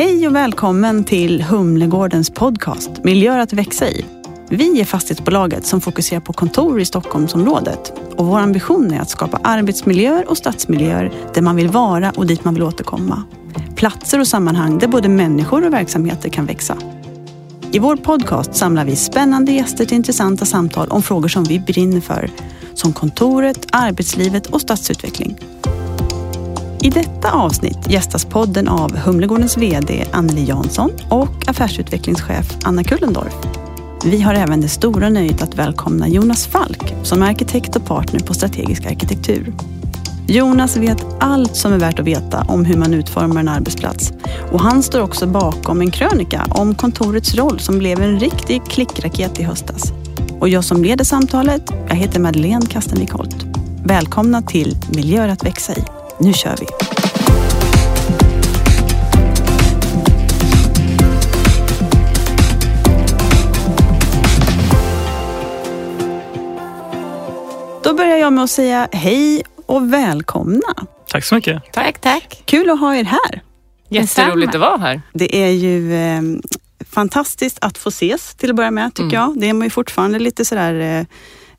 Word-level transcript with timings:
Hej 0.00 0.26
och 0.26 0.34
välkommen 0.34 1.04
till 1.04 1.42
Humlegårdens 1.42 2.30
podcast 2.30 3.04
Miljöer 3.04 3.38
att 3.38 3.52
växa 3.52 3.88
i. 3.88 4.04
Vi 4.48 4.80
är 4.80 4.84
fastighetsbolaget 4.84 5.66
som 5.66 5.80
fokuserar 5.80 6.20
på 6.20 6.32
kontor 6.32 6.80
i 6.80 6.84
Stockholmsområdet 6.84 7.92
och 8.16 8.26
vår 8.26 8.38
ambition 8.38 8.92
är 8.92 9.00
att 9.00 9.10
skapa 9.10 9.40
arbetsmiljöer 9.44 10.30
och 10.30 10.36
stadsmiljöer 10.36 11.12
där 11.34 11.42
man 11.42 11.56
vill 11.56 11.68
vara 11.68 12.10
och 12.10 12.26
dit 12.26 12.44
man 12.44 12.54
vill 12.54 12.62
återkomma. 12.62 13.22
Platser 13.76 14.20
och 14.20 14.26
sammanhang 14.26 14.78
där 14.78 14.88
både 14.88 15.08
människor 15.08 15.66
och 15.66 15.72
verksamheter 15.72 16.28
kan 16.28 16.46
växa. 16.46 16.76
I 17.72 17.78
vår 17.78 17.96
podcast 17.96 18.54
samlar 18.54 18.84
vi 18.84 18.96
spännande 18.96 19.52
gäster 19.52 19.84
till 19.84 19.96
intressanta 19.96 20.44
samtal 20.44 20.88
om 20.88 21.02
frågor 21.02 21.28
som 21.28 21.44
vi 21.44 21.58
brinner 21.58 22.00
för, 22.00 22.30
som 22.74 22.92
kontoret, 22.92 23.66
arbetslivet 23.72 24.46
och 24.46 24.60
stadsutveckling. 24.60 25.38
I 26.82 26.90
detta 26.90 27.32
avsnitt 27.32 27.90
gästas 27.90 28.24
podden 28.24 28.68
av 28.68 28.96
Humlegårdens 28.96 29.56
VD 29.56 30.04
Anneli 30.12 30.44
Jansson 30.44 30.90
och 31.08 31.48
affärsutvecklingschef 31.48 32.56
Anna 32.64 32.84
Kullendorf. 32.84 33.34
Vi 34.04 34.20
har 34.20 34.34
även 34.34 34.60
det 34.60 34.68
stora 34.68 35.08
nöjet 35.08 35.42
att 35.42 35.54
välkomna 35.54 36.08
Jonas 36.08 36.46
Falk 36.46 36.94
som 37.02 37.22
är 37.22 37.30
arkitekt 37.30 37.76
och 37.76 37.84
partner 37.84 38.20
på 38.20 38.34
Strategisk 38.34 38.86
arkitektur. 38.86 39.52
Jonas 40.28 40.76
vet 40.76 41.06
allt 41.20 41.56
som 41.56 41.72
är 41.72 41.78
värt 41.78 41.98
att 41.98 42.06
veta 42.06 42.44
om 42.48 42.64
hur 42.64 42.76
man 42.76 42.94
utformar 42.94 43.40
en 43.40 43.48
arbetsplats 43.48 44.12
och 44.52 44.60
han 44.60 44.82
står 44.82 45.00
också 45.00 45.26
bakom 45.26 45.80
en 45.80 45.90
krönika 45.90 46.46
om 46.50 46.74
kontorets 46.74 47.34
roll 47.34 47.58
som 47.58 47.78
blev 47.78 48.02
en 48.02 48.20
riktig 48.20 48.64
klickraket 48.64 49.40
i 49.40 49.42
höstas. 49.42 49.92
Och 50.38 50.48
jag 50.48 50.64
som 50.64 50.82
leder 50.82 51.04
samtalet, 51.04 51.62
jag 51.88 51.96
heter 51.96 52.20
Madeleine 52.20 52.66
Kastenvik 52.66 53.10
Holt. 53.10 53.46
Välkomna 53.84 54.42
till 54.42 54.76
Miljöer 54.94 55.28
att 55.28 55.44
växa 55.44 55.72
i. 55.72 55.99
Nu 56.22 56.32
kör 56.32 56.56
vi! 56.60 56.66
Då 67.82 67.94
börjar 67.94 68.16
jag 68.16 68.32
med 68.32 68.44
att 68.44 68.50
säga 68.50 68.88
hej 68.92 69.42
och 69.66 69.92
välkomna. 69.92 70.60
Tack 71.08 71.24
så 71.24 71.34
mycket. 71.34 71.62
Tack, 71.72 71.98
tack. 72.00 72.42
Kul 72.44 72.70
att 72.70 72.80
ha 72.80 72.96
er 72.96 73.04
här. 73.04 73.42
Jätteroligt 73.88 74.54
att 74.54 74.60
vara 74.60 74.76
här. 74.76 75.02
Det 75.12 75.36
är 75.36 75.50
ju 75.50 75.94
eh, 75.94 76.22
fantastiskt 76.90 77.58
att 77.60 77.78
få 77.78 77.88
ses 77.88 78.34
till 78.34 78.50
att 78.50 78.56
börja 78.56 78.70
med 78.70 78.94
tycker 78.94 79.16
mm. 79.16 79.20
jag. 79.20 79.40
Det 79.40 79.48
är 79.48 79.54
man 79.54 79.66
ju 79.66 79.70
fortfarande 79.70 80.18
lite 80.18 80.44
sådär 80.44 80.98
eh, 80.98 81.06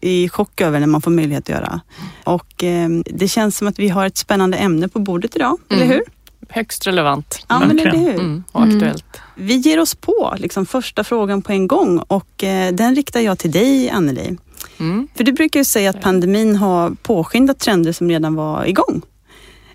i 0.02 0.30
chock 0.30 0.62
över 0.62 0.80
när 0.80 0.88
man 0.88 1.02
får 1.02 1.12
möjlighet 1.12 1.44
att 1.44 1.50
göra. 1.50 1.82
Och 2.24 2.64
eh, 2.64 2.90
det 3.06 3.28
känns 3.28 3.58
som 3.58 3.68
att 3.68 3.80
vi 3.80 3.90
har 3.90 4.06
ett 4.06 4.18
spännande 4.18 4.58
ämne 4.58 4.88
på 4.88 5.00
bordet 5.00 5.36
idag, 5.36 5.58
mm. 5.70 5.82
eller 5.82 5.94
hur? 5.94 6.04
Högst 6.50 6.88
relevant. 6.88 7.46
Ja, 7.48 7.60
men 7.60 7.80
eller 7.80 7.98
hur? 7.98 8.14
Mm, 8.14 8.44
och 8.52 8.64
aktuellt. 8.64 9.06
Mm. 9.36 9.48
Vi 9.48 9.56
ger 9.56 9.80
oss 9.80 9.96
på 9.96 10.36
liksom, 10.38 10.66
första 10.66 11.04
frågan 11.04 11.42
på 11.42 11.52
en 11.52 11.68
gång 11.68 12.00
och 12.00 12.44
eh, 12.44 12.74
den 12.74 12.96
riktar 12.96 13.20
jag 13.20 13.40
till 13.40 13.52
dig, 13.52 13.90
Anneli. 13.90 14.38
Mm. 14.78 15.08
För 15.16 15.24
du 15.24 15.32
brukar 15.32 15.60
ju 15.60 15.64
säga 15.64 15.90
att 15.90 16.02
pandemin 16.02 16.56
har 16.56 16.92
påskyndat 17.04 17.60
trender 17.60 17.92
som 17.92 18.10
redan 18.10 18.36
var 18.36 18.66
igång. 18.66 19.02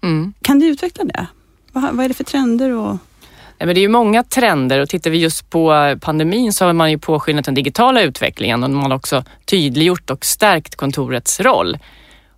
Mm. 0.02 0.32
Kan 0.42 0.58
du 0.58 0.66
utveckla 0.66 1.04
det? 1.04 1.26
Vad, 1.72 1.94
vad 1.94 2.04
är 2.04 2.08
det 2.08 2.14
för 2.14 2.24
trender? 2.24 2.70
Och 2.70 2.96
men 3.58 3.68
det 3.68 3.80
är 3.80 3.82
ju 3.82 3.88
många 3.88 4.22
trender 4.22 4.80
och 4.80 4.88
tittar 4.88 5.10
vi 5.10 5.18
just 5.18 5.50
på 5.50 5.96
pandemin 6.00 6.52
så 6.52 6.64
har 6.64 6.72
man 6.72 6.90
ju 6.90 6.98
påskyndat 6.98 7.44
den 7.44 7.54
digitala 7.54 8.02
utvecklingen 8.02 8.64
och 8.64 8.70
man 8.70 8.90
har 8.90 8.96
också 8.96 9.24
tydliggjort 9.44 10.10
och 10.10 10.24
stärkt 10.24 10.76
kontorets 10.76 11.40
roll. 11.40 11.78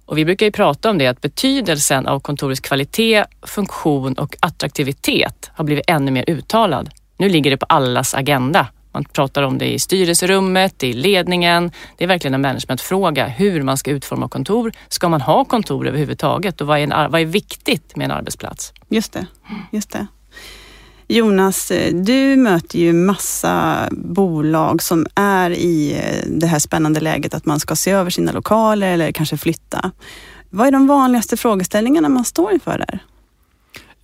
Och 0.07 0.19
vi 0.19 0.25
brukar 0.25 0.47
ju 0.47 0.53
prata 0.53 0.91
om 0.91 0.99
det 0.99 1.07
att 1.07 1.21
betydelsen 1.21 2.07
av 2.07 2.21
kontorets 2.21 2.61
kvalitet, 2.61 3.25
funktion 3.43 4.15
och 4.15 4.37
attraktivitet 4.41 5.51
har 5.55 5.65
blivit 5.65 5.85
ännu 5.87 6.11
mer 6.11 6.25
uttalad. 6.27 6.91
Nu 7.17 7.29
ligger 7.29 7.51
det 7.51 7.57
på 7.57 7.67
allas 7.69 8.15
agenda 8.15 8.67
man 8.93 9.05
pratar 9.05 9.43
om 9.43 9.59
det 9.59 9.73
i 9.73 9.79
styrelserummet, 9.79 10.83
i 10.83 10.93
ledningen. 10.93 11.71
Det 11.97 12.05
är 12.05 12.09
verkligen 12.09 12.35
en 12.35 12.41
managementfråga 12.41 13.27
hur 13.27 13.63
man 13.63 13.77
ska 13.77 13.91
utforma 13.91 14.29
kontor. 14.29 14.73
Ska 14.89 15.09
man 15.09 15.21
ha 15.21 15.45
kontor 15.45 15.89
överhuvudtaget 15.89 16.61
och 16.61 16.67
vad 16.67 16.79
är, 16.79 16.83
en, 16.83 17.11
vad 17.13 17.21
är 17.21 17.25
viktigt 17.25 17.97
med 17.97 18.05
en 18.05 18.11
arbetsplats? 18.11 18.73
Just 18.89 19.13
det. 19.13 19.27
Just 19.73 19.91
det. 19.91 20.07
Jonas, 21.11 21.71
eh, 21.71 21.95
du 21.95 22.37
möter 22.37 22.79
ju 22.79 22.93
massa 22.93 23.89
bolag 23.91 24.83
som 24.83 25.07
är 25.15 25.51
i 25.51 25.93
eh, 25.93 26.31
det 26.31 26.47
här 26.47 26.59
spännande 26.59 27.01
läget 27.01 27.35
att 27.35 27.47
man 27.47 27.61
ska 27.61 27.77
se 27.77 27.91
över 27.91 28.11
sina 28.11 28.33
lokaler 28.33 28.93
eller 28.93 29.13
kanske 29.13 29.37
flytta. 29.37 29.91
Vad 30.51 30.67
är 30.67 30.73
de 30.73 30.87
vanligaste 30.87 31.37
frågeställningarna 31.37 32.09
man 32.09 32.25
står 32.25 32.53
inför 32.53 32.79
där? 32.79 32.99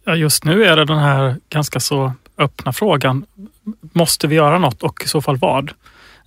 Ja, 0.04 0.16
just 0.16 0.44
nu 0.44 0.64
är 0.64 0.76
det 0.76 0.84
den 0.84 0.98
här 0.98 1.36
ganska 1.48 1.80
så 1.80 2.12
öppna 2.38 2.72
frågan. 2.72 3.24
Måste 3.92 4.26
vi 4.26 4.34
göra 4.34 4.58
något 4.58 4.82
och 4.82 5.02
i 5.04 5.08
så 5.08 5.22
fall 5.22 5.36
vad? 5.36 5.72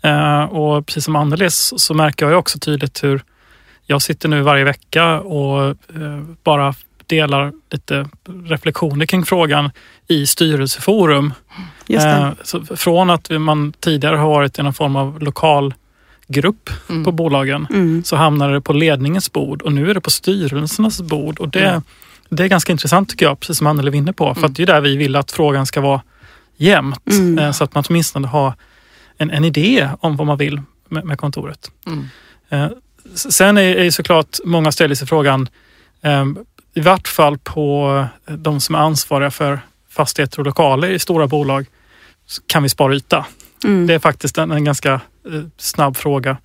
Eh, 0.02 0.44
och 0.44 0.86
precis 0.86 1.04
som 1.06 1.16
Annelies 1.16 1.74
så 1.82 1.94
märker 1.94 2.30
jag 2.30 2.40
också 2.40 2.60
tydligt 2.60 3.04
hur 3.04 3.24
jag 3.86 4.02
sitter 4.02 4.30
nu 4.30 4.42
varje 4.42 4.64
vecka 4.64 5.20
och 5.20 5.76
bara 6.44 6.74
delar 7.08 7.54
lite 7.72 8.10
reflektioner 8.46 9.06
kring 9.06 9.26
frågan 9.26 9.72
i 10.08 10.28
styrelseforum. 10.28 11.34
Eh, 11.88 12.30
från 12.76 13.10
att 13.10 13.30
man 13.30 13.74
tidigare 13.80 14.16
har 14.16 14.28
varit 14.28 14.60
i 14.60 14.64
någon 14.64 14.74
form 14.74 14.96
av 14.96 15.22
lokal 15.22 15.74
grupp 16.28 16.70
mm. 16.90 17.04
på 17.04 17.12
bolagen 17.12 17.68
mm. 17.70 18.04
så 18.04 18.16
hamnar 18.16 18.52
det 18.52 18.62
på 18.62 18.74
ledningens 18.74 19.32
bord 19.32 19.62
och 19.62 19.74
nu 19.74 19.90
är 19.90 19.94
det 19.94 20.02
på 20.02 20.12
styrelsernas 20.12 21.02
bord. 21.02 21.40
Och 21.40 21.50
det, 21.50 21.70
mm. 21.70 21.82
Det 22.30 22.44
är 22.44 22.48
ganska 22.48 22.72
intressant 22.72 23.10
tycker 23.10 23.26
jag, 23.26 23.40
precis 23.40 23.58
som 23.58 23.68
Anneli 23.68 23.90
var 23.90 23.98
inne 23.98 24.14
på. 24.14 24.36
För 24.36 24.46
att 24.46 24.56
det 24.56 24.64
är 24.64 24.68
där 24.68 24.82
vi 24.82 24.98
vill 24.98 25.16
att 25.16 25.32
frågan 25.32 25.66
ska 25.66 25.82
vara 25.82 26.02
jämnt. 26.58 27.12
Mm. 27.12 27.40
Eh, 27.40 27.52
så 27.52 27.64
att 27.64 27.76
man 27.76 27.84
åtminstone 27.90 28.28
har 28.28 28.54
en, 29.18 29.32
en 29.32 29.46
idé 29.46 29.90
om 30.00 30.16
vad 30.18 30.28
man 30.28 30.38
vill 30.38 30.62
med, 30.90 31.06
med 31.06 31.18
kontoret. 31.18 31.72
Mm. 31.86 32.08
Eh, 32.50 32.78
sen 33.16 33.58
är, 33.58 33.76
är 33.76 33.92
såklart 33.92 34.38
många 34.46 34.72
ställer 34.72 34.96
sig 34.96 35.08
frågan, 35.08 35.50
eh, 36.02 36.26
i 36.78 36.82
vart 36.82 37.08
fall 37.08 37.38
på 37.38 38.06
de 38.26 38.62
som 38.62 38.76
är 38.76 38.80
ansvariga 38.80 39.32
för 39.32 39.60
fastigheter 39.90 40.40
och 40.40 40.46
lokaler 40.46 40.90
i 40.90 41.00
stora 41.00 41.28
bolag, 41.28 41.66
kan 42.48 42.64
vi 42.64 42.70
spara 42.70 42.96
yta? 42.96 43.26
Mm. 43.64 43.88
Det 43.88 43.94
är 43.94 44.00
faktiskt 44.00 44.38
en, 44.38 44.52
en 44.52 44.64
ganska 44.64 45.02
snabb 45.58 45.98
fråga. 45.98 46.38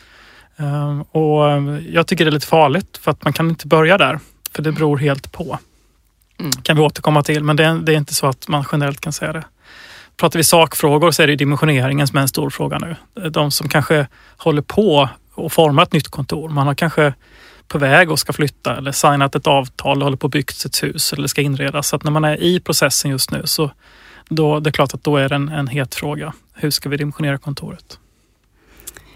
Och 1.10 1.42
jag 1.88 2.06
tycker 2.06 2.24
det 2.24 2.28
är 2.28 2.32
lite 2.32 2.46
farligt 2.46 2.98
för 3.02 3.10
att 3.10 3.24
man 3.24 3.32
kan 3.32 3.50
inte 3.50 3.66
börja 3.66 3.98
där, 3.98 4.18
för 4.52 4.62
det 4.62 4.72
beror 4.72 4.98
helt 4.98 5.32
på. 5.32 5.58
Mm. 6.38 6.52
kan 6.52 6.76
vi 6.76 6.82
återkomma 6.82 7.22
till, 7.22 7.44
men 7.44 7.56
det 7.56 7.64
är, 7.64 7.74
det 7.74 7.92
är, 7.92 7.96
inte 7.96 8.14
så 8.14 8.26
att 8.26 8.48
man 8.48 8.64
generellt 8.72 9.00
kan 9.00 9.12
säga 9.12 9.32
det. 9.32 9.44
Pratar 10.16 10.38
vi 10.38 10.44
sakfrågor 10.44 11.10
så 11.10 11.22
är 11.22 11.26
det 11.26 11.36
dimensioneringen 11.36 12.06
som 12.06 12.18
är 12.18 12.22
en 12.22 12.28
stor 12.28 12.50
fråga 12.50 12.78
nu. 12.78 12.96
De 13.30 13.50
som 13.50 13.68
kanske 13.68 14.06
håller 14.36 14.62
på 14.62 15.08
och 15.34 15.52
formar 15.52 15.82
ett 15.82 15.92
nytt 15.92 16.08
kontor. 16.08 16.48
Man 16.48 16.66
har 16.66 16.74
kanske 16.74 17.14
på 17.72 17.78
väg 17.78 18.10
och 18.10 18.18
ska 18.18 18.32
flytta 18.32 18.76
eller 18.76 18.92
signat 18.92 19.34
ett 19.34 19.46
avtal 19.46 19.98
och 19.98 20.04
håller 20.04 20.16
på 20.16 20.26
att 20.26 20.32
bygga 20.32 20.52
ett 20.66 20.82
hus 20.82 21.12
eller 21.12 21.26
ska 21.26 21.40
inredas. 21.40 21.88
Så 21.88 21.96
att 21.96 22.04
när 22.04 22.10
man 22.10 22.24
är 22.24 22.42
i 22.42 22.60
processen 22.60 23.10
just 23.10 23.30
nu 23.30 23.42
så 23.44 23.70
då, 24.28 24.60
det 24.60 24.70
är 24.70 24.72
klart 24.72 24.94
att 24.94 25.04
då 25.04 25.16
är 25.16 25.28
det 25.28 25.34
en, 25.34 25.48
en 25.48 25.68
het 25.68 25.94
fråga. 25.94 26.32
Hur 26.54 26.70
ska 26.70 26.88
vi 26.88 26.96
dimensionera 26.96 27.38
kontoret? 27.38 27.98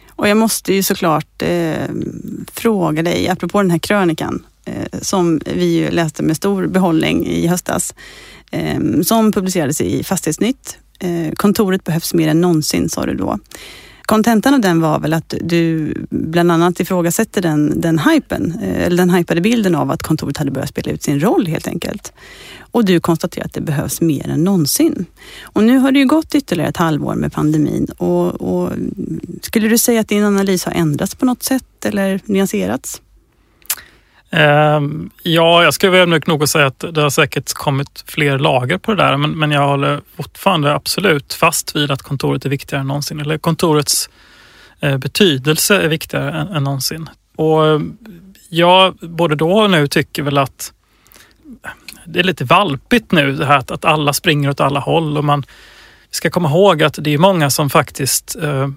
Och 0.09 0.28
jag 0.28 0.37
måste 0.37 0.75
ju 0.75 0.83
såklart 0.83 1.43
eh, 1.43 1.89
fråga 2.53 3.03
dig, 3.03 3.28
apropå 3.28 3.62
den 3.62 3.71
här 3.71 3.78
krönikan 3.78 4.47
eh, 4.65 5.00
som 5.03 5.41
vi 5.47 5.91
läste 5.91 6.22
med 6.22 6.37
stor 6.37 6.66
behållning 6.66 7.27
i 7.27 7.47
höstas, 7.47 7.95
eh, 8.50 8.81
som 9.05 9.33
publicerades 9.33 9.81
i 9.81 10.05
Fastighetsnytt. 10.05 10.78
Eh, 10.99 11.33
kontoret 11.34 11.84
behövs 11.84 12.15
mer 12.15 12.28
än 12.28 12.41
någonsin, 12.41 12.89
sa 12.89 13.06
du 13.06 13.15
då. 13.15 13.39
Kontentan 14.06 14.55
av 14.55 14.61
den 14.61 14.81
var 14.81 14.99
väl 14.99 15.12
att 15.12 15.34
du 15.41 15.94
bland 16.11 16.53
annat 16.53 16.81
ifrågasätter 16.81 17.43
den, 17.43 17.81
den 17.81 17.99
hypen, 17.99 18.59
eh, 18.62 18.87
eller 18.87 18.97
den 18.97 19.11
hypade 19.11 19.41
bilden 19.41 19.75
av 19.75 19.91
att 19.91 20.03
kontoret 20.03 20.37
hade 20.37 20.50
börjat 20.50 20.69
spela 20.69 20.93
ut 20.93 21.03
sin 21.03 21.21
roll 21.21 21.47
helt 21.47 21.69
enkelt. 21.69 22.12
Och 22.59 22.84
du 22.84 23.00
konstaterar 23.00 23.45
att 23.45 23.53
det 23.53 23.61
behövs 23.61 24.00
mer 24.00 24.28
än 24.28 24.45
någonsin. 24.45 25.06
Och 25.43 25.62
nu 25.62 25.78
har 25.78 25.93
det 25.93 25.98
ju 25.98 26.07
gått 26.07 26.34
ytterligare 26.34 26.69
ett 26.71 26.77
halvår 26.77 27.15
med 27.15 27.33
pandemin 27.33 27.86
och, 27.98 28.34
och 28.34 28.72
skulle 29.42 29.69
du 29.69 29.78
säga 29.78 30.01
att 30.01 30.09
din 30.09 30.25
analys 30.25 30.65
har 30.65 30.72
ändrats 30.72 31.15
på 31.15 31.25
något 31.25 31.42
sätt 31.42 31.84
eller 31.84 32.21
nyanserats? 32.25 33.01
Ehm, 34.36 35.10
ja, 35.22 35.65
jag 35.65 35.74
skulle 35.74 35.92
väl 35.92 36.21
nog 36.27 36.48
säga 36.48 36.66
att 36.66 36.84
det 36.92 37.00
har 37.00 37.10
säkert 37.10 37.53
kommit 37.53 38.04
fler 38.06 38.38
lager 38.38 38.78
på 38.78 38.94
det 38.94 39.03
där, 39.03 39.16
men, 39.16 39.30
men 39.30 39.50
jag 39.50 39.68
håller 39.68 40.00
fortfarande 40.16 40.74
absolut 40.74 41.33
fast 41.33 41.77
vid 41.77 41.91
att 41.91 42.03
kontoret 42.03 42.44
är 42.44 42.48
viktigare 42.50 42.80
än 42.80 42.86
någonsin. 42.86 43.21
Eller 43.21 43.38
kontorets 43.38 44.10
eh, 44.80 44.98
betydelse 44.98 45.83
är 45.83 45.88
viktigare 45.88 46.33
än, 46.33 46.48
än 46.48 46.65
någonsin. 46.65 47.09
Och 47.36 47.66
eh, 47.66 47.80
jag 48.48 48.94
både 48.94 49.34
då 49.34 49.53
och 49.53 49.71
nu 49.71 49.86
tycker 49.86 50.22
väl 50.22 50.38
att 50.38 50.72
eh, 51.65 51.71
det 52.06 52.21
är 52.21 52.24
lite 52.24 52.44
valpigt 52.44 53.12
nu 53.12 53.33
det 53.33 53.47
här 53.47 53.59
att, 53.59 53.71
att 53.71 53.84
alla 53.84 54.12
springer 54.12 54.50
åt 54.50 54.60
alla 54.60 54.80
håll 54.80 55.18
och 55.18 55.24
man 55.24 55.44
ska 56.10 56.30
komma 56.30 56.48
ihåg 56.48 56.83
att 56.83 56.98
det 57.00 57.15
är 57.15 57.18
många 57.18 57.50
som 57.50 57.71
faktiskt 57.71 58.36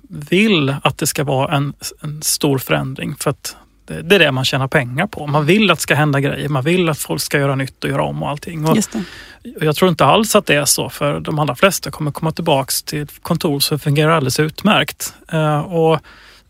vill 0.09 0.75
att 0.83 0.97
det 0.97 1.07
ska 1.07 1.23
vara 1.23 1.56
en, 1.56 1.73
en 2.01 2.21
stor 2.21 2.57
förändring 2.57 3.15
för 3.15 3.29
att 3.29 3.56
det, 4.03 4.15
är 4.15 4.19
det 4.19 4.31
man 4.31 4.45
tjänar 4.45 4.68
pengar 4.68 5.07
på. 5.07 5.27
Man 5.27 5.45
vill 5.45 5.71
att 5.71 5.77
det 5.77 5.81
ska 5.81 5.95
hända 5.95 6.19
grejer, 6.19 6.50
man 6.50 6.63
vill 6.63 6.89
att 6.89 7.00
folk 7.00 7.21
ska 7.21 7.38
göra 7.38 7.56
nytt 7.56 7.83
och 7.83 7.89
göra 7.89 8.03
om 8.03 8.24
och 8.24 8.30
allting. 8.30 8.65
Och 8.65 8.75
det. 8.75 9.65
jag 9.65 9.75
tror 9.75 9.89
inte 9.89 10.06
alls 10.06 10.36
att 10.36 10.45
det 10.45 10.56
är 10.56 10.65
så 10.65 10.89
för 10.89 11.19
de 11.19 11.39
allra 11.39 11.56
flesta 11.56 11.91
kommer 11.91 12.12
komma 12.12 12.31
tillbaks 12.31 12.83
till 12.83 13.07
kontor 13.21 13.59
som 13.59 13.80
fungerar 13.80 14.12
alldeles 14.12 14.39
utmärkt. 14.39 15.13
Eh, 15.31 15.59
och 15.59 16.00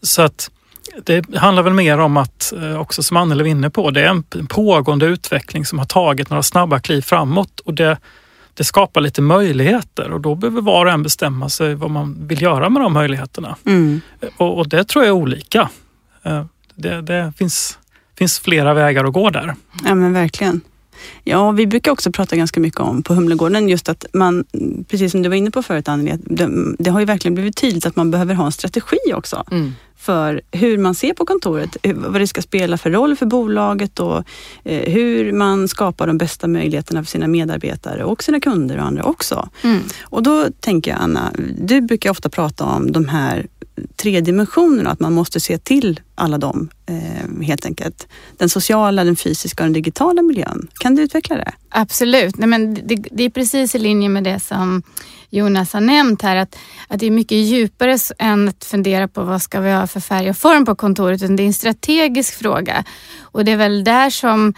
så 0.01 0.21
att 0.21 0.51
det 1.03 1.36
handlar 1.36 1.63
väl 1.63 1.74
mer 1.74 2.00
om 2.00 2.18
att, 2.18 2.53
eh, 2.57 2.80
också 2.80 3.03
som 3.03 3.18
Anneli 3.18 3.44
var 3.44 3.50
inne 3.50 3.69
på, 3.69 3.92
det 3.92 4.01
är 4.01 4.07
en 4.07 4.47
pågående 4.47 5.06
utveckling 5.06 5.65
som 5.65 5.80
har 5.80 5.85
tagit 5.85 6.30
några 6.30 6.44
snabba 6.44 6.80
kliv 6.80 7.01
framåt 7.01 7.59
och 7.59 7.74
det, 7.74 7.97
det 8.53 8.63
skapar 8.63 9.01
lite 9.01 9.21
möjligheter 9.21 10.12
och 10.12 10.21
då 10.21 10.35
behöver 10.35 10.62
var 10.62 10.85
och 10.85 10.92
en 10.92 11.03
bestämma 11.03 11.50
sig 11.50 11.75
vad 11.75 11.92
man 11.92 12.27
vill 12.27 12.42
göra 12.42 12.69
med 12.69 12.81
de 12.81 12.94
möjligheterna. 12.94 13.56
Mm. 13.65 14.01
Och, 14.38 14.57
och 14.57 14.69
det 14.69 14.83
tror 14.83 15.06
jag 15.06 15.09
är 15.09 15.21
olika. 15.21 15.69
Det, 16.80 17.02
det 17.02 17.34
finns, 17.38 17.78
finns 18.18 18.40
flera 18.40 18.74
vägar 18.74 19.06
att 19.06 19.14
gå 19.14 19.30
där. 19.30 19.56
Ja 19.86 19.96
men 19.96 20.14
verkligen. 20.14 20.62
Ja, 21.24 21.52
vi 21.52 21.68
brukar 21.68 21.92
också 21.92 22.12
prata 22.12 22.36
ganska 22.36 22.60
mycket 22.60 22.80
om 22.80 23.04
på 23.04 23.14
Humlegården 23.14 23.70
just 23.70 23.90
att 23.90 24.06
man, 24.14 24.46
precis 24.88 25.12
som 25.12 25.22
du 25.22 25.30
var 25.30 25.36
inne 25.36 25.52
på 25.52 25.64
förut 25.64 25.88
Anneli, 25.88 26.18
det, 26.26 26.50
det 26.80 26.90
har 26.90 27.00
ju 27.00 27.06
verkligen 27.06 27.36
blivit 27.36 27.56
tydligt 27.58 27.86
att 27.86 27.96
man 27.96 28.12
behöver 28.12 28.34
ha 28.34 28.46
en 28.46 28.52
strategi 28.52 28.98
också 29.16 29.44
Mm. 29.52 29.72
för 29.98 30.42
hur 30.52 30.78
man 30.78 30.96
ser 30.96 31.14
på 31.14 31.26
kontoret, 31.26 31.78
vad 31.94 32.22
det 32.22 32.28
ska 32.28 32.42
spela 32.42 32.78
för 32.78 32.92
roll 32.92 33.16
för 33.16 33.26
bolaget 33.26 34.00
och 34.00 34.18
eh, 34.64 34.94
hur 34.94 35.34
man 35.34 35.68
skapar 35.68 36.08
de 36.08 36.18
bästa 36.18 36.48
möjligheterna 36.48 37.04
för 37.04 37.10
sina 37.12 37.28
medarbetare 37.28 38.04
och 38.04 38.24
sina 38.24 38.40
kunder 38.40 38.78
och 38.78 38.86
andra 38.86 39.04
också. 39.04 39.50
Mm. 39.64 39.80
Och 40.02 40.24
då 40.24 40.48
tänker 40.60 40.92
jag 40.92 41.00
Anna, 41.02 41.31
du 41.62 41.81
brukar 41.81 42.10
ofta 42.10 42.30
prata 42.30 42.66
om 42.66 42.92
de 42.92 43.08
här 43.08 43.48
tre 43.96 44.22
dimensionerna, 44.22 44.90
att 44.90 45.00
man 45.00 45.14
måste 45.14 45.40
se 45.40 45.58
till 45.58 46.00
alla 46.16 46.38
dem 46.38 46.70
eh, 46.86 47.46
helt 47.46 47.66
enkelt. 47.66 48.08
Den 48.38 48.50
sociala, 48.50 49.04
den 49.04 49.16
fysiska 49.16 49.64
och 49.64 49.66
den 49.66 49.74
digitala 49.74 50.22
miljön. 50.22 50.68
Kan 50.80 50.96
du 50.96 51.02
utveckla 51.02 51.36
det? 51.36 51.52
Absolut. 51.70 52.38
Nej, 52.38 52.48
men 52.48 52.74
det, 52.74 52.96
det 53.12 53.24
är 53.24 53.30
precis 53.30 53.76
i 53.76 53.80
linje 53.80 54.10
med 54.10 54.24
det 54.24 54.40
som 54.40 54.84
Jonas 55.30 55.74
har 55.74 55.81
nämnt 55.81 56.22
här. 56.22 56.36
Att, 56.36 56.56
att 56.88 57.00
det 57.00 57.06
är 57.06 57.12
mycket 57.12 57.38
djupare 57.38 57.98
än 58.18 58.50
att 58.50 58.66
fundera 58.66 59.08
på 59.08 59.24
vad 59.24 59.42
ska 59.42 59.60
vi 59.60 59.72
ha 59.72 59.88
för 59.88 60.00
färg 60.00 60.30
och 60.30 60.38
form 60.38 60.66
på 60.66 60.76
kontoret. 60.76 61.24
Utan 61.24 61.36
det 61.36 61.44
är 61.44 61.48
en 61.48 61.54
strategisk 61.54 62.34
fråga. 62.34 62.84
Och 63.22 63.46
det 63.46 63.52
är 63.52 63.58
väl 63.58 63.84
där 63.84 64.10
som, 64.10 64.54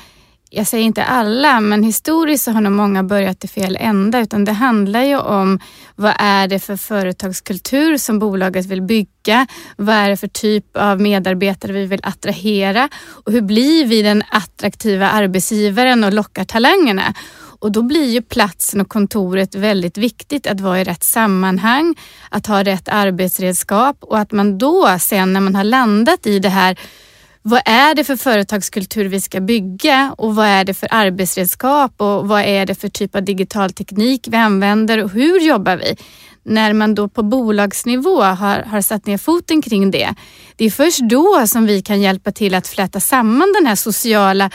jag 0.54 0.68
säger 0.68 0.86
inte 0.86 1.04
alla, 1.04 1.60
men 1.60 1.84
historiskt 1.84 2.44
så 2.44 2.52
har 2.52 2.62
nog 2.62 2.74
många 2.74 3.04
börjat 3.04 3.44
i 3.44 3.48
fel 3.48 3.78
ända. 3.80 4.20
Utan 4.20 4.46
det 4.46 4.52
handlar 4.52 5.04
ju 5.04 5.18
om 5.18 5.60
vad 5.96 6.14
är 6.18 6.48
det 6.48 6.60
för 6.60 6.76
företagskultur 6.76 7.98
som 7.98 8.20
bolaget 8.20 8.66
vill 8.66 8.82
bygga? 8.82 9.48
Vad 9.78 9.96
är 9.96 10.10
det 10.10 10.18
för 10.18 10.28
typ 10.28 10.78
av 10.78 11.02
medarbetare 11.02 11.72
vi 11.72 11.86
vill 11.86 12.00
attrahera? 12.04 12.90
Och 13.26 13.32
hur 13.32 13.42
blir 13.42 13.86
vi 13.86 14.02
den 14.02 14.24
attraktiva 14.30 15.10
arbetsgivaren 15.10 16.04
och 16.04 16.14
lockar 16.14 16.46
talangerna? 16.46 17.14
Och 17.60 17.72
då 17.72 17.82
blir 17.82 18.10
ju 18.10 18.22
platsen 18.22 18.82
och 18.82 18.90
kontoret 18.90 19.56
väldigt 19.56 19.98
viktigt 19.98 20.48
att 20.48 20.60
vara 20.60 20.82
i 20.82 20.84
rätt 20.84 21.04
sammanhang, 21.04 21.96
att 22.30 22.48
ha 22.48 22.64
rätt 22.64 22.90
arbetsredskap 22.90 23.98
och 24.00 24.20
att 24.20 24.32
man 24.32 24.58
då 24.58 24.98
sen 25.00 25.34
när 25.34 25.40
man 25.40 25.56
har 25.56 25.64
landat 25.64 26.26
i 26.26 26.40
det 26.40 26.50
här 26.50 26.78
vad 27.42 27.62
är 27.66 27.96
det 27.96 28.04
för 28.04 28.16
företagskultur 28.16 29.06
vi 29.06 29.22
ska 29.22 29.40
bygga 29.40 30.16
och 30.18 30.36
vad 30.36 30.46
är 30.46 30.64
det 30.64 30.74
för 30.74 30.90
arbetsredskap 30.92 32.02
och 32.02 32.28
vad 32.28 32.42
är 32.42 32.66
det 32.66 32.76
för 32.76 32.90
typ 32.90 33.16
av 33.16 33.24
digital 33.24 33.72
teknik 33.72 34.28
vi 34.32 34.38
använder 34.38 35.04
och 35.04 35.10
hur 35.10 35.40
jobbar 35.40 35.78
vi? 35.78 35.96
När 36.44 36.74
man 36.74 36.96
då 36.96 37.08
på 37.08 37.24
bolagsnivå 37.24 38.22
har, 38.22 38.60
har 38.60 38.82
satt 38.82 39.06
ner 39.06 39.18
foten 39.18 39.62
kring 39.62 39.92
det, 39.92 40.16
det 40.56 40.66
är 40.66 40.72
först 40.72 41.00
då 41.10 41.48
som 41.48 41.66
vi 41.66 41.82
kan 41.82 42.02
hjälpa 42.02 42.32
till 42.32 42.56
att 42.56 42.68
fläta 42.68 43.00
samman 43.00 43.54
den 43.60 43.66
här 43.66 43.76
sociala 43.76 44.50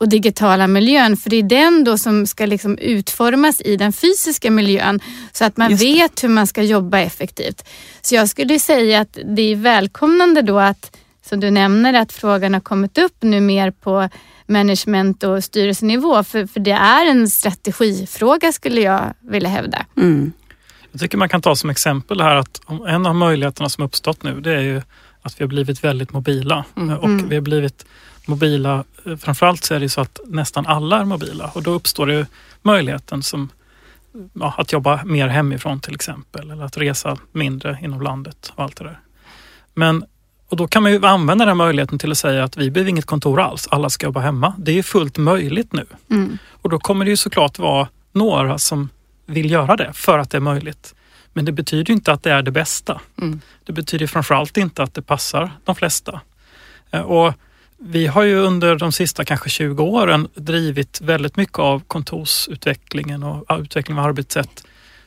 och 0.00 0.08
digitala 0.08 0.66
miljön. 0.66 1.16
För 1.16 1.30
det 1.30 1.36
är 1.36 1.42
den 1.42 1.84
då 1.84 1.98
som 1.98 2.26
ska 2.26 2.46
liksom 2.46 2.78
utformas 2.78 3.60
i 3.60 3.76
den 3.76 3.92
fysiska 3.92 4.50
miljön 4.50 5.00
så 5.32 5.44
att 5.44 5.56
man 5.56 5.76
vet 5.76 6.24
hur 6.24 6.28
man 6.28 6.46
ska 6.46 6.62
jobba 6.62 6.98
effektivt. 6.98 7.68
Så 8.02 8.14
jag 8.14 8.28
skulle 8.28 8.58
säga 8.58 9.00
att 9.00 9.18
det 9.24 9.42
är 9.42 9.56
välkomnande 9.56 10.42
då 10.42 10.58
att, 10.58 10.96
som 11.22 11.40
du 11.40 11.50
nämner, 11.50 11.94
att 11.94 12.12
frågan 12.12 12.54
har 12.54 12.60
kommit 12.60 12.98
upp 12.98 13.14
nu 13.20 13.40
mer 13.40 13.70
på 13.70 14.08
management 14.46 15.22
och 15.22 15.44
styrelsenivå. 15.44 16.24
För, 16.24 16.46
för 16.46 16.60
det 16.60 16.70
är 16.70 17.10
en 17.10 17.28
strategifråga 17.28 18.52
skulle 18.52 18.80
jag 18.80 19.14
vilja 19.20 19.48
hävda. 19.48 19.86
Mm. 19.96 20.32
Jag 20.92 21.00
tycker 21.00 21.18
man 21.18 21.28
kan 21.28 21.42
ta 21.42 21.56
som 21.56 21.70
exempel 21.70 22.20
här 22.20 22.36
att 22.36 22.60
om- 22.64 22.86
en 22.86 23.06
av 23.06 23.14
möjligheterna 23.14 23.68
som 23.68 23.84
uppstått 23.84 24.22
nu 24.22 24.40
det 24.40 24.54
är 24.54 24.60
ju 24.60 24.82
att 25.22 25.40
vi 25.40 25.44
har 25.44 25.48
blivit 25.48 25.84
väldigt 25.84 26.12
mobila. 26.12 26.64
Mm. 26.76 26.90
Eh, 26.90 26.96
Och 26.96 27.30
vi 27.30 27.34
har 27.34 27.42
blivit 27.42 27.86
mobila, 28.26 28.84
eh, 29.06 29.16
framförallt 29.16 29.64
så 29.64 29.74
är 29.74 29.80
det 29.80 29.88
så 29.88 30.00
att 30.00 30.20
nästan 30.26 30.66
alla 30.66 31.00
är 31.00 31.04
mobila 31.04 31.50
och 31.54 31.62
då 31.62 31.70
uppstår 31.70 32.06
det 32.06 32.14
ju 32.14 32.26
möjligheten 32.62 33.22
som 33.22 33.48
ja, 34.32 34.54
att 34.58 34.72
jobba 34.72 35.04
mer 35.04 35.28
hemifrån 35.28 35.80
till 35.80 35.94
exempel 35.94 36.50
eller 36.50 36.64
att 36.64 36.76
resa 36.76 37.18
mindre 37.32 37.78
inom 37.82 38.02
landet 38.02 38.52
och 38.56 38.64
allt 38.64 38.76
det 38.76 38.84
där. 38.84 39.00
Men 39.74 40.04
och 40.50 40.56
då 40.56 40.68
kan 40.68 40.82
man 40.82 40.92
ju 40.92 41.06
använda 41.06 41.44
den 41.44 41.56
möjligheten 41.56 41.98
till 41.98 42.10
att 42.10 42.18
säga 42.18 42.44
att 42.44 42.56
vi 42.56 42.70
behöver 42.70 42.90
inget 42.90 43.04
kontor 43.06 43.40
alls, 43.40 43.68
alla 43.70 43.90
ska 43.90 44.06
jobba 44.06 44.20
hemma. 44.20 44.54
Det 44.58 44.78
är 44.78 44.82
fullt 44.82 45.18
möjligt 45.18 45.72
nu. 45.72 45.86
Mm. 46.10 46.38
Och 46.62 46.70
då 46.70 46.78
kommer 46.78 47.04
det 47.04 47.10
ju 47.10 47.16
såklart 47.16 47.58
vara 47.58 47.88
några 48.12 48.58
som 48.58 48.88
vill 49.26 49.50
göra 49.50 49.76
det 49.76 49.92
för 49.94 50.18
att 50.18 50.30
det 50.30 50.38
är 50.38 50.40
möjligt. 50.40 50.94
Men 51.32 51.44
det 51.44 51.52
betyder 51.52 51.92
inte 51.92 52.12
att 52.12 52.22
det 52.22 52.32
är 52.32 52.42
det 52.42 52.50
bästa. 52.50 53.00
Mm. 53.20 53.40
Det 53.64 53.72
betyder 53.72 54.06
framförallt 54.06 54.56
inte 54.56 54.82
att 54.82 54.94
det 54.94 55.02
passar 55.02 55.50
de 55.64 55.74
flesta. 55.74 56.20
Eh, 56.90 57.00
Och 57.00 57.34
vi 57.78 58.06
har 58.06 58.22
ju 58.22 58.36
under 58.36 58.76
de 58.76 58.92
sista 58.92 59.24
kanske 59.24 59.50
20 59.50 59.82
åren 59.82 60.28
drivit 60.34 61.00
väldigt 61.00 61.36
mycket 61.36 61.58
av 61.58 61.82
kontorsutvecklingen 61.86 63.22
och 63.22 63.60
utveckling 63.60 63.98
av 63.98 64.04
arbetssätt 64.04 64.64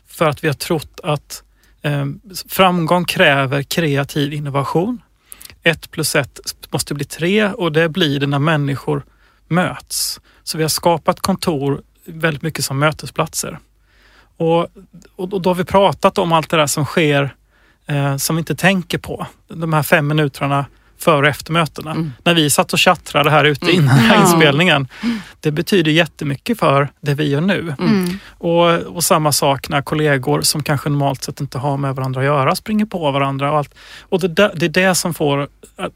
för 0.08 0.30
att 0.30 0.44
vi 0.44 0.48
har 0.48 0.54
trott 0.54 1.00
att 1.04 1.44
eh, 1.82 2.06
framgång 2.50 3.06
kräver 3.06 3.64
kreativ 3.64 4.34
innovation. 4.34 5.02
Ett 5.64 5.92
plus 5.92 6.16
ett 6.16 6.40
måste 6.70 6.94
bli 6.94 7.06
tre 7.06 7.48
och 7.48 7.72
det 7.72 7.90
blir 7.90 8.20
det 8.20 8.28
när 8.28 8.40
människor 8.40 9.04
möts. 9.48 10.20
Så 10.44 10.58
vi 10.58 10.64
har 10.64 10.70
skapat 10.70 11.20
kontor 11.20 11.82
väldigt 12.06 12.42
mycket 12.42 12.66
som 12.66 12.80
mötesplatser. 12.80 13.60
Och, 14.38 14.68
och, 15.16 15.42
då 15.42 15.50
har 15.50 15.56
vi 15.56 15.66
pratat 15.66 16.18
om 16.18 16.32
allt 16.32 16.50
det 16.50 16.58
där 16.58 16.68
som 16.68 16.86
sker 16.86 17.36
eh, 17.86 18.18
som 18.18 18.36
vi 18.36 18.40
inte 18.40 18.56
tänker 18.56 18.98
på. 18.98 19.28
De 19.48 19.74
här 19.74 19.84
fem 19.84 20.08
minuterna 20.08 20.66
före 21.04 21.20
och 21.22 21.28
efter 21.28 21.52
mötena. 21.54 21.92
Mm. 21.92 22.12
När 22.24 22.34
vi 22.34 22.50
satt 22.50 22.74
och 22.74 22.80
tjattrade 22.80 23.30
här 23.30 23.46
ute 23.46 23.72
innan 23.72 23.96
den 23.96 24.06
här 24.06 24.16
Ja. 24.16 24.22
inspelningen. 24.22 24.88
Det 25.40 25.52
betyder 25.52 25.92
jättemycket 25.92 26.60
för 26.60 26.90
det 27.02 27.14
vi 27.14 27.30
gör 27.30 27.42
nu. 27.42 27.76
Mm. 27.80 28.20
Och, 28.38 28.66
och 28.96 29.04
samma 29.04 29.32
sak 29.32 29.70
när 29.70 29.82
kollegor 29.82 30.42
som 30.42 30.64
kanske 30.64 30.90
normalt 30.90 31.24
sett 31.24 31.42
inte 31.42 31.58
har 31.58 31.78
med 31.78 31.96
varandra 31.96 32.20
att 32.22 32.26
göra 32.26 32.56
springer 32.56 32.86
på 32.86 33.12
varandra. 33.12 33.52
Och, 33.52 33.58
allt. 33.58 33.76
och 34.02 34.20
det, 34.20 34.28
där, 34.28 34.52
det 34.56 34.66
är 34.66 34.70
det 34.70 34.96
som 34.96 35.14
får 35.14 35.48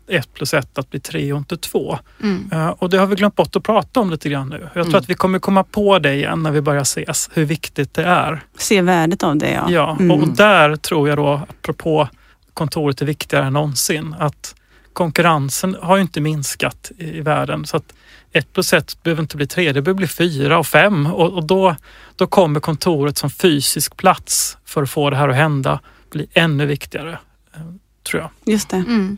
ett 0.10 0.34
plus 0.34 0.54
ett 0.54 0.78
att 0.78 0.90
bli 0.90 1.00
tre 1.00 1.34
och 1.34 1.38
inte 1.40 1.58
två. 1.58 2.00
Mm. 2.24 2.50
Eh, 2.54 2.68
och 2.68 2.90
det 2.90 2.98
har 2.98 3.08
vi 3.08 3.16
glömt 3.16 3.36
bort 3.36 3.56
att 3.56 3.64
prata 3.64 4.00
om 4.00 4.12
lite 4.12 4.30
grann 4.30 4.50
nu. 4.50 4.60
Jag 4.64 4.72
tror 4.74 4.86
Mm. 4.86 4.96
att 5.00 5.10
vi 5.10 5.14
kommer 5.14 5.40
komma 5.40 5.64
på 5.64 6.00
det 6.00 6.14
igen 6.14 6.44
när 6.44 6.52
vi 6.52 6.62
börjar 6.62 6.82
ses, 6.82 7.30
hur 7.34 7.46
viktigt 7.46 7.94
det 7.94 8.04
är. 8.04 8.42
Se 8.58 8.82
värdet 8.82 9.24
av 9.24 9.36
det 9.36 9.52
ja. 9.52 9.66
Ja, 9.70 9.98
Mm. 10.00 10.12
och 10.22 10.28
där 10.28 10.76
tror 10.76 11.10
jag 11.10 11.18
då, 11.18 11.42
apropå 11.50 12.08
kontoret 12.54 13.02
är 13.02 13.06
viktigare 13.06 13.46
än 13.46 13.54
någonsin, 13.54 14.16
att 14.20 14.56
konkurrensen 14.98 15.78
har 15.82 15.96
ju 15.96 16.02
inte 16.02 16.22
minskat 16.22 16.92
i, 16.98 17.18
i 17.18 17.22
världen. 17.22 17.66
Så 17.66 17.78
att 17.78 17.94
ett 18.32 18.54
plus 18.54 18.74
ett 18.74 19.04
behöver 19.04 19.22
inte 19.22 19.38
bli 19.38 19.48
tre, 19.48 19.72
det 19.72 19.82
behöver 19.82 19.98
bli 19.98 20.08
fyra 20.08 20.60
och 20.60 20.68
fem 20.68 21.06
och, 21.06 21.34
och 21.34 21.44
då, 21.44 21.76
då 22.16 22.28
kommer 22.28 22.60
kontoret 22.60 23.18
som 23.18 23.30
fysisk 23.30 23.98
plats 23.98 24.58
för 24.66 24.84
att 24.84 24.90
få 24.90 25.10
det 25.10 25.16
här 25.16 25.30
att 25.30 25.36
hända 25.36 25.80
bli 26.10 26.28
ännu 26.34 26.66
viktigare, 26.66 27.20
eh, 27.56 27.62
tror 28.04 28.22
jag. 28.22 28.54
Just 28.54 28.70
det. 28.70 28.78
Mm. 28.78 29.18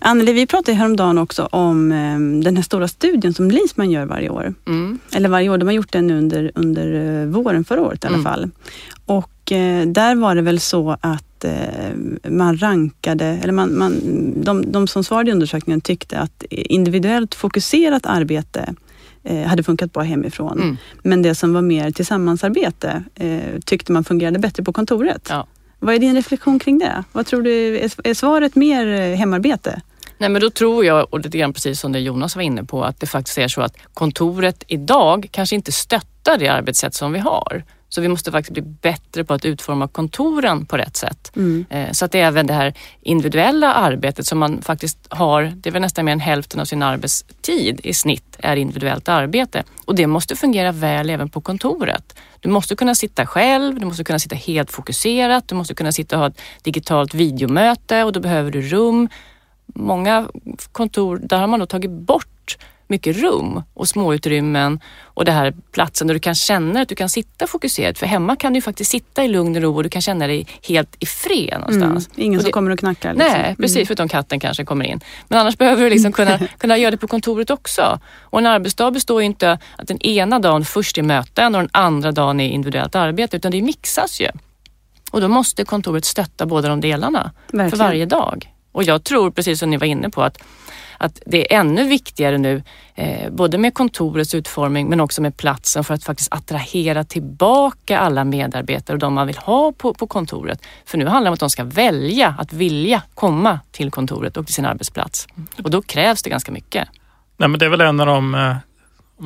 Anneli, 0.00 0.32
vi 0.32 0.46
pratade 0.46 0.76
häromdagen 0.76 1.18
också 1.18 1.48
om 1.52 1.92
eh, 1.92 2.42
den 2.44 2.56
här 2.56 2.62
stora 2.62 2.88
studien 2.88 3.34
som 3.34 3.50
Lisman 3.50 3.90
gör 3.90 4.06
varje 4.06 4.28
år. 4.30 4.54
Mm. 4.66 4.98
Eller 5.14 5.28
varje 5.28 5.48
år, 5.50 5.58
de 5.58 5.66
har 5.66 5.72
gjort 5.72 5.92
den 5.92 6.06
nu 6.06 6.18
under, 6.18 6.52
under 6.54 7.20
eh, 7.22 7.26
våren 7.26 7.64
förra 7.64 7.80
året 7.80 8.04
i 8.04 8.06
alla 8.06 8.16
Mm. 8.16 8.24
fall. 8.24 8.50
Och 9.06 9.52
eh, 9.52 9.86
där 9.86 10.14
var 10.14 10.34
det 10.34 10.42
väl 10.42 10.60
så 10.60 10.96
att 11.00 11.44
eh, 11.44 11.52
man 12.28 12.56
rankade, 12.58 13.24
eller 13.24 13.52
man, 13.52 13.78
man, 13.78 13.94
de, 14.36 14.72
de 14.72 14.86
som 14.86 15.04
svarade 15.04 15.30
i 15.30 15.32
undersökningen 15.34 15.80
tyckte 15.80 16.18
att 16.18 16.42
individuellt 16.50 17.34
fokuserat 17.34 18.06
arbete 18.06 18.74
hade 19.46 19.62
funkat 19.62 19.92
bra 19.92 20.02
hemifrån. 20.02 20.60
Mm. 20.60 20.76
Men 21.02 21.22
det 21.22 21.34
som 21.34 21.52
var 21.52 21.62
mer 21.62 21.90
tillsammansarbete 21.90 23.04
tyckte 23.64 23.92
man 23.92 24.04
fungerade 24.04 24.38
bättre 24.38 24.62
på 24.62 24.72
kontoret. 24.72 25.26
Ja. 25.30 25.46
Vad 25.78 25.94
är 25.94 25.98
din 25.98 26.14
reflektion 26.14 26.58
kring 26.58 26.78
det? 26.78 27.04
Vad 27.12 27.26
tror 27.26 27.42
du, 27.42 27.78
är, 27.78 28.14
svaret 28.14 28.56
mer 28.56 29.14
hemarbete? 29.14 29.80
Nej 30.20 30.28
men 30.28 30.40
då 30.40 30.50
tror 30.50 30.84
jag, 30.84 31.14
och 31.14 31.20
lite 31.20 31.38
grann 31.38 31.52
precis 31.52 31.80
som 31.80 31.92
det 31.92 32.00
Jonas 32.00 32.36
var 32.36 32.42
inne 32.42 32.64
på, 32.64 32.84
att 32.84 33.00
det 33.00 33.06
faktiskt 33.06 33.38
är 33.38 33.48
så 33.48 33.60
att 33.60 33.76
kontoret 33.94 34.64
idag 34.66 35.28
kanske 35.30 35.56
inte 35.56 35.72
stöttar 35.72 36.38
det 36.38 36.48
arbetssätt 36.48 36.94
som 36.94 37.12
vi 37.12 37.18
har. 37.18 37.64
Så 37.88 38.00
vi 38.00 38.08
måste 38.08 38.32
faktiskt 38.32 38.52
bli 38.52 38.62
bättre 38.62 39.24
på 39.24 39.34
att 39.34 39.44
utforma 39.44 39.88
kontoren 39.88 40.66
på 40.66 40.76
rätt 40.76 40.96
sätt. 40.96 41.32
Mm. 41.36 41.66
Eh, 41.70 41.90
Så 41.92 42.04
att 42.04 42.14
även 42.14 42.46
det 42.46 42.52
här 42.52 42.74
individuella 43.02 43.74
arbetet 43.74 44.26
som 44.26 44.38
man 44.38 44.62
faktiskt 44.62 44.98
har, 45.08 45.42
det 45.42 45.68
är 45.68 45.72
väl 45.72 45.82
nästan 45.82 46.04
mer 46.04 46.12
än 46.12 46.20
hälften 46.20 46.60
av 46.60 46.64
sin 46.64 46.82
arbetstid 46.82 47.80
i 47.84 47.94
snitt 47.94 48.36
är 48.38 48.56
individuellt 48.56 49.08
arbete. 49.08 49.64
Och 49.84 49.94
det 49.94 50.06
måste 50.06 50.36
fungera 50.36 50.72
väl 50.72 51.10
även 51.10 51.28
på 51.28 51.40
kontoret. 51.40 52.14
Du 52.40 52.48
måste 52.48 52.76
kunna 52.76 52.94
sitta 52.94 53.26
själv, 53.26 53.80
du 53.80 53.86
måste 53.86 54.04
kunna 54.04 54.18
sitta 54.18 54.36
helt 54.36 54.70
fokuserat, 54.70 55.48
du 55.48 55.54
måste 55.54 55.74
kunna 55.74 55.92
sitta 55.92 56.16
och 56.16 56.20
ha 56.20 56.28
ett 56.28 56.40
digitalt 56.62 57.14
videomöte 57.14 58.04
och 58.04 58.12
då 58.12 58.20
behöver 58.20 58.50
du 58.50 58.62
rum. 58.62 59.08
Många 59.74 60.28
kontor, 60.72 61.20
där 61.22 61.38
har 61.38 61.46
man 61.46 61.60
då 61.60 61.66
tagit 61.66 61.90
bort 61.90 62.58
mycket 62.88 63.16
rum 63.16 63.62
och 63.74 63.88
småutrymmen 63.88 64.80
och 65.04 65.24
det 65.24 65.32
här 65.32 65.54
platsen 65.72 66.06
där 66.06 66.14
du 66.14 66.20
kan 66.20 66.34
känna 66.34 66.80
att 66.80 66.88
du 66.88 66.94
kan 66.94 67.08
sitta 67.08 67.46
fokuserat. 67.46 67.98
För 67.98 68.06
hemma 68.06 68.36
kan 68.36 68.52
du 68.52 68.60
faktiskt 68.60 68.90
sitta 68.90 69.24
i 69.24 69.28
lugn 69.28 69.56
och 69.56 69.62
ro 69.62 69.76
och 69.76 69.82
du 69.82 69.88
kan 69.88 70.02
känna 70.02 70.26
dig 70.26 70.46
helt 70.68 70.96
i 71.00 71.06
fred 71.06 71.48
Mm. 71.54 71.60
någonstans. 71.60 72.10
Ingen 72.16 72.38
Och 72.38 72.42
som 72.42 72.48
det- 72.48 72.52
kommer 72.52 72.70
och 72.70 72.78
knackar. 72.78 73.14
Liksom. 73.14 73.32
Nej, 73.32 73.56
precis, 73.56 73.88
förutom 73.88 74.08
katten 74.08 74.40
kanske 74.40 74.64
kommer 74.64 74.84
in. 74.84 75.00
Men 75.28 75.38
annars 75.38 75.58
behöver 75.58 75.82
du 75.84 75.90
liksom 75.90 76.12
kunna, 76.12 76.38
kunna 76.58 76.76
göra 76.76 76.90
det 76.90 76.96
på 76.96 77.08
kontoret 77.08 77.50
också. 77.50 77.98
Och 78.20 78.38
en 78.38 78.46
arbetsdag 78.46 78.90
består 78.90 79.20
ju 79.20 79.26
inte 79.26 79.58
att 79.76 79.88
den 79.88 80.02
ena 80.02 80.38
dagen 80.38 80.64
först 80.64 80.98
är 80.98 81.02
möten 81.02 81.54
och 81.54 81.60
den 81.60 81.70
andra 81.72 82.12
dagen 82.12 82.40
är 82.40 82.48
individuellt 82.48 82.94
arbete, 82.94 83.36
utan 83.36 83.52
det 83.52 83.62
mixas 83.62 84.20
ju. 84.20 84.28
Och 85.10 85.20
då 85.20 85.28
måste 85.28 85.64
kontoret 85.64 86.04
stötta 86.04 86.46
båda 86.46 86.68
de 86.68 86.80
delarna 86.80 87.30
Verkligen. 87.46 87.70
för 87.70 87.76
varje 87.76 88.06
dag. 88.06 88.54
Och 88.72 88.84
jag 88.84 89.04
tror, 89.04 89.30
precis 89.30 89.58
som 89.58 89.70
ni 89.70 89.76
var 89.76 89.86
inne 89.86 90.10
på, 90.10 90.22
att, 90.22 90.42
att 90.98 91.22
det 91.26 91.54
är 91.54 91.60
ännu 91.60 91.88
viktigare 91.88 92.38
nu, 92.38 92.62
eh, 92.94 93.30
både 93.30 93.58
med 93.58 93.74
kontorets 93.74 94.34
utformning 94.34 94.88
men 94.88 95.00
också 95.00 95.22
med 95.22 95.36
platsen 95.36 95.84
för 95.84 95.94
att 95.94 96.04
faktiskt 96.04 96.32
attrahera 96.32 97.04
tillbaka 97.04 97.98
alla 97.98 98.24
medarbetare 98.24 98.94
och 98.94 98.98
de 98.98 99.14
man 99.14 99.26
vill 99.26 99.36
ha 99.36 99.72
på, 99.72 99.94
på 99.94 100.06
kontoret. 100.06 100.62
För 100.84 100.98
nu 100.98 101.06
handlar 101.06 101.24
det 101.24 101.28
om 101.28 101.34
att 101.34 101.40
de 101.40 101.50
ska 101.50 101.64
välja 101.64 102.34
att 102.38 102.52
vilja 102.52 103.02
komma 103.14 103.60
till 103.70 103.90
kontoret 103.90 104.36
och 104.36 104.46
till 104.46 104.54
sin 104.54 104.64
arbetsplats. 104.64 105.26
Och 105.62 105.70
då 105.70 105.82
krävs 105.82 106.22
det 106.22 106.30
ganska 106.30 106.52
mycket. 106.52 106.88
Nej, 107.36 107.48
men 107.48 107.58
det 107.58 107.66
är 107.66 107.70
väl 107.70 107.80
en 107.80 108.00
av 108.00 108.06
de, 108.06 108.34
eh, 108.34 108.56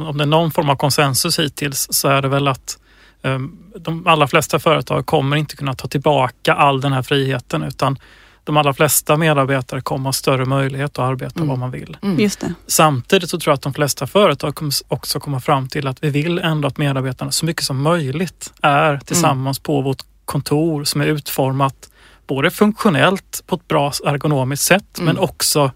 om 0.08 0.18
det 0.18 0.24
är 0.24 0.26
någon 0.26 0.50
form 0.50 0.70
av 0.70 0.76
konsensus 0.76 1.38
hittills 1.38 1.86
så 1.90 2.08
är 2.08 2.22
det 2.22 2.28
väl 2.28 2.48
att 2.48 2.78
eh, 3.22 3.38
de 3.78 4.06
allra 4.06 4.28
flesta 4.28 4.58
företag 4.58 5.06
kommer 5.06 5.36
inte 5.36 5.56
kunna 5.56 5.74
ta 5.74 5.88
tillbaka 5.88 6.54
all 6.54 6.80
den 6.80 6.92
här 6.92 7.02
friheten 7.02 7.62
utan 7.62 7.98
de 8.44 8.56
allra 8.56 8.74
flesta 8.74 9.16
medarbetare 9.16 9.80
kommer 9.80 10.04
ha 10.04 10.12
större 10.12 10.44
möjlighet 10.44 10.90
att 10.90 10.98
arbeta 10.98 11.36
Mm. 11.36 11.48
vad 11.48 11.58
man 11.58 11.70
vill. 11.70 11.96
Mm. 12.02 12.20
Just 12.20 12.40
det. 12.40 12.54
Samtidigt 12.66 13.30
så 13.30 13.38
tror 13.38 13.50
jag 13.52 13.54
att 13.56 13.62
de 13.62 13.74
flesta 13.74 14.06
företag 14.06 14.54
kommer 14.54 14.72
också 14.88 15.20
komma 15.20 15.40
fram 15.40 15.68
till 15.68 15.86
att 15.86 16.04
vi 16.04 16.10
vill 16.10 16.38
ändå 16.38 16.68
att 16.68 16.78
medarbetarna 16.78 17.30
så 17.30 17.46
mycket 17.46 17.64
som 17.64 17.82
möjligt 17.82 18.52
är 18.62 18.96
tillsammans 18.98 19.58
på 19.58 19.80
vårt 19.80 20.02
kontor 20.24 20.84
som 20.84 21.00
är 21.00 21.06
utformat 21.06 21.90
både 22.26 22.50
funktionellt 22.50 23.42
på 23.46 23.54
ett 23.56 23.68
bra 23.68 23.92
ergonomiskt 24.06 24.64
sätt 24.66 24.98
Mm. 24.98 25.06
men 25.06 25.18
också 25.18 25.70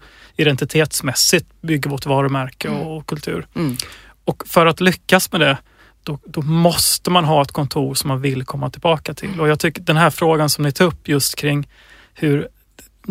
identitetsmässigt 0.53 1.61
bygger 1.61 1.89
vårt 1.89 2.05
varumärke 2.05 2.69
och 2.69 3.05
kultur. 3.05 3.47
Mm. 3.55 3.77
Och 4.25 4.43
för 4.47 4.65
att 4.65 4.81
lyckas 4.81 5.31
med 5.31 5.41
det 5.41 5.57
då, 6.03 6.19
då 6.25 6.41
måste 6.41 7.09
man 7.11 7.25
ha 7.25 7.41
ett 7.41 7.51
kontor 7.51 7.93
som 7.93 8.07
man 8.07 8.21
vill 8.21 8.45
komma 8.45 8.69
tillbaka 8.69 9.13
till. 9.13 9.39
Och 9.41 9.47
jag 9.47 9.59
tycker 9.59 9.81
den 9.81 9.97
här 9.97 10.09
frågan 10.09 10.49
som 10.49 10.63
ni 10.63 10.71
tog 10.71 10.87
upp 10.87 11.07
just 11.07 11.35
kring 11.35 11.67
hur 12.13 12.47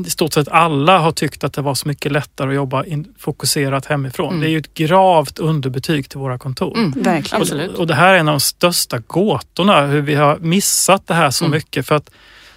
i 0.06 0.10
stort 0.10 0.32
sett 0.32 0.48
alla 0.48 0.98
har 0.98 1.12
tyckt 1.12 1.44
att 1.44 1.52
det 1.52 1.62
var 1.62 1.74
så 1.74 1.88
mycket 1.88 2.12
lättare 2.12 2.48
att 2.48 2.54
jobba 2.54 2.84
in, 2.84 3.14
fokuserat 3.18 3.86
hemifrån. 3.86 4.28
Mm. 4.28 4.40
Det 4.40 4.46
är 4.46 4.50
ju 4.50 4.58
ett 4.58 4.74
gravt 4.74 5.38
underbetyg 5.38 6.08
till 6.08 6.18
våra 6.18 6.38
kontor. 6.38 6.76
Mm. 6.78 6.90
Verkligen. 7.02 7.42
Absolut. 7.42 7.70
Och, 7.70 7.78
och 7.80 7.86
det 7.86 7.94
här 7.94 8.14
är 8.14 8.18
en 8.18 8.28
av 8.28 8.34
de 8.34 8.40
största 8.40 8.98
gåtorna, 8.98 9.86
hur 9.86 10.00
vi 10.00 10.14
har 10.14 10.38
missat 10.38 11.06
det 11.06 11.14
här 11.14 11.30
så 11.30 11.44
Mm. 11.44 11.56
mycket. 11.56 11.86
För 11.86 11.94
att 11.94 12.10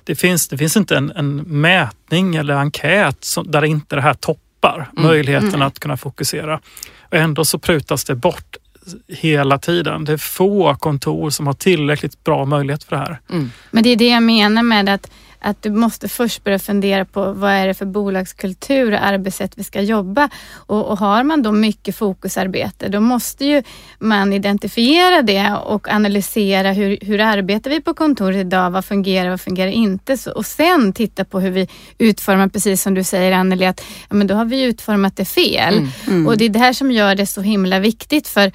det 0.04 0.16
finns, 0.16 0.48
det 0.48 0.58
finns 0.58 0.78
inte 0.78 0.98
en, 0.98 1.12
en 1.16 1.36
mätning 1.36 2.36
eller 2.36 2.54
enkät 2.54 3.24
som, 3.24 3.52
där 3.52 3.66
inte 3.66 3.96
det 3.96 4.02
här 4.02 4.14
toppar 4.14 4.90
Mm. 4.92 5.08
möjligheten 5.08 5.50
Mm. 5.50 5.62
att 5.62 5.80
kunna 5.80 5.98
fokusera. 5.98 6.60
Och 7.10 7.18
ändå 7.18 7.46
så 7.46 7.60
prutas 7.60 8.04
det 8.04 8.16
bort 8.16 8.56
hela 9.08 9.58
tiden. 9.58 10.06
Det 10.06 10.14
är 10.14 10.18
få 10.18 10.76
kontor 10.76 11.30
som 11.30 11.48
har 11.48 11.54
tillräckligt 11.54 12.24
bra 12.24 12.46
möjlighet 12.46 12.84
för 12.84 12.96
det 12.96 13.02
här. 13.02 13.20
Mm. 13.30 13.52
Men 13.72 13.84
det 13.84 13.90
är 13.90 13.96
det 13.96 14.08
jag 14.10 14.24
menar 14.24 14.64
med 14.64 14.90
att, 14.90 15.12
att 15.42 15.62
du 15.62 15.70
måste 15.70 16.08
först 16.10 16.44
börja 16.44 16.60
fundera 16.60 17.06
på 17.06 17.34
vad 17.34 17.52
är 17.52 17.68
det 17.68 17.74
för 17.74 17.86
bolagskultur 17.86 18.92
och 18.94 19.04
arbetssätt 19.04 19.52
vi 19.56 19.64
ska 19.64 19.82
jobba. 19.82 20.30
Och, 20.54 20.86
och 20.90 20.98
har 20.98 21.24
man 21.24 21.44
då 21.44 21.52
mycket 21.52 21.96
fokusarbete, 21.96 22.90
då 22.90 23.00
måste 23.00 23.46
ju 23.46 23.64
man 24.00 24.34
identifiera 24.34 25.22
det 25.22 25.56
och 25.66 25.90
analysera 25.90 26.72
hur, 26.72 26.98
hur 27.02 27.20
arbetar 27.20 27.70
vi 27.70 27.82
på 27.82 27.94
kontoret 27.94 28.38
idag? 28.38 28.72
Vad 28.72 28.86
fungerar, 28.86 29.30
vad 29.30 29.42
fungerar 29.42 29.72
inte? 29.72 30.18
Så, 30.18 30.32
och 30.32 30.46
sen 30.46 30.94
titta 30.94 31.26
på 31.26 31.40
hur 31.40 31.52
vi 31.52 31.68
utformar, 31.98 32.48
precis 32.48 32.82
som 32.82 32.94
du 32.94 33.04
säger 33.04 33.32
Anneli, 33.32 33.66
att 33.66 33.82
ja, 34.10 34.16
men 34.16 34.28
då 34.28 34.36
har 34.36 34.46
vi 34.46 34.64
utformat 34.64 35.16
det 35.18 35.26
fel. 35.26 35.74
Mm. 35.78 35.90
Mm. 36.08 36.28
Och 36.28 36.38
det 36.38 36.46
är 36.46 36.50
det 36.50 36.60
här 36.60 36.74
som 36.74 36.92
gör 36.92 37.16
det 37.16 37.26
så 37.26 37.42
himla 37.42 37.80
viktigt. 37.80 38.28
för 38.28 38.48
och- 38.48 38.48
och- 38.48 38.52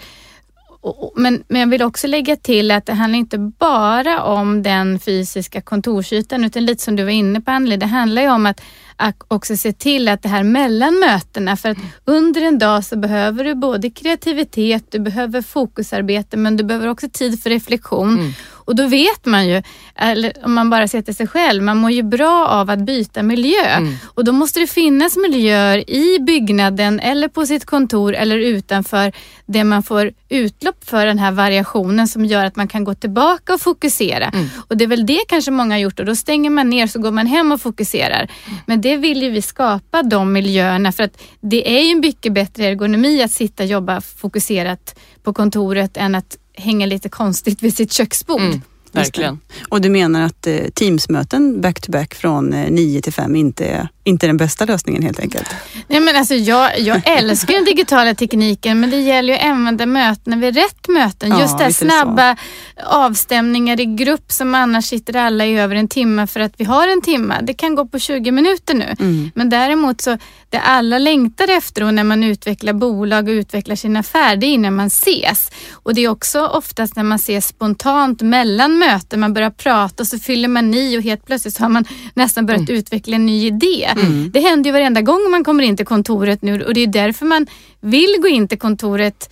men, 1.16 1.44
men 1.48 1.60
jag 1.60 1.68
vill 1.68 1.82
också 1.82 2.06
lägga 2.06 2.36
till 2.36 2.70
att 2.70 2.86
det 2.86 2.92
handlar 2.92 3.18
inte 3.18 3.38
bara 3.38 4.22
om 4.22 4.62
den 4.62 4.98
fysiska 4.98 5.60
kontorsytan 5.60 6.44
utan 6.44 6.66
lite 6.66 6.82
som 6.82 6.96
du 6.96 7.04
var 7.04 7.10
inne 7.10 7.40
på 7.40 7.50
Anneli, 7.50 7.76
det 7.76 7.86
handlar 7.86 8.22
ju 8.22 8.28
om 8.28 8.46
att, 8.46 8.60
att 8.96 9.16
också 9.28 9.56
se 9.56 9.72
till 9.72 10.08
att 10.08 10.22
det 10.22 10.28
här 10.28 10.42
mellan 10.42 10.94
mötena, 10.98 11.56
för 11.56 11.68
att 11.68 11.78
under 12.04 12.42
en 12.42 12.58
dag 12.58 12.84
så 12.84 12.96
behöver 12.96 13.44
du 13.44 13.54
både 13.54 13.90
kreativitet, 13.90 14.84
du 14.90 14.98
behöver 14.98 15.42
fokusarbete 15.42 16.36
men 16.36 16.56
du 16.56 16.64
behöver 16.64 16.88
också 16.88 17.08
tid 17.12 17.42
för 17.42 17.50
reflektion. 17.50 18.18
Mm. 18.18 18.32
Och 18.66 18.76
då 18.76 18.86
vet 18.86 19.26
man 19.26 19.48
ju, 19.48 19.62
eller 19.94 20.32
om 20.44 20.54
man 20.54 20.70
bara 20.70 20.88
ser 20.88 21.02
till 21.02 21.16
sig 21.16 21.26
själv, 21.26 21.62
man 21.62 21.76
mår 21.76 21.90
ju 21.90 22.02
bra 22.02 22.46
av 22.46 22.70
att 22.70 22.78
byta 22.78 23.22
miljö. 23.22 23.66
Mm. 23.66 23.94
Och 24.14 24.24
då 24.24 24.32
måste 24.32 24.60
det 24.60 24.66
finnas 24.66 25.16
miljöer 25.16 25.90
i 25.90 26.18
byggnaden 26.20 27.00
eller 27.00 27.28
på 27.28 27.46
sitt 27.46 27.64
kontor 27.64 28.14
eller 28.14 28.38
utanför 28.38 29.12
där 29.46 29.64
man 29.64 29.82
får 29.82 30.12
utlopp 30.28 30.84
för 30.84 31.06
den 31.06 31.18
här 31.18 31.32
variationen 31.32 32.08
som 32.08 32.24
gör 32.24 32.44
att 32.44 32.56
man 32.56 32.68
kan 32.68 32.84
gå 32.84 32.94
tillbaka 32.94 33.54
och 33.54 33.60
fokusera. 33.60 34.24
Mm. 34.26 34.46
Och 34.68 34.76
det 34.76 34.84
är 34.84 34.88
väl 34.88 35.06
det 35.06 35.20
kanske 35.28 35.50
många 35.50 35.74
har 35.74 35.80
gjort 35.80 36.00
och 36.00 36.06
då 36.06 36.16
stänger 36.16 36.50
man 36.50 36.70
ner 36.70 36.86
så 36.86 36.98
går 36.98 37.10
man 37.10 37.26
hem 37.26 37.52
och 37.52 37.60
fokuserar. 37.60 38.30
Men 38.66 38.80
det 38.86 38.96
vill 38.96 39.22
ju 39.22 39.30
vi 39.30 39.42
skapa 39.42 40.02
de 40.02 40.32
miljöerna 40.32 40.92
för 40.92 41.02
att 41.02 41.22
det 41.40 41.78
är 41.78 41.82
ju 41.82 41.94
mycket 41.94 42.32
bättre 42.32 42.64
ergonomi 42.64 43.22
att 43.22 43.30
sitta 43.30 43.62
och 43.62 43.68
jobba 43.68 44.00
fokuserat 44.00 44.98
på 45.22 45.32
kontoret 45.32 45.96
än 45.96 46.14
att 46.14 46.38
hänga 46.54 46.86
lite 46.86 47.08
konstigt 47.08 47.62
vid 47.62 47.76
sitt 47.76 47.92
köksbord. 47.92 48.40
Mm. 48.40 48.60
Verkligen. 49.00 49.40
Och 49.68 49.80
du 49.80 49.88
menar 49.88 50.22
att 50.22 50.46
eh, 50.46 50.56
Teamsmöten 50.74 51.60
back-to-back 51.60 52.14
från 52.14 52.52
eh, 52.52 52.70
9 52.70 53.00
till 53.00 53.12
5 53.12 53.36
inte 53.36 53.66
är, 53.66 53.88
inte 54.04 54.26
den 54.26 54.36
bästa 54.36 54.64
lösningen 54.64 55.02
helt 55.02 55.20
enkelt? 55.20 55.54
Nej, 55.88 56.00
men 56.00 56.16
alltså, 56.16 56.34
jag, 56.34 56.80
jag 56.80 57.02
älskar 57.18 57.54
den 57.54 57.64
digitala 57.64 58.14
tekniken 58.14 58.80
men 58.80 58.90
det 58.90 59.00
gäller 59.00 59.32
ju 59.32 59.38
att 59.38 59.46
använda 59.46 59.86
mötena 59.86 60.36
vid 60.36 60.54
rätt 60.54 60.88
möten. 60.88 61.30
Ja, 61.30 61.40
Just 61.40 61.58
det 61.58 61.64
här 61.64 61.70
det 61.70 61.74
så. 61.74 61.84
snabba 61.84 62.36
avstämningar 62.84 63.80
i 63.80 63.84
grupp 63.84 64.32
som 64.32 64.54
annars 64.54 64.84
sitter 64.84 65.16
alla 65.16 65.46
i 65.46 65.58
över 65.58 65.76
en 65.76 65.88
timme 65.88 66.26
för 66.26 66.40
att 66.40 66.52
vi 66.56 66.64
har 66.64 66.88
en 66.88 67.02
timme. 67.02 67.34
Det 67.42 67.54
kan 67.54 67.74
gå 67.74 67.86
på 67.86 67.98
20 67.98 68.30
minuter 68.30 68.74
nu. 68.74 68.94
Mm. 68.98 69.30
Men 69.34 69.50
däremot 69.50 70.00
så 70.00 70.18
det 70.50 70.58
alla 70.58 70.98
längtar 70.98 71.48
efter 71.56 71.82
och 71.82 71.94
när 71.94 72.04
man 72.04 72.24
utvecklar 72.24 72.72
bolag 72.72 73.28
och 73.28 73.32
utvecklar 73.32 73.76
sin 73.76 73.96
affär, 73.96 74.36
det 74.36 74.46
är 74.46 74.58
när 74.58 74.70
man 74.70 74.86
ses. 74.86 75.50
Och 75.72 75.94
det 75.94 76.04
är 76.04 76.08
också 76.08 76.46
oftast 76.46 76.96
när 76.96 77.02
man 77.02 77.16
ses 77.16 77.46
spontant 77.46 78.22
mellan 78.22 78.78
möten, 78.78 78.85
man 79.16 79.34
börjar 79.34 79.50
prata 79.50 80.02
och 80.02 80.06
så 80.06 80.18
fyller 80.18 80.48
man 80.48 80.74
i 80.74 80.98
och 80.98 81.02
helt 81.02 81.26
plötsligt 81.26 81.54
så 81.54 81.62
har 81.62 81.68
man 81.68 81.84
nästan 82.14 82.46
börjat 82.46 82.70
utveckla 82.70 83.16
en 83.16 83.26
ny 83.26 83.46
idé. 83.46 83.88
Det 84.32 84.40
händer 84.40 84.68
ju 84.68 84.72
varenda 84.72 85.00
gång 85.00 85.30
man 85.30 85.44
kommer 85.44 85.64
in 85.64 85.76
till 85.76 85.86
kontoret 85.86 86.42
nu 86.42 86.62
och 86.64 86.74
det 86.74 86.80
är 86.80 86.86
därför 86.86 87.26
man 87.26 87.46
vill 87.80 88.16
gå 88.22 88.28
in 88.28 88.48
till 88.48 88.58
kontoret 88.58 89.30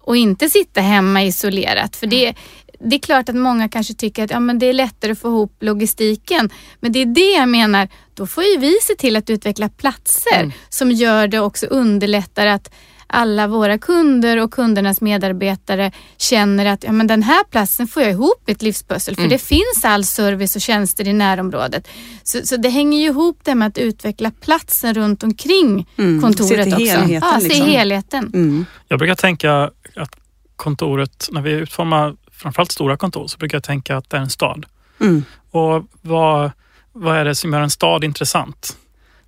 och 0.00 0.16
inte 0.16 0.50
sitta 0.50 0.80
hemma 0.80 1.22
isolerat. 1.24 1.96
För 1.96 2.06
det, 2.06 2.34
det 2.80 2.96
är 2.96 3.00
klart 3.00 3.28
att 3.28 3.34
många 3.36 3.68
kanske 3.68 3.94
tycker 3.94 4.24
att 4.24 4.30
ja, 4.30 4.40
men 4.40 4.58
det 4.58 4.66
är 4.66 4.72
lättare 4.72 5.12
att 5.12 5.18
få 5.18 5.28
ihop 5.28 5.56
logistiken. 5.60 6.50
Men 6.80 6.92
det 6.92 7.02
är 7.02 7.06
det 7.06 7.32
jag 7.32 7.48
menar, 7.48 7.88
då 8.14 8.26
får 8.26 8.44
ju 8.44 8.58
vi 8.58 8.78
se 8.82 8.94
till 8.94 9.16
att 9.16 9.30
utveckla 9.30 9.68
platser 9.68 10.40
Mm. 10.40 10.52
som 10.68 10.90
gör 10.90 11.28
det 11.28 11.40
också 11.40 11.66
underlättar 11.66 12.46
att 12.46 12.70
alla 13.06 13.46
våra 13.46 13.78
kunder 13.78 14.36
och 14.36 14.50
kundernas 14.52 15.00
medarbetare 15.00 15.92
känner 16.16 16.66
att 16.66 16.84
ja, 16.84 16.92
men 16.92 17.06
den 17.06 17.22
här 17.22 17.44
platsen 17.44 17.86
får 17.88 18.02
jag 18.02 18.10
ihop 18.12 18.42
ett 18.46 18.62
livspussel 18.62 19.14
för 19.14 19.22
Mm. 19.22 19.30
det 19.30 19.38
finns 19.38 19.84
all 19.84 20.04
service 20.04 20.56
och 20.56 20.62
tjänster 20.62 21.08
i 21.08 21.12
närområdet. 21.12 21.88
Så, 22.22 22.46
så 22.46 22.56
det 22.56 22.68
hänger 22.68 22.98
ju 22.98 23.06
ihop 23.06 23.38
det 23.42 23.54
med 23.54 23.68
att 23.68 23.78
utveckla 23.78 24.30
platsen 24.40 24.94
runt 24.94 25.22
omkring 25.22 25.86
Mm. 25.98 26.22
kontoret 26.22 26.48
Se 26.48 26.64
till 26.64 26.72
också. 26.74 26.84
helheten, 26.84 27.28
ja, 27.32 27.40
se 27.40 27.48
liksom. 27.48 27.66
helheten. 27.66 28.30
Mm. 28.34 28.66
Jag 28.88 28.98
brukar 28.98 29.14
tänka 29.14 29.70
att 29.96 30.16
kontoret, 30.56 31.28
när 31.32 31.40
vi 31.42 31.50
utformar 31.52 32.16
framförallt 32.32 32.72
stora 32.72 32.96
kontor, 32.96 33.26
så 33.26 33.38
brukar 33.38 33.56
jag 33.56 33.62
tänka 33.64 33.96
att 33.96 34.10
det 34.10 34.16
är 34.16 34.20
en 34.20 34.30
stad. 34.30 34.66
Mm. 35.00 35.24
Och 35.50 35.84
vad, 36.02 36.50
vad 36.92 37.16
är 37.16 37.24
det 37.24 37.34
som 37.34 37.52
gör 37.52 37.60
en 37.60 37.70
stad 37.70 38.04
intressant? 38.04 38.76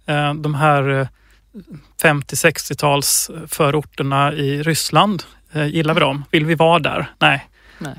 Eh, 0.06 0.34
De 0.34 0.54
här 0.54 0.88
eh, 1.00 1.06
50-60-tals 2.02 3.30
förorterna 3.48 4.32
i 4.32 4.62
Ryssland, 4.62 5.22
eh, 5.52 5.66
gillar 5.66 5.94
vi 5.94 6.00
dem? 6.00 6.24
Vill 6.30 6.46
vi 6.46 6.54
vara 6.54 6.78
där? 6.78 7.10
Nej. 7.18 7.48
Nej. 7.78 7.94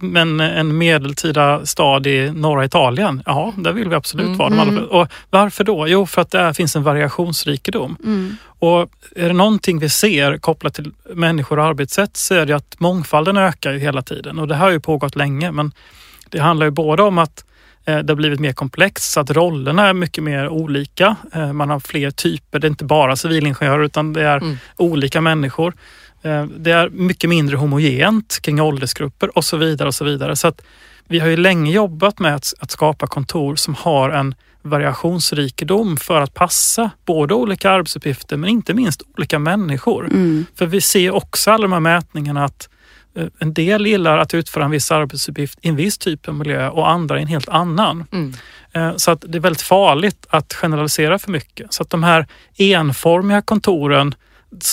Men 0.00 0.40
en 0.40 0.78
medeltida 0.78 1.66
stad 1.66 2.06
i 2.06 2.30
norra 2.30 2.64
Italien, 2.64 3.22
ja, 3.26 3.52
där 3.56 3.72
vill 3.72 3.88
vi 3.88 3.94
absolut 3.94 4.26
Mm. 4.26 4.38
vara. 4.38 4.52
Mm. 4.62 4.84
och 4.84 5.08
varför 5.30 5.64
då? 5.64 5.88
Jo, 5.88 6.06
för 6.06 6.22
att 6.22 6.30
där 6.30 6.52
finns 6.52 6.76
en 6.76 6.82
variationsrikedom. 6.82 7.96
Mm. 8.04 8.36
Och 8.44 8.90
är 9.16 9.28
det 9.28 9.32
någonting 9.32 9.78
vi 9.78 9.88
ser 9.88 10.38
kopplat 10.38 10.74
till 10.74 10.92
människor 11.14 11.58
och 11.58 11.64
arbetssätt 11.64 12.16
så 12.16 12.34
är 12.34 12.46
det 12.46 12.52
att 12.56 12.80
mångfalden 12.80 13.36
ökar 13.36 13.72
ju 13.72 13.78
hela 13.78 14.02
tiden. 14.02 14.38
Och 14.38 14.48
det 14.48 14.54
här 14.54 14.64
har 14.64 14.70
ju 14.70 14.80
pågått 14.80 15.16
länge, 15.16 15.52
men 15.52 15.72
det 16.28 16.38
handlar 16.38 16.66
ju 16.66 16.70
både 16.70 17.02
om 17.02 17.18
att 17.18 17.38
eh, 17.38 17.51
det 17.84 18.08
har 18.08 18.14
blivit 18.14 18.40
mer 18.40 18.52
komplext 18.52 19.12
så 19.12 19.20
att 19.20 19.30
rollerna 19.30 19.88
är 19.88 19.94
mycket 19.94 20.24
mer 20.24 20.48
olika. 20.48 21.16
Eh, 21.34 21.52
Man 21.52 21.70
har 21.70 21.80
fler 21.80 22.10
typer. 22.10 22.58
Det 22.58 22.66
är 22.66 22.70
inte 22.70 22.84
bara 22.84 23.16
civilingenjörer 23.16 23.84
utan 23.84 24.12
det 24.12 24.22
är 24.22 24.36
Mm. 24.36 24.56
olika 24.76 25.20
människor. 25.20 25.74
Eh, 26.22 26.44
Det 26.56 26.70
är 26.70 26.88
mycket 26.88 27.30
mindre 27.30 27.56
homogent 27.56 28.38
kring 28.42 28.60
åldersgrupper 28.60 29.36
och 29.38 29.44
så 29.44 29.56
vidare. 29.56 29.88
och 29.88 29.94
så 29.94 30.04
vidare. 30.04 30.36
Så 30.36 30.48
att 30.48 30.62
vi 31.08 31.18
har 31.18 31.28
ju 31.28 31.36
länge 31.36 31.72
jobbat 31.72 32.18
med 32.18 32.34
att, 32.34 32.54
att 32.60 32.70
skapa 32.70 33.06
kontor 33.06 33.56
som 33.56 33.74
har 33.74 34.10
en 34.10 34.34
variationsrikedom 34.62 35.96
för 35.96 36.20
att 36.20 36.34
passa 36.34 36.90
både 37.04 37.34
olika 37.34 37.70
arbetsuppgifter 37.70 38.36
men 38.36 38.50
inte 38.50 38.74
minst 38.74 39.02
olika 39.16 39.38
människor. 39.38 40.04
Mm. 40.06 40.46
För 40.54 40.66
vi 40.66 40.80
ser 40.80 41.10
också 41.10 41.50
alla 41.50 41.62
de 41.62 41.72
här 41.72 41.80
mätningarna 41.80 42.44
att 42.44 42.68
eh, 42.68 42.71
en 43.38 43.54
del 43.54 43.86
gillar 43.86 44.18
att 44.18 44.34
utföra 44.34 44.64
en 44.64 44.70
viss 44.70 44.90
arbetsuppgift 44.90 45.58
i 45.62 45.68
en 45.68 45.76
viss 45.76 45.98
typ 45.98 46.28
av 46.28 46.34
miljö 46.34 46.68
och 46.68 46.90
andra 46.90 47.18
i 47.18 47.22
en 47.22 47.28
helt 47.28 47.48
annan. 47.48 48.04
Mm. 48.12 48.34
Eh, 48.72 48.96
Så 48.96 49.10
att 49.10 49.24
det 49.28 49.38
är 49.38 49.40
väldigt 49.40 49.62
farligt 49.62 50.26
att 50.30 50.54
generalisera 50.54 51.18
för 51.18 51.30
mycket. 51.30 51.72
Så 51.72 51.82
att 51.82 51.90
de 51.90 52.02
här 52.02 52.26
enformiga 52.58 53.42
kontoren 53.42 54.14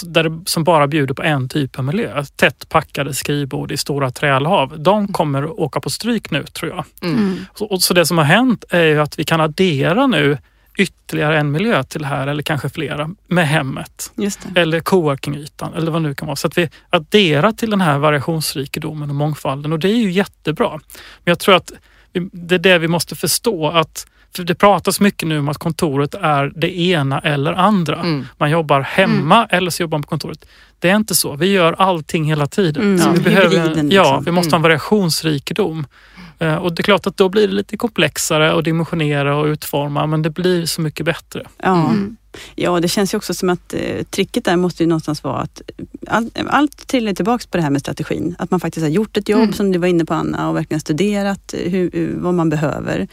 där 0.04 0.40
som 0.46 0.64
bara 0.64 0.88
bjuder 0.88 1.14
på 1.14 1.24
en 1.24 1.50
typ 1.50 1.80
av 1.80 1.86
miljö, 1.86 2.24
tätt 2.36 2.70
packade 2.70 3.14
skrivbord 3.14 3.72
i 3.72 3.78
stora 3.78 4.12
trälhav, 4.12 4.80
de 4.80 5.08
kommer 5.08 5.44
att 5.44 5.50
åka 5.50 5.80
på 5.80 5.90
stryk 5.90 6.32
nu 6.32 6.44
tror 6.44 6.72
jag. 6.72 6.86
Mm. 7.02 7.46
Så, 7.56 7.66
och 7.66 7.82
så 7.82 7.94
det 7.94 8.06
som 8.06 8.18
har 8.18 8.26
hänt 8.26 8.64
är 8.70 8.84
ju 8.84 9.02
att 9.02 9.20
vi 9.20 9.24
kan 9.24 9.42
addera 9.42 10.08
nu 10.08 10.38
ytterligare 10.80 11.40
en 11.40 11.52
miljö 11.52 11.84
till 11.84 12.02
det 12.02 12.08
här 12.08 12.28
eller 12.28 12.44
kanske 12.44 12.70
flera 12.70 13.10
med 13.28 13.48
hemmet 13.48 14.12
eller 14.56 14.80
coworkingytan 14.80 15.74
eller 15.74 15.92
vad 15.92 16.02
det 16.02 16.08
nu 16.08 16.14
kan 16.16 16.26
vara. 16.26 16.36
Så 16.36 16.48
att 16.48 16.58
vi 16.58 16.70
adderar 16.90 17.52
till 17.52 17.70
den 17.70 17.82
här 17.82 17.98
variationsrikedomen 17.98 19.10
och 19.10 19.16
mångfalden 19.16 19.74
och 19.74 19.80
det 19.80 19.90
är 19.90 19.98
ju 19.98 20.12
jättebra. 20.12 20.70
Men 20.72 20.82
jag 21.24 21.40
tror 21.40 21.56
att 21.56 21.72
det 22.32 22.56
är 22.56 22.60
det 22.60 22.78
vi 22.78 22.88
måste 22.88 23.16
förstå 23.16 23.70
att 23.70 24.06
för 24.36 24.44
det 24.44 24.56
pratas 24.56 25.00
mycket 25.00 25.28
nu 25.28 25.40
om 25.40 25.50
att 25.50 25.58
kontoret 25.58 26.14
är 26.14 26.52
det 26.56 26.80
ena 26.80 27.20
eller 27.20 27.54
andra. 27.54 27.96
Mm. 27.96 28.26
Man 28.38 28.52
jobbar 28.52 28.82
hemma 28.82 29.46
eller 29.50 29.72
så 29.72 29.84
jobbar 29.84 29.98
man 29.98 30.04
på 30.04 30.10
kontoret. 30.10 30.46
Det 30.80 30.90
är 30.90 30.96
inte 30.96 31.16
så. 31.16 31.36
Vi 31.36 31.52
gör 31.52 31.74
allting 31.78 32.26
hela 32.26 32.48
tiden. 32.48 32.84
Mm, 32.84 33.00
så 33.00 33.12
vi, 33.12 33.20
behöver, 33.20 33.66
liksom. 33.66 33.92
ja, 33.92 34.22
vi 34.26 34.32
måste 34.32 34.50
ha 34.52 34.56
en 34.58 34.60
Mm. 34.60 34.64
variationsrikedom. 34.64 35.86
Eh, 36.40 36.56
Och 36.56 36.74
det 36.76 36.82
är 36.82 36.84
klart 36.84 37.08
att 37.08 37.18
då 37.18 37.30
blir 37.30 37.48
det 37.48 37.54
lite 37.54 37.78
komplexare 37.78 38.54
att 38.54 38.64
dimensionera 38.64 39.36
och 39.36 39.46
utforma 39.46 40.06
men 40.08 40.22
det 40.22 40.30
blir 40.30 40.66
så 40.66 40.82
mycket 40.82 41.06
bättre. 41.06 41.44
Ja. 41.58 41.90
Mm. 41.90 42.18
ja, 42.56 42.80
det 42.80 42.88
känns 42.88 43.14
ju 43.14 43.18
också 43.18 43.34
som 43.34 43.50
att 43.50 43.74
eh, 43.74 44.04
tricket 44.04 44.46
där 44.46 44.56
måste 44.56 44.84
ju 44.84 44.88
någonstans 44.90 45.24
vara 45.24 45.38
att 45.42 45.62
all, 46.08 46.30
allt 46.48 46.88
trillar 46.88 47.14
tillbaks 47.14 47.46
på 47.48 47.58
det 47.58 47.64
här 47.64 47.70
med 47.70 47.82
strategin. 47.82 48.36
Att 48.40 48.52
man 48.52 48.60
faktiskt 48.60 48.84
har 48.84 48.90
gjort 48.92 49.18
ett 49.18 49.30
jobb 49.30 49.42
Mm. 49.42 49.54
som 49.54 49.72
du 49.72 49.80
var 49.80 49.88
inne 49.88 50.06
på 50.06 50.14
Anna 50.14 50.50
och 50.50 50.56
verkligen 50.56 50.80
studerat 50.82 51.54
eh, 51.54 51.72
hur, 51.72 51.90
hur- 51.94 52.16
vad 52.20 52.34
man 52.34 52.50
behöver. 52.50 53.08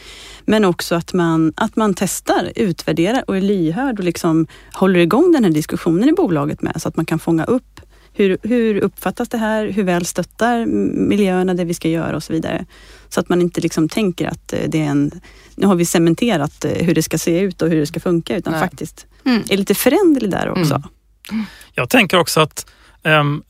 Men 0.44 0.64
också 0.64 0.94
att 0.94 1.12
man, 1.12 1.52
att 1.56 1.76
man 1.76 1.94
testar, 1.94 2.52
utvärderar 2.56 3.24
och 3.26 3.36
är 3.36 3.40
lyhörd 3.40 3.98
och 3.98 4.04
liksom 4.04 4.46
håller 4.72 5.00
igång 5.00 5.32
den 5.32 5.44
här 5.44 5.50
diskussionen 5.50 6.08
i 6.08 6.12
bolaget 6.12 6.62
med 6.62 6.82
så 6.82 6.88
att 6.88 6.96
man 6.96 7.06
kan 7.06 7.18
fånga 7.18 7.44
upp 7.44 7.80
hur, 8.16 8.38
hur 8.42 8.76
uppfattas 8.80 9.28
det 9.28 9.38
här? 9.38 9.66
Hur 9.66 9.82
väl 9.82 10.06
stöttar 10.06 10.66
miljöerna 11.06 11.54
det 11.54 11.64
vi 11.64 11.74
ska 11.74 11.88
göra 11.88 12.16
och 12.16 12.22
så 12.22 12.32
vidare. 12.32 12.66
Så 13.08 13.20
att 13.20 13.28
man 13.28 13.42
inte 13.42 13.60
liksom 13.60 13.88
tänker 13.88 14.28
att 14.28 14.52
eh, 14.52 14.58
det 14.68 14.80
är 14.82 14.86
en, 14.86 15.20
nu 15.54 15.66
har 15.66 15.74
vi 15.74 15.84
cementerat 15.84 16.64
eh, 16.64 16.86
hur 16.86 16.94
det 16.94 17.02
ska 17.02 17.18
se 17.18 17.40
ut 17.40 17.62
och 17.62 17.68
hur 17.68 17.80
det 17.80 17.86
ska 17.86 18.00
funka 18.00 18.36
utan 18.36 18.52
Nej. 18.52 18.62
faktiskt 18.62 19.06
Mm. 19.26 19.42
är 19.48 19.56
lite 19.56 19.74
föränderlig 19.74 20.30
där 20.30 20.50
också. 20.50 20.82
Mm. 21.30 21.44
Jag 21.74 21.88
tänker 21.90 22.18
också 22.18 22.40
att 22.40 22.66
ehm, 23.02 23.42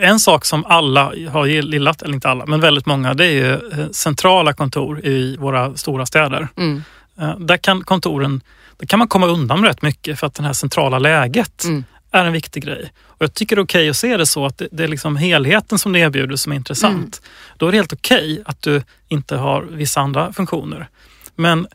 en 0.00 0.20
sak 0.20 0.44
som 0.44 0.64
alla 0.64 1.12
har 1.30 1.46
gillat, 1.46 2.02
eller 2.02 2.14
inte 2.14 2.28
alla, 2.28 2.46
men 2.46 2.60
väldigt 2.60 2.86
många, 2.86 3.14
det 3.14 3.24
är 3.24 3.30
ju 3.30 3.52
eh, 3.52 3.90
centrala 3.90 4.52
kontor 4.52 5.06
i 5.06 5.36
våra 5.36 5.76
stora 5.76 6.06
städer. 6.06 6.48
Mm. 6.56 6.82
Eh, 7.20 7.38
där 7.38 7.56
kan 7.56 7.84
kontoren, 7.84 8.40
där 8.76 8.86
kan 8.86 8.98
man 8.98 9.08
komma 9.08 9.26
undan 9.26 9.64
rätt 9.64 9.82
mycket 9.82 10.18
för 10.20 10.26
att 10.26 10.34
det 10.34 10.42
här 10.42 10.52
centrala 10.52 10.98
läget 10.98 11.64
Mm. 11.64 11.84
Är 12.14 12.24
en 12.24 12.32
viktig 12.32 12.64
grej. 12.64 12.92
Och 13.06 13.22
jag 13.22 13.34
tycker 13.34 13.56
det 13.56 13.60
är 13.60 13.64
okej 13.64 13.90
att 13.90 13.96
se 13.96 14.16
det 14.16 14.26
så 14.26 14.46
att 14.46 14.58
det, 14.58 14.68
det 14.72 14.84
är 14.84 14.88
liksom 14.88 15.16
helheten 15.16 15.78
som 15.78 15.92
det 15.92 15.98
erbjuder 15.98 16.36
som 16.36 16.52
är 16.52 16.56
intressant. 16.56 17.22
Då 17.56 17.68
är 17.68 17.72
det 17.72 17.78
helt 17.78 17.92
okej 17.92 18.42
att 18.44 18.62
du 18.62 18.82
inte 19.08 19.36
har 19.36 19.62
vissa 19.62 20.00
andra 20.00 20.32
funktioner. 20.32 20.88
Men 21.34 21.66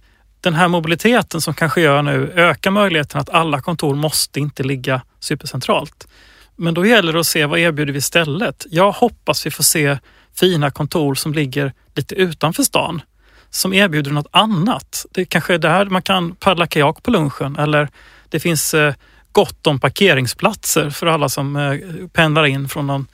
den 0.41 0.53
här 0.53 0.67
mobiliteten 0.67 1.41
som 1.41 1.53
kanske 1.53 1.81
gör 1.81 2.01
nu 2.01 2.31
ökar 2.35 2.71
möjligheten 2.71 3.21
att 3.21 3.29
alla 3.29 3.61
kontor 3.61 3.95
måste 3.95 4.39
inte 4.39 4.63
ligga 4.63 5.01
supercentralt. 5.19 6.07
Men 6.55 6.73
då 6.73 6.85
gäller 6.85 7.13
det 7.13 7.19
att 7.19 7.27
se 7.27 7.45
vad 7.45 7.59
erbjuder 7.59 7.93
vi 7.93 7.99
istället. 7.99 8.65
Jag 8.69 8.91
hoppas 8.91 9.45
vi 9.45 9.51
får 9.51 9.63
se 9.63 9.97
fina 10.39 10.71
kontor 10.71 11.15
som 11.15 11.33
ligger 11.33 11.73
lite 11.95 12.15
utanför 12.15 12.63
stan 12.63 13.01
som 13.49 13.73
erbjuder 13.73 14.11
något 14.11 14.27
annat. 14.31 15.05
Det 15.11 15.25
kanske 15.25 15.53
är 15.53 15.57
där 15.57 15.85
man 15.85 16.01
kan 16.01 16.35
paddla 16.35 16.67
kajak 16.67 17.03
på 17.03 17.11
lunchen 17.11 17.55
eller 17.55 17.89
det 18.29 18.39
finns 18.39 18.73
eh, 18.73 18.93
gott 19.31 19.67
om 19.67 19.79
parkeringsplatser 19.79 20.89
för 20.89 21.07
alla 21.07 21.29
som 21.29 21.55
eh, 21.55 22.07
pendlar 22.13 22.45
in 22.45 22.69
från 22.69 22.87
någon 22.87 23.07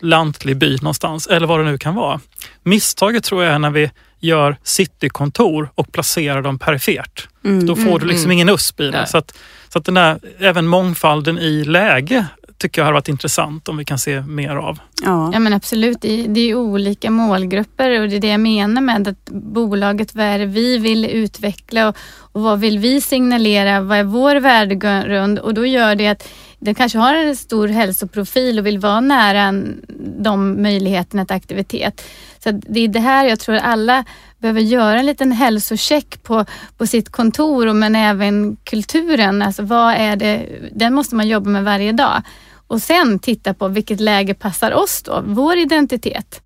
lantlig 0.00 0.56
by 0.56 0.76
någonstans 0.76 1.26
eller 1.26 1.46
vad 1.46 1.60
det 1.60 1.64
nu 1.64 1.78
kan 1.78 1.94
vara. 1.94 2.20
Misstaget 2.62 3.24
tror 3.24 3.44
jag 3.44 3.54
är 3.54 3.58
när 3.58 3.70
vi 3.70 3.90
gör 4.20 4.56
citykontor 4.62 5.70
och 5.74 5.92
placerar 5.92 6.42
dem 6.42 6.58
perifert. 6.58 7.28
Mm. 7.44 7.66
Då 7.66 7.76
får 7.76 7.98
du 7.98 8.06
liksom 8.06 8.24
mm. 8.24 8.32
ingen 8.32 8.48
USP 8.48 8.80
i 8.80 8.90
det. 8.90 9.06
Så 9.06 9.18
att, 9.18 9.38
så 9.68 9.78
att 9.78 9.84
den 9.84 9.94
där, 9.94 10.18
även 10.38 10.66
mångfalden 10.66 11.38
i 11.38 11.64
läge 11.64 12.26
tycker 12.60 12.80
jag 12.80 12.86
har 12.86 12.92
varit 12.92 13.08
intressant 13.08 13.68
om 13.68 13.76
vi 13.76 13.84
kan 13.84 13.98
se 13.98 14.20
mer 14.20 14.56
av. 14.56 14.78
Ja. 15.04 15.30
Ja 15.32 15.38
men 15.38 15.52
absolut, 15.52 16.00
det 16.00 16.20
är, 16.24 16.28
det 16.28 16.40
är 16.40 16.54
olika 16.54 17.10
målgrupper 17.10 18.00
och 18.00 18.08
det 18.08 18.16
är 18.16 18.20
det 18.20 18.28
jag 18.28 18.40
menar 18.40 18.82
med 18.82 19.08
att 19.08 19.24
bolaget, 19.30 20.14
vad 20.14 20.24
är 20.26 20.38
det 20.38 20.46
vi 20.46 20.78
vill 20.78 21.04
utveckla 21.04 21.88
och, 21.88 21.96
och 22.32 22.42
vad 22.42 22.60
vill 22.60 22.78
vi 22.78 23.00
signalera, 23.00 23.80
vad 23.80 23.98
är 23.98 24.04
vår 24.04 24.36
värdegrund 24.36 25.38
och 25.38 25.54
då 25.54 25.66
gör 25.66 25.94
det 25.94 26.08
att 26.08 26.28
den 26.58 26.74
kanske 26.74 26.98
har 26.98 27.14
en 27.14 27.36
stor 27.36 27.68
hälsoprofil 27.68 28.58
och 28.58 28.66
vill 28.66 28.78
vara 28.78 29.00
nära 29.00 29.40
en- 29.40 29.80
de 30.22 30.62
möjligheterna 30.62 31.24
till 31.26 31.36
aktivitet. 31.36 32.02
Så 32.44 32.50
det 32.50 32.80
är 32.80 32.88
det 32.88 33.00
här 33.00 33.24
jag 33.28 33.40
tror 33.40 33.56
alla 33.56 34.04
behöver 34.38 34.60
göra 34.60 34.98
en 34.98 35.06
liten 35.06 35.32
hälsocheck 35.32 36.22
på, 36.22 36.44
på 36.78 36.86
sitt 36.86 37.08
kontor 37.08 37.66
och 37.66 37.76
men 37.76 37.96
även 37.96 38.56
kulturen. 38.64 39.42
Alltså 39.42 39.62
vad 39.62 39.94
är 39.94 40.16
det, 40.16 40.46
den 40.74 40.94
måste 40.94 41.14
man 41.14 41.28
jobba 41.28 41.50
med 41.50 41.64
varje 41.64 41.92
dag. 41.92 42.22
Och 42.70 42.82
sen 42.82 43.18
titta 43.18 43.54
på 43.54 43.68
vilket 43.68 44.00
läge 44.00 44.34
passar 44.34 44.72
oss 44.72 45.02
då, 45.02 45.22
vår 45.26 45.56
identitet. 45.56 46.42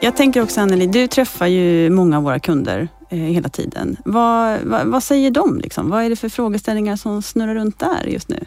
Jag 0.00 0.16
tänker 0.16 0.42
också 0.42 0.60
Anneli, 0.60 0.86
du 0.86 1.06
träffar 1.06 1.46
ju 1.46 1.90
många 1.90 2.16
av 2.16 2.22
våra 2.22 2.38
kunder 2.38 2.88
eh, 3.10 3.18
hela 3.18 3.48
tiden. 3.48 3.96
Vad, 4.04 4.60
vad, 4.64 4.86
vad 4.86 5.02
säger 5.02 5.30
de? 5.30 5.60
Liksom? 5.60 5.90
Vad 5.90 6.04
är 6.04 6.10
det 6.10 6.16
för 6.16 6.28
frågeställningar 6.28 6.96
som 6.96 7.22
snurrar 7.22 7.54
runt 7.54 7.78
där 7.78 8.06
just 8.06 8.28
nu? 8.28 8.44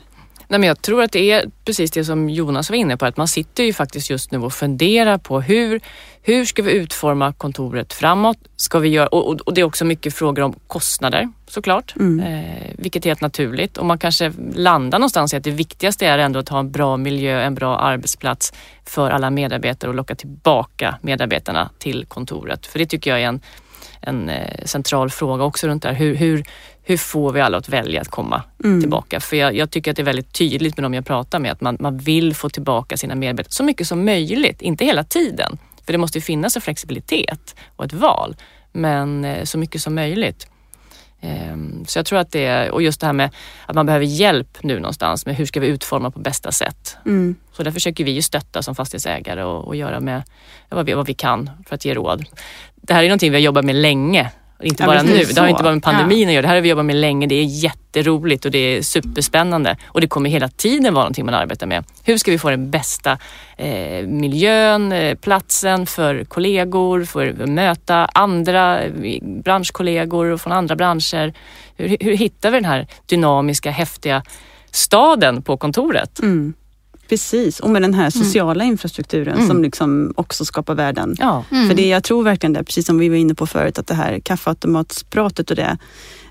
Nej, 0.48 0.60
men 0.60 0.68
jag 0.68 0.82
tror 0.82 1.04
att 1.04 1.12
det 1.12 1.32
är 1.32 1.46
precis 1.66 1.92
det 1.92 2.06
som 2.06 2.30
Jonas 2.30 2.70
var 2.70 2.78
inne 2.78 2.98
på, 2.98 3.06
att 3.06 3.18
man 3.18 3.28
sitter 3.28 3.64
ju 3.64 3.74
faktiskt 3.74 4.10
just 4.10 4.32
nu 4.32 4.38
och 4.40 4.54
funderar 4.54 5.18
på 5.18 5.42
hur, 5.42 5.82
hur 6.22 6.46
ska 6.46 6.62
vi 6.62 6.72
utforma 6.72 7.34
kontoret 7.34 7.94
framåt? 7.94 8.38
Ska 8.56 8.80
vi 8.80 8.90
göra, 8.90 9.08
och, 9.08 9.42
och- 9.42 9.54
det 9.54 9.62
är 9.62 9.66
också 9.66 9.86
mycket 9.86 10.14
frågor 10.14 10.44
om 10.44 10.56
kostnader 10.68 11.30
såklart, 11.48 11.96
Mm. 11.96 12.20
eh, 12.20 12.72
vilket 12.78 13.06
är 13.06 13.10
helt 13.10 13.22
naturligt. 13.22 13.78
Och 13.78 13.86
man 13.86 13.98
kanske 13.98 14.32
landar 14.54 15.00
någonstans 15.00 15.34
i 15.34 15.38
att 15.38 15.44
det 15.44 15.52
viktigaste 15.52 16.06
är 16.08 16.18
ändå 16.18 16.40
att 16.40 16.50
ha 16.50 16.60
en 16.60 16.72
bra 16.72 16.98
miljö, 16.98 17.42
en 17.42 17.56
bra 17.56 17.78
arbetsplats 17.78 18.54
för 18.86 19.10
alla 19.10 19.30
medarbetare 19.30 19.90
och 19.90 19.96
locka 19.96 20.16
tillbaka 20.16 20.98
medarbetarna 21.02 21.70
till 21.78 22.06
kontoret. 22.06 22.66
För 22.66 22.80
det 22.80 22.86
tycker 22.86 23.12
jag 23.12 23.22
är 23.22 23.28
en, 23.28 23.42
en 24.02 24.30
eh, 24.30 24.66
central 24.66 25.10
fråga 25.10 25.44
också 25.44 25.68
runt 25.68 25.84
det 25.84 25.90
här. 25.90 25.96
Hur, 25.96 26.16
hur, 26.16 26.44
hur 26.84 26.98
får 26.98 27.32
vi 27.32 27.42
alla 27.42 27.58
att 27.58 27.70
välja 27.70 28.02
att 28.02 28.08
komma 28.10 28.44
Mm. 28.64 28.82
tillbaka? 28.82 29.20
För 29.20 29.36
jag, 29.38 29.56
jag 29.56 29.72
tycker 29.72 29.92
att 29.92 29.98
det 29.98 30.02
är 30.04 30.06
väldigt 30.06 30.34
tydligt 30.34 30.78
med 30.78 30.84
dem 30.84 30.94
jag 30.94 31.06
pratar 31.06 31.40
med 31.40 31.52
att 31.52 31.62
man, 31.62 31.78
man 31.80 31.98
vill 31.98 32.36
få 32.36 32.50
tillbaka 32.50 32.98
sina 32.98 33.16
medarbetare 33.16 33.52
så 33.52 33.64
mycket 33.64 33.88
som 33.88 34.06
möjligt, 34.06 34.62
inte 34.62 34.86
hela 34.86 35.04
tiden. 35.04 35.58
För 35.86 35.92
det 35.92 35.98
måste 35.98 36.18
ju 36.18 36.22
finnas 36.22 36.56
en 36.56 36.62
flexibilitet 36.62 37.56
och 37.76 37.86
ett 37.86 37.94
val, 37.94 38.36
men 38.72 39.26
eh, 39.26 39.44
så 39.44 39.58
mycket 39.58 39.82
som 39.82 39.96
möjligt. 39.96 40.48
Ehm, 41.22 41.86
Så 41.88 42.00
jag 42.00 42.06
tror 42.06 42.20
att 42.20 42.32
det 42.32 42.46
är, 42.46 42.72
och 42.72 42.82
just 42.82 43.00
det 43.00 43.06
här 43.06 43.14
med 43.14 43.30
att 43.66 43.76
man 43.76 43.86
behöver 43.86 44.06
hjälp 44.06 44.58
nu 44.64 44.80
någonstans 44.80 45.26
med 45.26 45.36
hur 45.36 45.46
ska 45.46 45.60
vi 45.60 45.68
utforma 45.68 46.12
på 46.12 46.20
bästa 46.20 46.52
sätt. 46.52 46.98
Mm. 47.06 47.36
Så 47.52 47.64
där 47.64 47.72
försöker 47.72 48.04
vi 48.04 48.12
ju 48.12 48.22
stötta 48.22 48.62
som 48.62 48.76
fastighetsägare 48.76 49.44
och, 49.44 49.68
och 49.68 49.76
göra 49.76 50.00
med 50.00 50.24
vad 50.70 50.86
vi, 50.86 50.94
vad 50.94 51.08
vi 51.08 51.14
kan 51.14 51.50
för 51.68 51.76
att 51.76 51.86
ge 51.86 51.94
råd. 51.94 52.26
Det 52.88 52.94
här 52.94 53.04
är 53.04 53.08
någonting 53.08 53.32
vi 53.32 53.38
har 53.38 53.42
jobbat 53.42 53.66
med 53.66 53.76
länge 53.76 54.32
Inte 54.64 54.84
Ja, 54.84 54.88
bara 54.88 55.02
nu, 55.02 55.18
det 55.18 55.36
det 55.36 55.42
har 55.42 55.48
inte 55.48 55.64
bara 55.64 55.74
med 55.74 55.84
pandemin 55.84 56.28
att 56.28 56.34
göra. 56.34 56.42
Det 56.42 56.48
här 56.48 56.56
har 56.56 56.62
vi 56.62 56.70
jobbat 56.70 56.86
med 56.86 56.96
länge. 56.96 57.28
Det 57.28 57.36
är 57.36 57.44
jätteroligt 57.44 58.46
och 58.46 58.52
det 58.52 58.58
är 58.58 58.82
superspännande. 58.82 59.78
Och 59.88 60.02
det 60.02 60.08
kommer 60.08 60.30
hela 60.30 60.48
tiden 60.48 60.94
vara 60.94 61.04
någonting 61.04 61.26
man 61.26 61.34
arbetar 61.34 61.68
med. 61.68 61.84
Hur 62.04 62.18
ska 62.18 62.32
vi 62.32 62.38
få 62.38 62.50
den 62.50 62.72
bästa 62.72 63.18
eh, 63.58 64.08
miljön, 64.08 64.92
eh, 64.92 65.16
platsen 65.16 65.86
för 65.86 66.24
kollegor, 66.24 67.04
för 67.04 67.28
att 67.28 67.50
möta 67.50 68.06
andra 68.06 68.84
eh, 68.84 68.92
branschkollegor 69.22 70.38
från 70.38 70.54
andra 70.54 70.76
branscher. 70.76 71.34
Hur, 71.78 71.98
hur 72.00 72.18
hittar 72.18 72.52
vi 72.52 72.58
den 72.58 72.66
här 72.66 72.88
dynamiska, 73.06 73.72
häftiga 73.72 74.24
staden 74.72 75.42
på 75.42 75.58
kontoret? 75.58 76.20
Mm. 76.20 76.54
Precis, 77.10 77.60
och 77.60 77.70
med 77.70 77.82
den 77.82 77.94
här 77.94 78.10
sociala 78.10 78.64
infrastrukturen 78.64 79.36
Mm. 79.36 79.48
som 79.48 79.64
liksom 79.64 80.14
också 80.18 80.46
skapar 80.46 80.76
värden. 80.76 81.16
Ja, 81.20 81.44
Mm. 81.52 81.68
För 81.68 81.76
det, 81.76 81.88
jag 81.88 82.04
tror 82.04 82.24
verkligen 82.24 82.54
det, 82.54 82.64
precis 82.64 82.86
som 82.86 82.98
vi 83.00 83.10
var 83.10 83.16
inne 83.16 83.36
på 83.36 83.48
förut, 83.48 83.80
att 83.80 83.88
det 83.88 83.94
här 83.94 84.20
kaffeautomatspratet 84.20 85.50
och 85.50 85.56
det, 85.56 85.78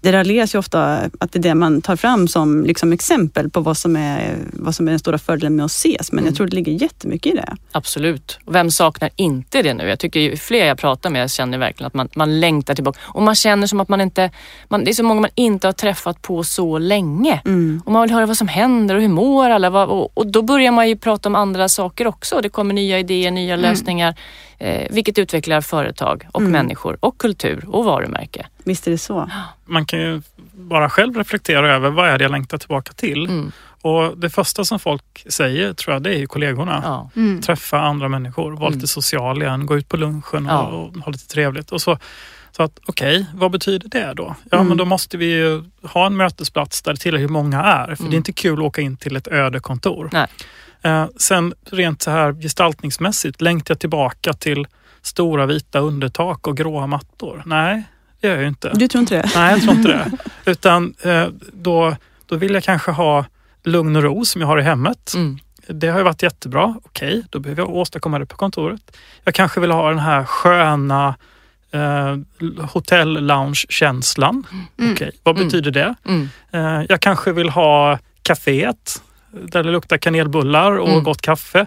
det 0.05 0.13
raljeras 0.13 0.55
ju 0.55 0.59
ofta 0.59 0.95
att 1.21 1.33
det 1.33 1.39
är 1.39 1.43
det 1.43 1.55
man 1.55 1.83
tar 1.83 1.97
fram 1.97 2.29
som 2.29 2.65
liksom 2.65 2.93
exempel 2.93 3.51
på 3.51 3.61
vad 3.61 3.77
som, 3.77 3.97
är, 3.97 4.37
vad 4.53 4.75
som 4.75 4.87
är 4.89 4.93
den 4.93 4.99
stora 4.99 5.19
fördelen 5.19 5.57
med 5.57 5.65
att 5.65 5.71
ses. 5.71 6.13
Men 6.13 6.19
Mm. 6.19 6.29
jag 6.31 6.37
tror 6.37 6.47
det 6.47 6.55
ligger 6.57 6.73
jättemycket 6.73 7.33
i 7.33 7.37
det. 7.37 7.57
absolut. 7.73 8.39
Och 8.45 8.55
vem 8.55 8.71
saknar 8.71 9.11
inte 9.17 9.63
det 9.63 9.75
nu? 9.75 9.89
Jag 9.89 9.99
tycker 9.99 10.21
ju 10.21 10.37
fler 10.37 10.67
jag 10.67 10.79
pratar 10.79 11.11
med 11.11 11.31
känner 11.31 11.59
verkligen 11.59 11.87
att 11.87 11.95
man, 11.95 12.09
man 12.15 12.41
längtar 12.41 12.75
tillbaka. 12.75 12.99
Och 13.03 13.23
man 13.23 13.35
känner 13.35 13.67
som 13.67 13.81
att 13.81 13.89
man 13.89 14.01
inte... 14.01 14.31
Man, 14.69 14.85
det 14.85 14.91
är 14.91 14.95
så 14.95 15.03
många 15.05 15.21
man 15.21 15.31
inte 15.35 15.67
har 15.69 15.73
träffat 15.73 16.23
på 16.23 16.45
så 16.45 16.79
länge. 16.79 17.41
Mm. 17.45 17.83
Och 17.85 17.93
man 17.93 18.03
vill 18.03 18.11
höra 18.11 18.27
vad 18.27 18.37
som 18.37 18.49
händer 18.49 18.95
och 18.95 19.01
hur 19.01 19.09
mår 19.09 19.51
alla? 19.51 19.71
Vad, 19.71 19.89
och, 19.89 20.19
och 20.19 20.27
då 20.27 20.43
börjar 20.43 20.73
man 20.73 20.89
ju 20.89 20.97
prata 20.97 21.29
om 21.29 21.35
andra 21.35 21.69
saker 21.69 22.07
också. 22.07 22.41
Det 22.43 22.49
kommer 22.49 22.75
nya 22.75 22.99
idéer, 22.99 23.31
nya 23.31 23.57
lösningar. 23.57 24.15
Eh, 24.65 24.87
vilket 24.91 25.19
utvecklar 25.19 25.61
företag 25.61 26.29
och 26.33 26.41
Mm. 26.41 26.53
människor 26.53 26.97
och 27.01 27.19
kultur 27.19 27.65
och 27.69 27.85
varumärke. 27.85 28.47
Visst 28.65 28.87
är 28.87 28.91
det 28.91 28.99
så. 28.99 29.31
Man 29.65 29.87
kan 29.87 29.99
ju 30.01 30.23
bara 30.53 30.91
själv 30.91 31.17
reflektera 31.17 31.75
över 31.75 31.91
vad 31.91 32.09
är 32.09 32.19
det 32.19 32.25
jag 32.25 32.31
längtar 32.33 32.59
tillbaka 32.59 32.93
till. 32.93 33.25
Mm. 33.27 33.53
Och 33.83 34.19
det 34.19 34.31
första 34.31 34.65
som 34.65 34.79
folk 34.79 35.27
säger 35.29 35.73
tror 35.75 35.93
jag 35.95 36.03
det 36.03 36.15
är 36.15 36.19
ju 36.19 36.27
kollegorna. 36.27 36.81
Ja. 36.85 37.11
Mm. 37.17 37.43
Träffa 37.43 37.81
andra 37.81 38.09
människor, 38.09 38.53
vara 38.53 38.67
Mm. 38.67 38.73
lite 38.79 38.87
social 38.87 39.43
igen, 39.43 39.67
gå 39.67 39.77
ut 39.77 39.89
på 39.89 39.97
lunchen 39.97 40.47
och, 40.47 40.53
Ja. 40.53 40.63
och 40.63 40.95
ha 41.05 41.13
lite 41.13 41.27
trevligt. 41.29 41.73
Och 41.73 41.81
så, 41.83 41.99
så 42.53 42.63
att 42.63 42.79
okej, 42.87 43.27
vad 43.35 43.51
betyder 43.51 43.89
det 43.89 44.13
då? 44.15 44.35
Ja 44.51 44.57
Mm. 44.57 44.69
men 44.69 44.77
då 44.77 44.85
måste 44.85 45.17
vi 45.17 45.25
ju 45.35 45.63
ha 45.83 46.07
en 46.07 46.17
mötesplats 46.17 46.83
där 46.83 46.95
tillräckligt 46.95 47.31
många 47.31 47.63
är. 47.63 47.87
För 47.87 48.03
Mm. 48.03 48.11
det 48.11 48.15
är 48.15 48.19
inte 48.19 48.33
kul 48.33 48.59
att 48.59 48.65
åka 48.65 48.81
in 48.81 48.97
till 48.97 49.17
ett 49.17 49.29
öde 49.29 49.61
kontor. 49.61 50.09
Nej. 50.13 50.27
Eh, 50.85 51.07
sen 51.17 51.55
rent 51.71 52.03
så 52.03 52.11
här 52.11 52.33
gestaltningsmässigt, 52.33 53.41
längtar 53.41 53.75
jag 53.75 53.81
tillbaka 53.81 54.33
till 54.33 54.67
stora 55.03 55.47
vita 55.47 55.79
undertak 55.79 56.47
och 56.47 56.57
gråa 56.57 56.87
mattor? 56.87 57.43
Nej, 57.47 57.83
det 58.21 58.27
gör 58.29 58.35
jag 58.35 58.43
ju 58.43 58.49
inte. 58.49 58.71
Du 58.75 58.89
tror 58.89 59.01
inte 59.01 59.15
det? 59.23 59.31
Nej, 59.35 59.51
jag 59.53 59.63
tror 59.63 59.75
inte 59.75 59.89
det. 59.89 60.11
Utan 60.51 60.95
eh, 61.03 61.27
då, 61.53 61.97
då 62.27 62.37
vill 62.37 62.55
jag 62.55 62.63
kanske 62.65 62.91
ha 62.91 63.25
lugn 63.65 63.97
och 63.97 64.03
ro 64.03 64.25
som 64.25 64.41
jag 64.41 64.49
har 64.49 64.59
i 64.59 64.63
hemmet. 64.63 65.13
Mm. 65.15 65.39
Det 65.69 65.89
har 65.89 65.99
ju 65.99 66.05
varit 66.05 66.23
jättebra. 66.23 66.75
Okej, 66.85 67.23
då 67.31 67.39
behöver 67.39 67.63
jag 67.63 67.71
åstadkomma 67.71 68.19
det 68.19 68.27
på 68.27 68.37
kontoret. 68.37 68.97
Jag 69.25 69.35
kanske 69.35 69.61
vill 69.61 69.71
ha 69.71 69.89
den 69.91 69.99
här 69.99 70.25
sköna 70.25 71.15
eh, 71.71 72.17
hotell-lounge-känslan. 72.73 74.47
Mm. 74.79 74.93
Okej, 74.93 75.11
vad 75.23 75.37
Mm. 75.37 75.47
betyder 75.49 75.71
det? 75.71 75.95
Mm. 76.07 76.29
Eh, 76.53 76.83
jag 76.89 77.01
kanske 77.01 77.33
vill 77.33 77.49
ha 77.51 77.99
kaféet 78.23 79.03
där 79.43 79.63
det 79.63 79.71
luktar 79.71 79.97
kanelbullar 79.99 80.73
och 80.79 80.89
Mm. 80.89 81.05
gott 81.05 81.23
kaffe. 81.23 81.67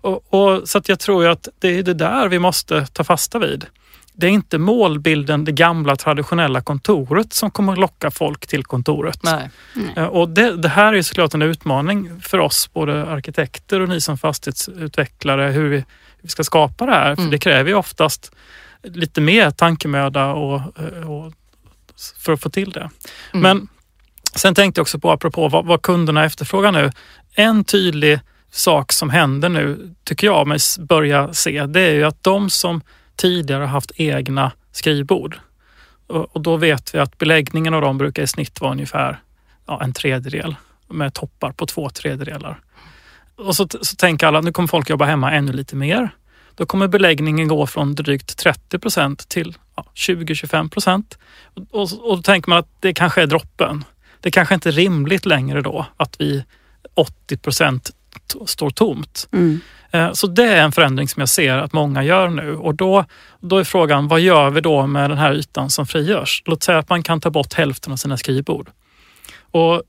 Och, 0.00 0.34
och, 0.34 0.68
så 0.68 0.78
att 0.78 0.88
jag 0.88 0.98
tror 1.00 1.24
ju 1.24 1.30
att 1.30 1.48
det 1.58 1.68
är 1.78 1.82
det 1.82 1.94
där 1.94 2.28
vi 2.28 2.38
måste 2.38 2.86
ta 2.86 3.04
fasta 3.04 3.38
vid. 3.38 3.66
Det 4.12 4.26
är 4.26 4.30
inte 4.30 4.58
målbilden, 4.58 5.44
det 5.44 5.52
gamla 5.52 5.96
traditionella 5.96 6.60
kontoret 6.60 7.32
som 7.32 7.50
kommer 7.50 7.72
att 7.72 7.78
locka 7.78 8.10
folk 8.10 8.46
till 8.46 8.64
kontoret. 8.64 9.22
Nej. 9.22 9.50
Eh, 9.96 10.04
Och 10.04 10.28
det, 10.28 10.56
det 10.56 10.68
här 10.68 10.92
är 10.94 11.02
såklart 11.02 11.34
en 11.34 11.42
utmaning 11.42 12.20
för 12.20 12.38
oss, 12.38 12.70
både 12.72 13.06
arkitekter 13.06 13.80
och 13.80 13.88
ni 13.88 14.00
som 14.00 14.18
fastighetsutvecklare, 14.18 15.50
hur 15.50 15.68
vi, 15.68 15.76
hur 15.76 15.84
vi 16.22 16.28
ska 16.28 16.44
skapa 16.44 16.86
det 16.86 16.92
här. 16.92 17.14
För 17.14 17.22
Mm. 17.22 17.30
det 17.30 17.38
kräver 17.38 17.70
ju 17.70 17.76
oftast 17.76 18.32
lite 18.82 19.20
mer 19.20 19.50
tankemöda 19.50 20.26
och, 20.32 20.60
eh, 20.78 21.10
och, 21.10 21.32
för 22.18 22.32
att 22.32 22.40
få 22.42 22.50
till 22.50 22.70
det. 22.70 22.90
Mm. 23.32 23.42
Men 23.42 23.68
sen 24.34 24.54
tänkte 24.54 24.78
jag 24.78 24.82
också 24.82 24.98
på, 24.98 25.10
apropå 25.10 25.48
vad, 25.48 25.66
vad 25.66 25.82
kunderna 25.82 26.24
efterfrågar 26.24 26.72
nu. 26.72 26.92
En 27.34 27.64
tydlig 27.64 28.20
sak 28.50 28.92
som 28.92 29.10
händer 29.10 29.48
nu, 29.48 29.94
tycker 30.04 30.26
jag 30.26 30.46
mig 30.46 30.58
börja 30.78 31.32
se, 31.32 31.66
det 31.66 31.80
är 31.80 31.92
ju 31.92 32.04
att 32.04 32.24
de 32.24 32.50
som 32.50 32.80
tidigare 33.16 33.60
har 33.60 33.68
haft 33.68 33.92
egna 33.96 34.52
skrivbord 34.72 35.38
och, 36.08 36.36
och 36.36 36.40
då 36.40 36.56
vet 36.56 36.94
vi 36.94 36.98
att 36.98 37.18
beläggningen 37.18 37.74
av 37.74 37.80
dem 37.80 37.98
brukar 37.98 38.22
i 38.22 38.26
snitt 38.26 38.60
vara 38.60 38.72
ungefär 38.72 39.20
ja, 39.66 39.82
en 39.82 39.92
tredjedel 39.92 40.56
med 40.88 41.14
toppar 41.14 41.52
på 41.52 41.66
två 41.66 41.90
tredjedelar. 41.90 42.60
Och 43.36 43.56
så, 43.56 43.68
så 43.80 43.96
tänker 43.96 44.26
alla, 44.26 44.40
nu 44.40 44.52
kommer 44.52 44.68
folk 44.68 44.90
jobba 44.90 45.04
hemma 45.04 45.32
ännu 45.32 45.52
lite 45.52 45.76
mer. 45.76 46.10
Då 46.54 46.66
kommer 46.66 46.88
beläggningen 46.88 47.48
gå 47.48 47.66
från 47.66 47.94
drygt 47.94 48.38
30 48.38 48.78
procent 48.78 49.28
till 49.28 49.56
ja, 49.76 49.84
20-25 49.94 50.70
procent. 50.70 51.18
Och, 51.54 51.62
och, 51.70 52.10
och 52.10 52.16
då 52.16 52.22
tänker 52.22 52.48
man 52.48 52.58
att 52.58 52.68
det 52.80 52.94
kanske 52.94 53.22
är 53.22 53.26
droppen. 53.26 53.84
Det 54.20 54.30
kanske 54.30 54.54
inte 54.54 54.68
är 54.68 54.72
rimligt 54.72 55.26
längre 55.26 55.62
då 55.62 55.86
att 55.96 56.16
vi 56.18 56.44
80 56.94 57.36
procent 57.36 57.90
står 58.46 58.70
tomt. 58.70 59.28
Mm. 59.32 59.60
Eh, 59.90 60.12
Så 60.12 60.26
det 60.26 60.44
är 60.44 60.62
en 60.62 60.72
förändring 60.72 61.08
som 61.08 61.20
jag 61.20 61.28
ser 61.28 61.56
att 61.56 61.72
många 61.72 62.02
gör 62.04 62.28
nu 62.28 62.56
och 62.56 62.74
då, 62.74 63.04
då 63.40 63.58
är 63.58 63.64
frågan 63.64 64.08
vad 64.08 64.20
gör 64.20 64.50
vi 64.50 64.60
då 64.60 64.86
med 64.86 65.10
den 65.10 65.18
här 65.18 65.32
ytan 65.32 65.70
som 65.70 65.86
frigörs? 65.86 66.42
Låt 66.46 66.62
säga 66.62 66.78
att 66.78 66.88
man 66.88 67.02
kan 67.02 67.20
ta 67.20 67.30
bort 67.30 67.54
hälften 67.54 67.92
av 67.92 67.96
sina 67.96 68.16
skrivbord. 68.16 68.70
Och 69.50 69.82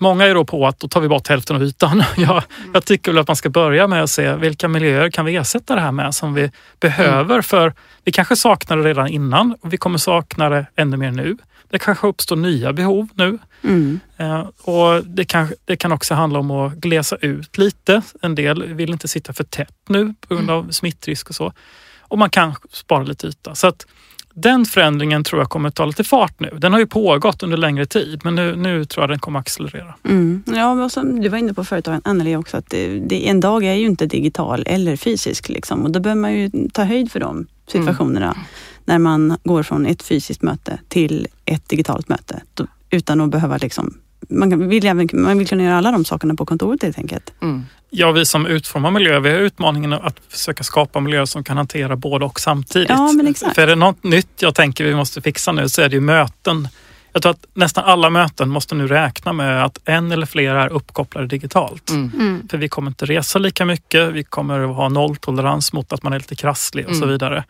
Många 0.00 0.24
är 0.24 0.34
då 0.34 0.44
på 0.44 0.66
att 0.66 0.80
då 0.80 0.88
tar 0.88 1.00
vi 1.00 1.08
bort 1.08 1.28
hälften 1.28 1.56
av 1.56 1.62
ytan. 1.62 2.02
Jag, 2.16 2.42
jag 2.74 2.84
tycker 2.84 3.12
väl 3.12 3.20
att 3.20 3.28
man 3.28 3.36
ska 3.36 3.50
börja 3.50 3.86
med 3.86 4.02
att 4.02 4.10
se 4.10 4.34
vilka 4.34 4.68
miljöer 4.68 5.10
kan 5.10 5.24
vi 5.24 5.36
ersätta 5.36 5.74
det 5.74 5.80
här 5.80 5.92
med 5.92 6.14
som 6.14 6.34
vi 6.34 6.50
behöver. 6.80 7.42
För 7.42 7.74
vi 8.04 8.12
kanske 8.12 8.36
saknar 8.36 8.76
det 8.76 8.82
redan 8.82 9.08
innan 9.08 9.54
och 9.60 9.72
vi 9.72 9.76
kommer 9.76 9.98
sakna 9.98 10.48
det 10.48 10.66
ännu 10.76 10.96
mer 10.96 11.10
nu. 11.10 11.36
Det 11.70 11.78
kanske 11.78 12.06
uppstår 12.06 12.36
nya 12.36 12.72
behov 12.72 13.08
nu. 13.14 13.38
Mm. 13.62 14.00
Eh, 14.16 14.46
och 14.62 15.04
det 15.04 15.24
kan, 15.24 15.48
det 15.64 15.76
kan 15.76 15.92
också 15.92 16.14
handla 16.14 16.38
om 16.38 16.50
att 16.50 16.74
glesa 16.74 17.16
ut 17.16 17.58
lite. 17.58 18.02
En 18.22 18.34
del 18.34 18.74
vill 18.74 18.90
inte 18.90 19.08
sitta 19.08 19.32
för 19.32 19.44
tätt 19.44 19.74
nu 19.88 20.14
på 20.28 20.34
grund 20.34 20.50
av 20.50 20.70
smittrisk 20.70 21.28
och 21.28 21.34
så. 21.34 21.52
Och 22.00 22.18
man 22.18 22.30
kan 22.30 22.54
spara 22.72 23.02
lite 23.02 23.26
yta. 23.26 23.54
Så 23.54 23.66
att 23.66 23.86
den 24.34 24.64
förändringen 24.64 25.24
tror 25.24 25.40
jag 25.40 25.50
kommer 25.50 25.70
ta 25.70 25.84
lite 25.84 26.04
fart 26.04 26.40
nu. 26.40 26.50
Den 26.58 26.72
har 26.72 26.80
ju 26.80 26.86
pågått 26.86 27.42
under 27.42 27.56
längre 27.56 27.86
tid 27.86 28.20
men 28.24 28.34
nu, 28.34 28.56
nu 28.56 28.84
tror 28.84 29.02
jag 29.02 29.10
den 29.10 29.18
kommer 29.18 29.40
accelerera. 29.40 29.94
Mm. 30.04 30.42
Ja, 30.46 30.74
men 30.74 30.90
som 30.90 31.20
du 31.20 31.28
var 31.28 31.38
inne 31.38 31.54
på 31.54 31.64
förut 31.64 31.88
Anneli 32.04 32.36
också, 32.36 32.56
att 32.56 32.70
det, 32.70 33.00
det, 33.00 33.28
en 33.28 33.40
dag 33.40 33.64
är 33.64 33.74
ju 33.74 33.86
inte 33.86 34.06
digital 34.06 34.64
eller 34.66 34.96
fysisk. 34.96 35.48
Liksom. 35.48 35.84
Och 35.84 35.90
då 35.90 36.00
behöver 36.00 36.20
man 36.20 36.32
ju 36.32 36.50
ta 36.72 36.84
höjd 36.84 37.12
för 37.12 37.20
de 37.20 37.46
situationerna. 37.68 38.36
När 38.84 38.98
man 38.98 39.36
går 39.44 39.62
från 39.62 39.86
ett 39.86 40.02
fysiskt 40.02 40.42
möte 40.42 40.78
till 40.88 41.26
ett 41.44 41.68
digitalt 41.68 42.08
möte. 42.08 42.42
Då, 42.54 42.66
utan 42.90 43.20
att 43.20 43.30
behöva 43.30 43.56
liksom 43.56 43.94
man 44.28 44.68
vill, 44.68 44.86
även, 44.86 45.08
man 45.12 45.38
vill 45.38 45.48
kunna 45.48 45.62
göra 45.62 45.78
alla 45.78 45.92
de 45.92 46.04
sakerna 46.04 46.34
på 46.34 46.46
kontoret 46.46 46.82
helt 46.82 46.98
enkelt. 46.98 47.32
Mm. 47.42 47.64
Ja, 47.90 48.12
vi 48.12 48.26
som 48.26 48.46
utformar 48.46 48.90
miljö, 48.90 49.20
vi 49.20 49.30
har 49.30 49.38
utmaningen 49.38 49.92
att 49.92 50.16
försöka 50.28 50.64
skapa 50.64 51.00
miljöer 51.00 51.24
som 51.24 51.44
kan 51.44 51.56
hantera 51.56 51.96
både 51.96 52.24
och 52.24 52.40
samtidigt. 52.40 52.88
Ja, 52.88 53.12
men 53.12 53.26
exakt. 53.26 53.54
För 53.54 53.62
är 53.62 53.66
det 53.66 53.74
något 53.74 54.04
nytt 54.04 54.28
jag 54.38 54.54
tänker 54.54 54.84
vi 54.84 54.94
måste 54.94 55.20
fixa 55.20 55.52
nu 55.52 55.68
så 55.68 55.82
är 55.82 55.88
det 55.88 55.94
ju 55.94 56.00
möten. 56.00 56.68
Jag 57.12 57.22
tror 57.22 57.30
att 57.32 57.46
nästan 57.54 57.84
alla 57.84 58.10
möten 58.10 58.48
måste 58.48 58.74
nu 58.74 58.86
räkna 58.88 59.32
med 59.32 59.64
att 59.64 59.78
en 59.84 60.12
eller 60.12 60.26
flera 60.26 60.64
är 60.64 60.68
uppkopplade 60.68 61.26
digitalt. 61.26 61.90
Mm. 61.90 62.10
Mm. 62.14 62.48
För 62.50 62.58
vi 62.58 62.68
kommer 62.68 62.90
inte 62.90 63.04
resa 63.06 63.38
lika 63.38 63.64
mycket, 63.64 64.12
vi 64.12 64.24
kommer 64.24 64.70
att 64.70 64.76
ha 64.76 64.88
nolltolerans 64.88 65.72
mot 65.72 65.92
att 65.92 66.02
man 66.02 66.12
är 66.12 66.18
lite 66.18 66.34
krasslig 66.36 66.86
och 66.88 66.96
så 66.96 67.02
Mm. 67.02 67.08
vidare. 67.12 67.44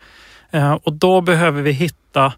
Eh, 0.51 0.73
och 0.73 0.93
då 0.93 1.21
behöver 1.21 1.61
vi 1.61 1.71
hitta 1.71 2.33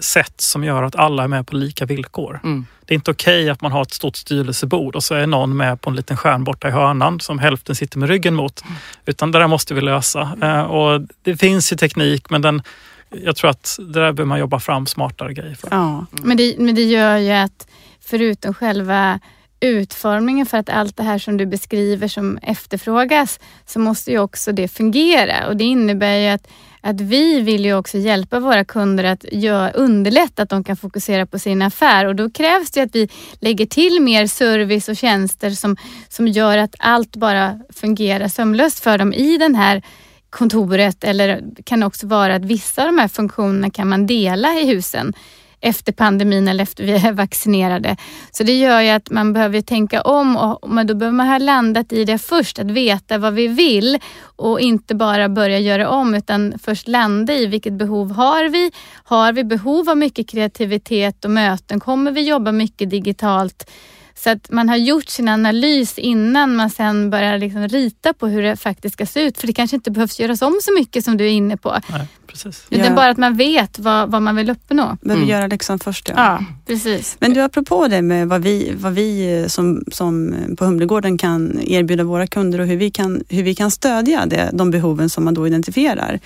sätt 0.00 0.40
som 0.40 0.64
gör 0.64 0.82
att 0.82 0.96
alla 0.96 1.24
är 1.24 1.28
med 1.28 1.46
på 1.46 1.56
lika 1.56 1.86
villkor. 1.86 2.40
Mm. 2.44 2.66
Det 2.84 2.94
är 2.94 2.96
inte 2.96 3.10
okej 3.10 3.50
att 3.50 3.60
man 3.60 3.72
har 3.72 3.82
ett 3.82 3.92
stort 3.92 4.16
styrelsebord 4.16 4.96
och 4.96 5.04
så 5.04 5.14
är 5.14 5.26
någon 5.26 5.56
med 5.56 5.80
på 5.80 5.90
en 5.90 5.96
liten 5.96 6.16
skärm 6.16 6.44
borta 6.44 6.68
i 6.68 6.70
hörnan 6.70 7.20
som 7.20 7.38
hälften 7.38 7.74
sitter 7.74 7.98
med 7.98 8.08
ryggen 8.08 8.34
mot. 8.34 8.64
Utan 9.06 9.32
det 9.32 9.38
där 9.38 9.46
måste 9.46 9.74
vi 9.74 9.80
lösa. 9.80 10.30
Eh, 10.42 10.60
Och 10.62 11.00
det 11.22 11.36
finns 11.36 11.72
ju 11.72 11.76
teknik 11.76 12.30
men 12.30 12.42
den, 12.42 12.62
jag 13.10 13.36
tror 13.36 13.50
att 13.50 13.76
det 13.78 13.84
där 13.84 13.92
behöver 13.92 14.24
man 14.24 14.38
jobba 14.38 14.60
fram 14.60 14.86
smartare 14.86 15.34
grejer 15.34 15.54
för. 15.54 15.68
Ja, 15.70 16.06
Men 16.10 16.36
det, 16.36 16.54
men 16.58 16.74
det 16.74 16.84
gör 16.84 17.16
ju 17.16 17.32
att 17.32 17.68
förutom 18.00 18.54
själva 18.54 19.20
utformningen 19.60 20.46
för 20.46 20.58
att 20.58 20.68
allt 20.68 20.96
det 20.96 21.02
här 21.02 21.18
som 21.18 21.36
du 21.36 21.46
beskriver 21.46 22.08
som 22.08 22.38
efterfrågas 22.42 23.40
så 23.66 23.78
måste 23.78 24.10
ju 24.10 24.18
också 24.18 24.52
det 24.52 24.68
fungera. 24.68 25.46
Och 25.48 25.56
det 25.56 25.64
innebär 25.64 26.16
ju 26.16 26.28
att, 26.28 26.48
att 26.80 27.00
vi 27.00 27.40
vill 27.40 27.64
ju 27.64 27.74
också 27.74 27.98
hjälpa 27.98 28.40
våra 28.40 28.64
kunder 28.64 29.04
att 29.04 29.24
gör, 29.32 29.76
underlätta 29.76 30.42
att 30.42 30.50
de 30.50 30.64
kan 30.64 30.76
fokusera 30.76 31.26
på 31.26 31.38
sin 31.38 31.62
affär. 31.62 32.04
Och 32.04 32.16
då 32.16 32.30
krävs 32.30 32.70
det 32.70 32.80
att 32.80 32.94
vi 32.94 33.08
lägger 33.40 33.66
till 33.66 34.02
mer 34.02 34.26
service 34.26 34.88
och 34.88 34.96
tjänster 34.96 35.50
som, 35.50 35.76
som 36.08 36.28
gör 36.28 36.58
att 36.58 36.74
allt 36.78 37.16
bara 37.16 37.60
fungerar 37.72 38.28
sömlöst 38.28 38.80
för 38.80 38.98
dem 38.98 39.12
i 39.12 39.38
den 39.38 39.54
här 39.54 39.82
kontoret 40.30 41.04
eller 41.04 41.42
kan 41.64 41.82
också 41.82 42.06
vara 42.06 42.34
att 42.34 42.44
vissa 42.44 42.82
av 42.82 42.88
de 42.88 42.98
här 42.98 43.08
funktionerna 43.08 43.70
kan 43.70 43.88
man 43.88 44.06
dela 44.06 44.54
i 44.54 44.66
husen 44.66 45.14
efter 45.60 45.92
pandemin 45.92 46.48
eller 46.48 46.62
efter 46.62 46.84
vi 46.84 46.92
är 46.92 47.12
vaccinerade. 47.12 47.96
Så 48.30 48.42
det 48.42 48.58
gör 48.58 48.80
ju 48.80 48.88
att 48.88 49.10
man 49.10 49.32
behöver 49.32 49.60
tänka 49.60 50.02
om 50.02 50.36
och 50.36 50.70
men 50.70 50.86
då 50.86 50.94
behöver 50.94 51.16
man 51.16 51.28
ha 51.28 51.38
landat 51.38 51.92
i 51.92 52.04
det 52.04 52.18
först, 52.18 52.58
att 52.58 52.70
veta 52.70 53.18
vad 53.18 53.34
vi 53.34 53.48
vill 53.48 53.98
och 54.22 54.60
inte 54.60 54.94
bara 54.94 55.28
börja 55.28 55.58
göra 55.58 55.88
om 55.88 56.14
utan 56.14 56.54
först 56.62 56.88
landa 56.88 57.34
i 57.34 57.46
vilket 57.46 57.72
behov 57.72 58.10
har 58.10 58.48
vi? 58.48 58.72
Har 59.04 59.32
vi 59.32 59.44
behov 59.44 59.90
av 59.90 59.96
mycket 59.96 60.28
kreativitet 60.28 61.24
och 61.24 61.30
möten? 61.30 61.80
Kommer 61.80 62.12
vi 62.12 62.20
jobba 62.20 62.52
mycket 62.52 62.90
digitalt? 62.90 63.70
Så 64.18 64.30
att 64.30 64.50
man 64.50 64.68
har 64.68 64.76
gjort 64.76 65.08
sin 65.08 65.28
analys 65.28 65.98
innan 65.98 66.56
man 66.56 66.70
sen 66.70 67.10
börjar 67.10 67.38
liksom 67.38 67.68
rita 67.68 68.12
på 68.12 68.26
hur 68.26 68.42
det 68.42 68.56
faktiskt 68.56 68.92
ska 68.92 69.06
se 69.06 69.20
ut. 69.20 69.38
För 69.38 69.46
det 69.46 69.52
kanske 69.52 69.76
inte 69.76 69.90
behövs 69.90 70.20
göras 70.20 70.42
om 70.42 70.58
så 70.62 70.74
mycket 70.74 71.04
som 71.04 71.16
du 71.16 71.24
är 71.24 71.30
inne 71.30 71.56
på. 71.56 71.80
Nej, 71.90 72.06
precis. 72.28 72.66
Utan 72.70 72.86
Ja. 72.86 72.94
bara 72.94 73.10
att 73.10 73.16
man 73.16 73.36
vet 73.36 73.78
vad, 73.78 74.10
vad 74.10 74.22
man 74.22 74.36
vill 74.36 74.50
uppnå. 74.50 74.96
Behöver 75.02 75.22
Mm. 75.22 75.28
göra 75.34 75.46
läxan 75.46 75.78
först. 75.78 76.08
Ja. 76.08 76.14
Ja, 76.16 76.44
precis. 76.66 77.16
Men 77.20 77.34
du, 77.34 77.40
apropå 77.42 77.88
det 77.88 78.02
med 78.02 78.28
vad 78.28 78.42
vi, 78.42 78.72
vad 78.76 78.92
vi 78.92 79.40
eh, 79.42 79.46
som, 79.46 79.84
som 79.92 80.34
på 80.58 80.64
Humlegården 80.64 81.18
kan 81.18 81.60
erbjuda 81.62 82.04
våra 82.04 82.26
kunder 82.26 82.58
och 82.60 82.66
hur 82.66 82.76
vi 82.76 82.90
kan, 82.90 83.22
hur 83.28 83.42
vi 83.42 83.54
kan 83.54 83.70
stödja 83.70 84.26
det, 84.26 84.50
de 84.52 84.70
behoven 84.70 85.10
som 85.10 85.24
man 85.24 85.34
då 85.34 85.46
identifierar. 85.46 86.20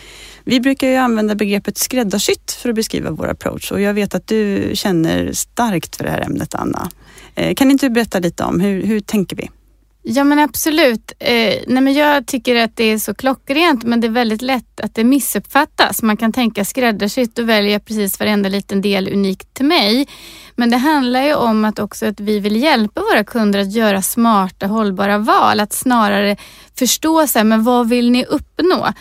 Vi 0.44 0.60
brukar 0.60 0.88
ju 0.88 0.96
använda 0.96 1.34
begreppet 1.34 1.78
skräddarsytt 1.78 2.52
för 2.52 2.68
att 2.68 2.74
beskriva 2.74 3.10
vår 3.10 3.28
approach 3.30 3.72
och 3.72 3.80
jag 3.80 3.94
vet 3.94 4.14
att 4.14 4.26
du 4.26 4.70
känner 4.74 5.32
starkt 5.32 5.96
för 5.96 6.04
det 6.04 6.10
här 6.10 6.20
ämnet, 6.20 6.54
Anna. 6.54 6.90
Eh, 7.34 7.54
Kan 7.54 7.70
inte 7.70 7.86
du 7.86 7.90
berätta 7.90 8.18
lite 8.18 8.44
om 8.44 8.60
hur, 8.60 8.82
hur 8.86 9.00
tänker 9.00 9.36
vi? 9.36 9.50
Ja 10.04 10.24
men 10.24 10.38
absolut. 10.38 11.12
Eh, 11.18 11.54
nej, 11.66 11.82
men 11.82 11.94
jag 11.94 12.26
tycker 12.26 12.56
att 12.56 12.76
det 12.76 12.84
är 12.84 12.98
så 12.98 13.14
klockrent 13.14 13.84
men 13.84 14.00
det 14.00 14.06
är 14.06 14.10
väldigt 14.10 14.42
lätt 14.42 14.80
att 14.80 14.94
det 14.94 15.04
missuppfattas. 15.04 16.02
Man 16.02 16.16
kan 16.16 16.32
tänka 16.32 16.64
skräddarsytt 16.64 17.38
och 17.38 17.48
välja 17.48 17.80
precis 17.80 18.20
varenda 18.20 18.48
liten 18.48 18.80
del 18.80 19.08
unikt 19.12 19.54
till 19.54 19.66
mig. 19.66 20.08
Men 20.56 20.70
det 20.70 20.76
handlar 20.76 21.22
ju 21.22 21.34
om 21.34 21.64
att 21.64 21.78
också 21.78 22.06
att 22.06 22.20
vi 22.20 22.38
vill 22.40 22.56
hjälpa 22.56 23.00
våra 23.00 23.24
kunder 23.24 23.60
att 23.60 23.72
göra 23.72 24.02
smarta 24.02 24.66
hållbara 24.66 25.18
val. 25.18 25.60
Att 25.60 25.72
snarare 25.72 26.36
förstå 26.78 27.26
så 27.26 27.38
här, 27.38 27.44
men 27.44 27.64
vad 27.64 27.88
vill 27.88 28.10
ni 28.10 28.24
uppnå? 28.24 28.92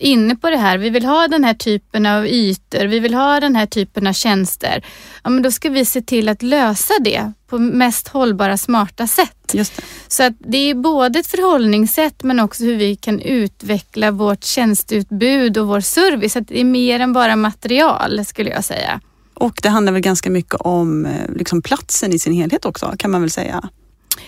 inne 0.00 0.36
på 0.36 0.50
det 0.50 0.56
här, 0.56 0.78
vi 0.78 0.90
vill 0.90 1.04
ha 1.04 1.28
den 1.28 1.44
här 1.44 1.54
typen 1.54 2.06
av 2.06 2.26
ytor, 2.26 2.84
vi 2.84 3.00
vill 3.00 3.14
ha 3.14 3.40
den 3.40 3.56
här 3.56 3.66
typen 3.66 4.06
av 4.06 4.12
tjänster. 4.12 4.84
Ja, 5.24 5.30
men 5.30 5.42
då 5.42 5.50
ska 5.50 5.70
vi 5.70 5.84
se 5.84 6.02
till 6.02 6.28
att 6.28 6.42
lösa 6.42 6.94
det 7.00 7.32
på 7.46 7.58
mest 7.58 8.08
hållbara, 8.08 8.56
smarta 8.56 9.06
sätt. 9.06 9.39
Just 9.54 9.76
det. 9.76 9.82
Så 10.08 10.22
att 10.22 10.34
det 10.38 10.70
är 10.70 10.74
både 10.74 11.18
ett 11.18 11.26
förhållningssätt 11.26 12.22
men 12.22 12.40
också 12.40 12.64
hur 12.64 12.76
vi 12.76 12.96
kan 12.96 13.20
utveckla 13.20 14.10
vårt 14.10 14.44
tjänsteutbud 14.44 15.58
och 15.58 15.66
vår 15.66 15.80
service. 15.80 16.32
Så 16.32 16.38
att 16.38 16.48
det 16.48 16.60
är 16.60 16.64
mer 16.64 17.00
än 17.00 17.12
bara 17.12 17.36
material 17.36 18.24
skulle 18.24 18.50
jag 18.50 18.64
säga. 18.64 19.00
Och 19.34 19.60
det 19.62 19.68
handlar 19.68 19.92
väl 19.92 20.02
ganska 20.02 20.30
mycket 20.30 20.54
om 20.54 21.06
eh, 21.06 21.12
liksom 21.36 21.62
platsen 21.62 22.12
i 22.12 22.18
sin 22.18 22.32
helhet 22.32 22.64
också, 22.64 22.94
kan 22.98 23.10
man 23.10 23.20
väl 23.20 23.30
säga. 23.30 23.68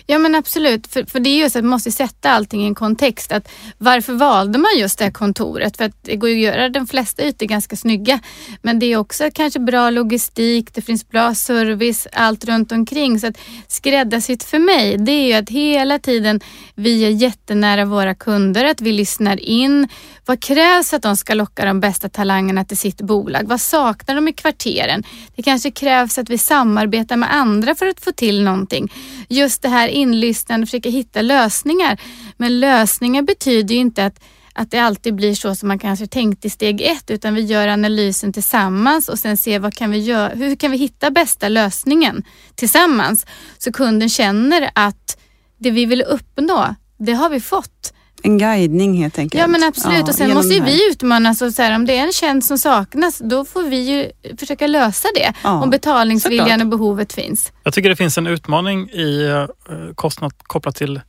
Ja 0.07 0.19
men 0.19 0.35
absolut, 0.35 0.87
för, 0.87 1.05
för 1.05 1.21
det 1.21 1.31
är 1.31 1.39
just 1.39 1.57
att 1.57 1.65
man 1.65 1.71
måste 1.71 1.91
sätta 1.91 2.31
allting 2.31 2.63
i 2.63 2.67
en 2.67 2.75
kontext. 2.75 3.33
Att 3.33 3.49
varför 3.79 4.13
valde 4.13 4.59
man 4.59 4.71
just 4.79 4.99
det 4.99 5.05
här 5.05 5.13
kontoret? 5.13 5.77
För 5.77 5.85
att 5.85 5.97
det 6.03 6.17
går 6.17 6.31
ju 6.31 6.37
att 6.37 6.55
göra 6.55 6.69
de 6.69 6.87
flesta 6.87 7.23
ytor 7.23 7.47
ganska 7.47 7.77
snygga. 7.77 8.21
Men 8.63 8.79
det 8.79 8.87
är 8.87 8.97
också 8.97 9.31
kanske 9.35 9.61
bra 9.61 9.91
logistik, 9.91 10.75
det 10.75 10.83
finns 10.83 11.09
bra 11.09 11.35
service, 11.35 12.07
allt 12.13 12.45
runt 12.45 12.73
omkring. 12.73 13.21
Så 13.21 13.27
att 13.27 13.39
skräddarsytt 13.69 14.43
för 14.43 14.59
mig, 14.59 14.97
det 14.99 15.13
är 15.13 15.27
ju 15.27 15.33
att 15.33 15.51
hela 15.51 15.99
tiden 15.99 16.41
vi 16.75 17.05
är 17.05 17.11
jättenära 17.11 17.85
våra 17.85 18.15
kunder, 18.15 18.65
att 18.65 18.81
vi 18.81 18.93
lyssnar 18.93 19.41
in. 19.41 19.89
Vad 20.27 20.43
krävs 20.43 20.91
för 20.91 20.97
att 20.97 21.03
de 21.03 21.17
ska 21.17 21.35
locka 21.35 21.65
de 21.65 21.81
bästa 21.81 22.09
talangerna 22.09 22.65
till 22.65 22.77
sitt 22.77 23.01
bolag? 23.01 23.43
Vad 23.45 23.61
saknar 23.61 24.15
de 24.15 24.29
i 24.29 24.33
kvarteren? 24.33 25.03
Det 25.37 25.43
kanske 25.43 25.71
krävs 25.71 26.19
att 26.19 26.31
vi 26.31 26.39
samarbetar 26.39 27.17
med 27.17 27.35
andra 27.35 27.75
för 27.75 27.87
att 27.87 28.01
få 28.01 28.13
till 28.13 28.43
någonting. 28.43 28.93
Just 29.29 29.63
det 29.63 29.69
här 29.69 29.82
inlyssnande, 29.89 30.67
försöka 30.67 30.89
hitta 30.89 31.23
lösningar. 31.23 32.01
Men 32.37 32.61
lösningar 32.61 33.23
betyder 33.23 33.75
ju 33.75 33.81
inte 33.81 34.07
att 34.07 34.21
att 34.55 34.71
det 34.71 34.79
alltid 34.79 35.15
blir 35.15 35.35
så 35.35 35.55
som 35.55 35.69
man 35.69 35.79
kanske 35.79 36.07
tänkt 36.07 36.45
i 36.45 36.51
steg 36.51 36.81
ett 36.81 37.11
utan 37.11 37.35
vi 37.35 37.41
gör 37.41 37.69
analysen 37.69 38.33
tillsammans 38.33 39.09
och 39.09 39.19
sen 39.19 39.37
ser 39.37 39.59
vad 39.59 39.75
kan 39.75 39.91
vi 39.91 39.99
göra, 39.99 40.35
hur 40.35 40.57
kan 40.57 40.71
vi 40.71 40.77
hitta 40.77 41.11
bästa 41.11 41.49
lösningen 41.49 42.25
tillsammans 42.55 43.27
så 43.59 43.73
kunden 43.73 44.09
känner 44.09 44.71
att 44.75 45.19
det 45.59 45.71
vi 45.71 45.87
vill 45.87 46.03
uppnå, 46.03 46.75
det 46.99 47.13
har 47.13 47.29
vi 47.29 47.41
fått. 47.41 47.93
En 48.25 48.39
guidning 48.39 48.95
helt 49.03 49.19
enkelt. 49.19 49.41
Ja 49.41 49.47
men 49.47 49.63
absolut 49.63 49.99
Ja, 49.99 50.05
och 50.09 50.15
sen 50.15 50.35
måste 50.35 50.55
ju 50.55 50.61
vi 50.61 50.91
utmanas 50.91 51.43
och 51.43 51.53
så 51.53 51.63
här, 51.63 51.75
om 51.75 51.87
det 51.87 51.97
är 51.97 52.03
en 52.07 52.13
tjänst 52.13 52.49
som 52.49 52.59
saknas 52.59 53.19
då 53.25 53.45
får 53.45 53.63
vi 53.63 53.77
ju 53.77 54.11
försöka 54.37 54.67
lösa 54.67 55.09
det 55.15 55.33
Ja, 55.43 55.63
om 55.63 55.71
betalningsviljan 55.71 56.49
såklart. 56.49 56.61
och 56.63 56.69
behovet 56.79 57.13
finns. 57.13 57.53
Jag 57.63 57.75
tycker 57.75 57.89
det 57.89 57.97
finns 57.97 58.19
en 58.19 58.27
utmaning 58.27 58.91
i 58.91 59.25
eh, 59.27 59.47
kostnad 59.95 60.33
kopplat 60.39 60.77
till 60.77 61.01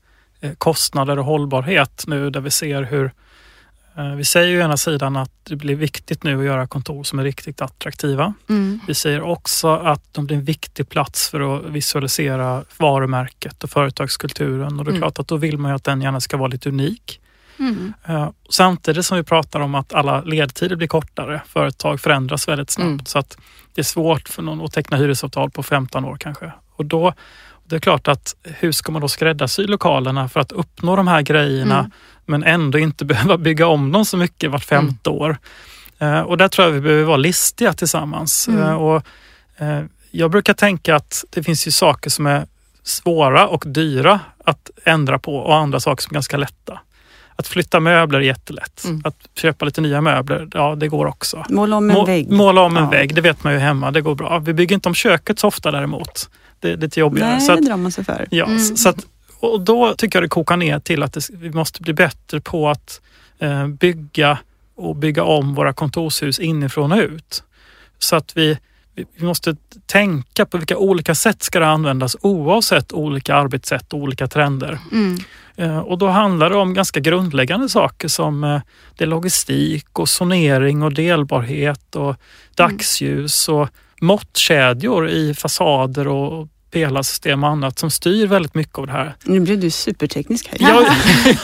eh, 0.42 0.52
kostnader 0.58 1.20
och 1.20 1.26
hållbarhet 1.26 2.04
nu 2.08 2.30
där 2.30 2.40
vi 2.42 2.52
ser 2.52 2.82
hur 2.84 3.06
eh, 3.06 3.12
vi 4.18 4.26
säger 4.26 4.48
ju 4.48 4.60
å 4.62 4.64
ena 4.64 4.78
sidan 4.78 5.16
att 5.16 5.32
det 5.44 5.56
blir 5.56 5.76
viktigt 5.76 6.24
nu 6.24 6.40
att 6.40 6.46
göra 6.46 6.68
kontor 6.68 7.04
som 7.04 7.20
är 7.20 7.24
riktigt 7.24 7.62
attraktiva. 7.62 8.34
Mm. 8.50 8.80
Vi 8.88 8.94
säger 8.94 9.22
också 9.22 9.68
att 9.76 10.14
de 10.14 10.26
blir 10.26 10.38
en 10.38 10.44
viktig 10.44 10.90
plats 10.90 11.30
för 11.30 11.56
att 11.58 11.64
visualisera 11.66 12.64
varumärket 12.78 13.64
och 13.64 13.70
företagskulturen 13.70 14.80
och 14.80 14.86
det 14.86 14.90
är 14.90 14.94
Mm. 14.94 15.02
klart 15.02 15.20
att 15.20 15.28
då 15.28 15.38
vill 15.38 15.58
man 15.58 15.72
ju 15.72 15.76
att 15.76 15.84
den 15.84 16.02
gärna 16.02 16.20
ska 16.22 16.38
vara 16.38 16.48
lite 16.48 16.70
unik. 16.70 17.20
Mm. 17.60 17.94
Eh, 18.06 18.30
Samtidigt 18.50 19.06
som 19.06 19.18
vi 19.18 19.24
pratar 19.24 19.60
om 19.60 19.76
att 19.76 19.94
alla 19.94 20.22
ledtider 20.22 20.76
blir 20.76 20.88
kortare. 20.88 21.42
Företag 21.48 22.02
förändras 22.02 22.48
väldigt 22.48 22.70
snabbt 22.70 22.88
Mm. 22.88 23.06
så 23.06 23.20
att 23.20 23.38
det 23.76 23.82
är 23.82 23.86
svårt 23.86 24.30
för 24.30 24.42
någon 24.42 24.62
att 24.66 24.72
teckna 24.74 24.98
hyresavtal 24.98 25.50
på 25.52 25.64
15 25.64 26.06
år 26.06 26.18
kanske. 26.20 26.52
Och 26.76 26.86
då, 26.86 27.14
det 27.74 27.78
är 27.78 27.82
klart 27.82 28.08
att 28.08 28.36
hur 28.44 28.72
ska 28.72 28.92
man 28.92 29.02
då 29.02 29.08
skräddarsy 29.08 29.68
lokalerna 29.68 30.30
för 30.30 30.40
att 30.40 30.52
uppnå 30.52 30.96
de 30.96 31.08
här 31.08 31.22
grejerna 31.22 31.80
Mm. 31.80 31.92
men 32.26 32.44
ändå 32.44 32.80
inte 32.80 33.06
behöva 33.14 33.38
bygga 33.38 33.68
om 33.68 33.92
dem 33.92 34.06
så 34.06 34.18
mycket 34.18 34.52
vart 34.52 34.64
femte 34.64 35.10
år. 35.10 35.38
Eh, 36.00 36.20
Och 36.20 36.38
där 36.38 36.48
tror 36.48 36.68
jag 36.68 36.74
vi 36.74 36.82
behöver 36.82 37.04
vara 37.04 37.18
listiga 37.18 37.74
tillsammans. 37.74 38.48
Mm. 38.48 38.62
Eh, 38.64 38.74
Och, 38.74 39.04
eh, 39.58 39.84
jag 40.12 40.32
brukar 40.32 40.54
tänka 40.54 40.96
att 40.96 41.26
det 41.30 41.44
finns 41.44 41.68
ju 41.68 41.72
saker 41.72 42.10
som 42.10 42.26
är 42.26 42.46
svåra 42.84 43.48
och 43.48 43.64
dyra 43.68 44.20
att 44.46 44.70
ändra 44.86 45.20
på 45.20 45.36
och 45.36 45.56
andra 45.56 45.80
saker 45.80 46.04
som 46.04 46.12
är 46.12 46.14
ganska 46.14 46.38
lätta. 46.38 46.80
Att 47.36 47.48
flytta 47.48 47.80
möbler 47.80 48.20
är 48.20 48.24
jättelätt. 48.24 48.84
Mm. 48.86 49.02
Att 49.06 49.16
köpa 49.36 49.66
lite 49.66 49.82
nya 49.82 50.02
möbler, 50.02 50.48
ja 50.54 50.76
det 50.76 50.88
går 50.88 51.06
också. 51.06 51.46
Måla 51.50 51.76
om 51.76 51.90
en 51.90 51.96
Må- 51.96 52.06
vägg. 52.06 52.32
Måla 52.32 52.62
om 52.62 52.78
en 52.78 52.84
Ja. 52.84 52.90
vägg, 52.90 53.16
det 53.16 53.22
vet 53.22 53.44
man 53.44 53.54
ju 53.54 53.60
hemma, 53.60 53.92
det 53.92 54.02
går 54.02 54.16
bra. 54.16 54.40
Vi 54.40 54.54
bygger 54.54 54.74
inte 54.76 54.90
om 54.90 54.96
köket 54.96 55.40
så 55.40 55.48
ofta 55.48 55.72
däremot. 55.72 56.30
Det 56.64 56.72
är 56.74 56.78
lite 56.78 57.00
jobbigare. 57.00 57.30
Nej, 57.30 57.42
så 57.42 57.52
att, 57.52 57.62
det 57.62 57.68
drar 57.68 57.78
man 57.78 57.92
sig 57.92 58.04
för. 58.04 58.28
Ja, 58.32 58.46
Mm. 58.46 58.60
så 58.60 58.90
att, 58.90 59.06
och 59.40 59.62
då 59.62 59.94
tycker 59.96 60.18
jag 60.20 60.24
det 60.24 60.30
kokar 60.30 60.58
ner 60.58 60.80
till 60.80 61.04
att 61.04 61.14
det, 61.14 61.30
vi 61.34 61.50
måste 61.50 61.82
bli 61.82 61.94
bättre 61.94 62.42
på 62.42 62.70
att 62.70 63.02
eh, 63.40 63.68
bygga 63.68 64.38
och 64.76 64.96
bygga 64.96 65.24
om 65.24 65.56
våra 65.56 65.74
kontorshus 65.74 66.40
inifrån 66.40 66.92
och 66.92 66.98
ut. 66.98 67.44
Så 68.00 68.16
att 68.16 68.38
vi, 68.38 68.58
vi 68.96 69.26
måste 69.26 69.56
tänka 69.86 70.46
på 70.46 70.58
vilka 70.58 70.78
olika 70.78 71.16
sätt 71.16 71.44
ska 71.44 71.60
det 71.60 71.68
användas 71.68 72.16
oavsett 72.22 72.94
olika 72.94 73.36
arbetssätt 73.36 73.94
och 73.94 74.00
olika 74.00 74.28
trender. 74.28 74.80
Mm. 74.92 75.18
Eh, 75.56 75.78
Och 75.80 75.98
då 75.98 76.08
handlar 76.08 76.50
det 76.50 76.56
om 76.56 76.74
ganska 76.74 77.00
grundläggande 77.00 77.70
saker 77.70 78.08
som 78.08 78.44
eh, 78.44 78.62
det 78.98 79.04
är 79.04 79.08
logistik 79.08 80.00
och 80.00 80.10
zonering 80.10 80.84
och 80.84 80.94
delbarhet 80.94 81.96
och 81.96 82.16
dagsljus 82.56 83.50
och 83.50 83.68
måttkedjor 84.02 85.10
i 85.10 85.34
fasader 85.34 86.08
och 86.08 86.48
pelarsystem 86.74 87.44
och 87.44 87.50
annat 87.50 87.80
som 87.80 87.92
styr 87.92 88.28
väldigt 88.28 88.56
mycket 88.56 88.78
av 88.78 88.88
det 88.88 88.94
här. 88.94 89.16
Nu 89.24 89.40
blev 89.40 89.60
du 89.60 89.72
superteknisk 89.72 90.48
här. 90.48 90.70
Jag, 90.70 90.86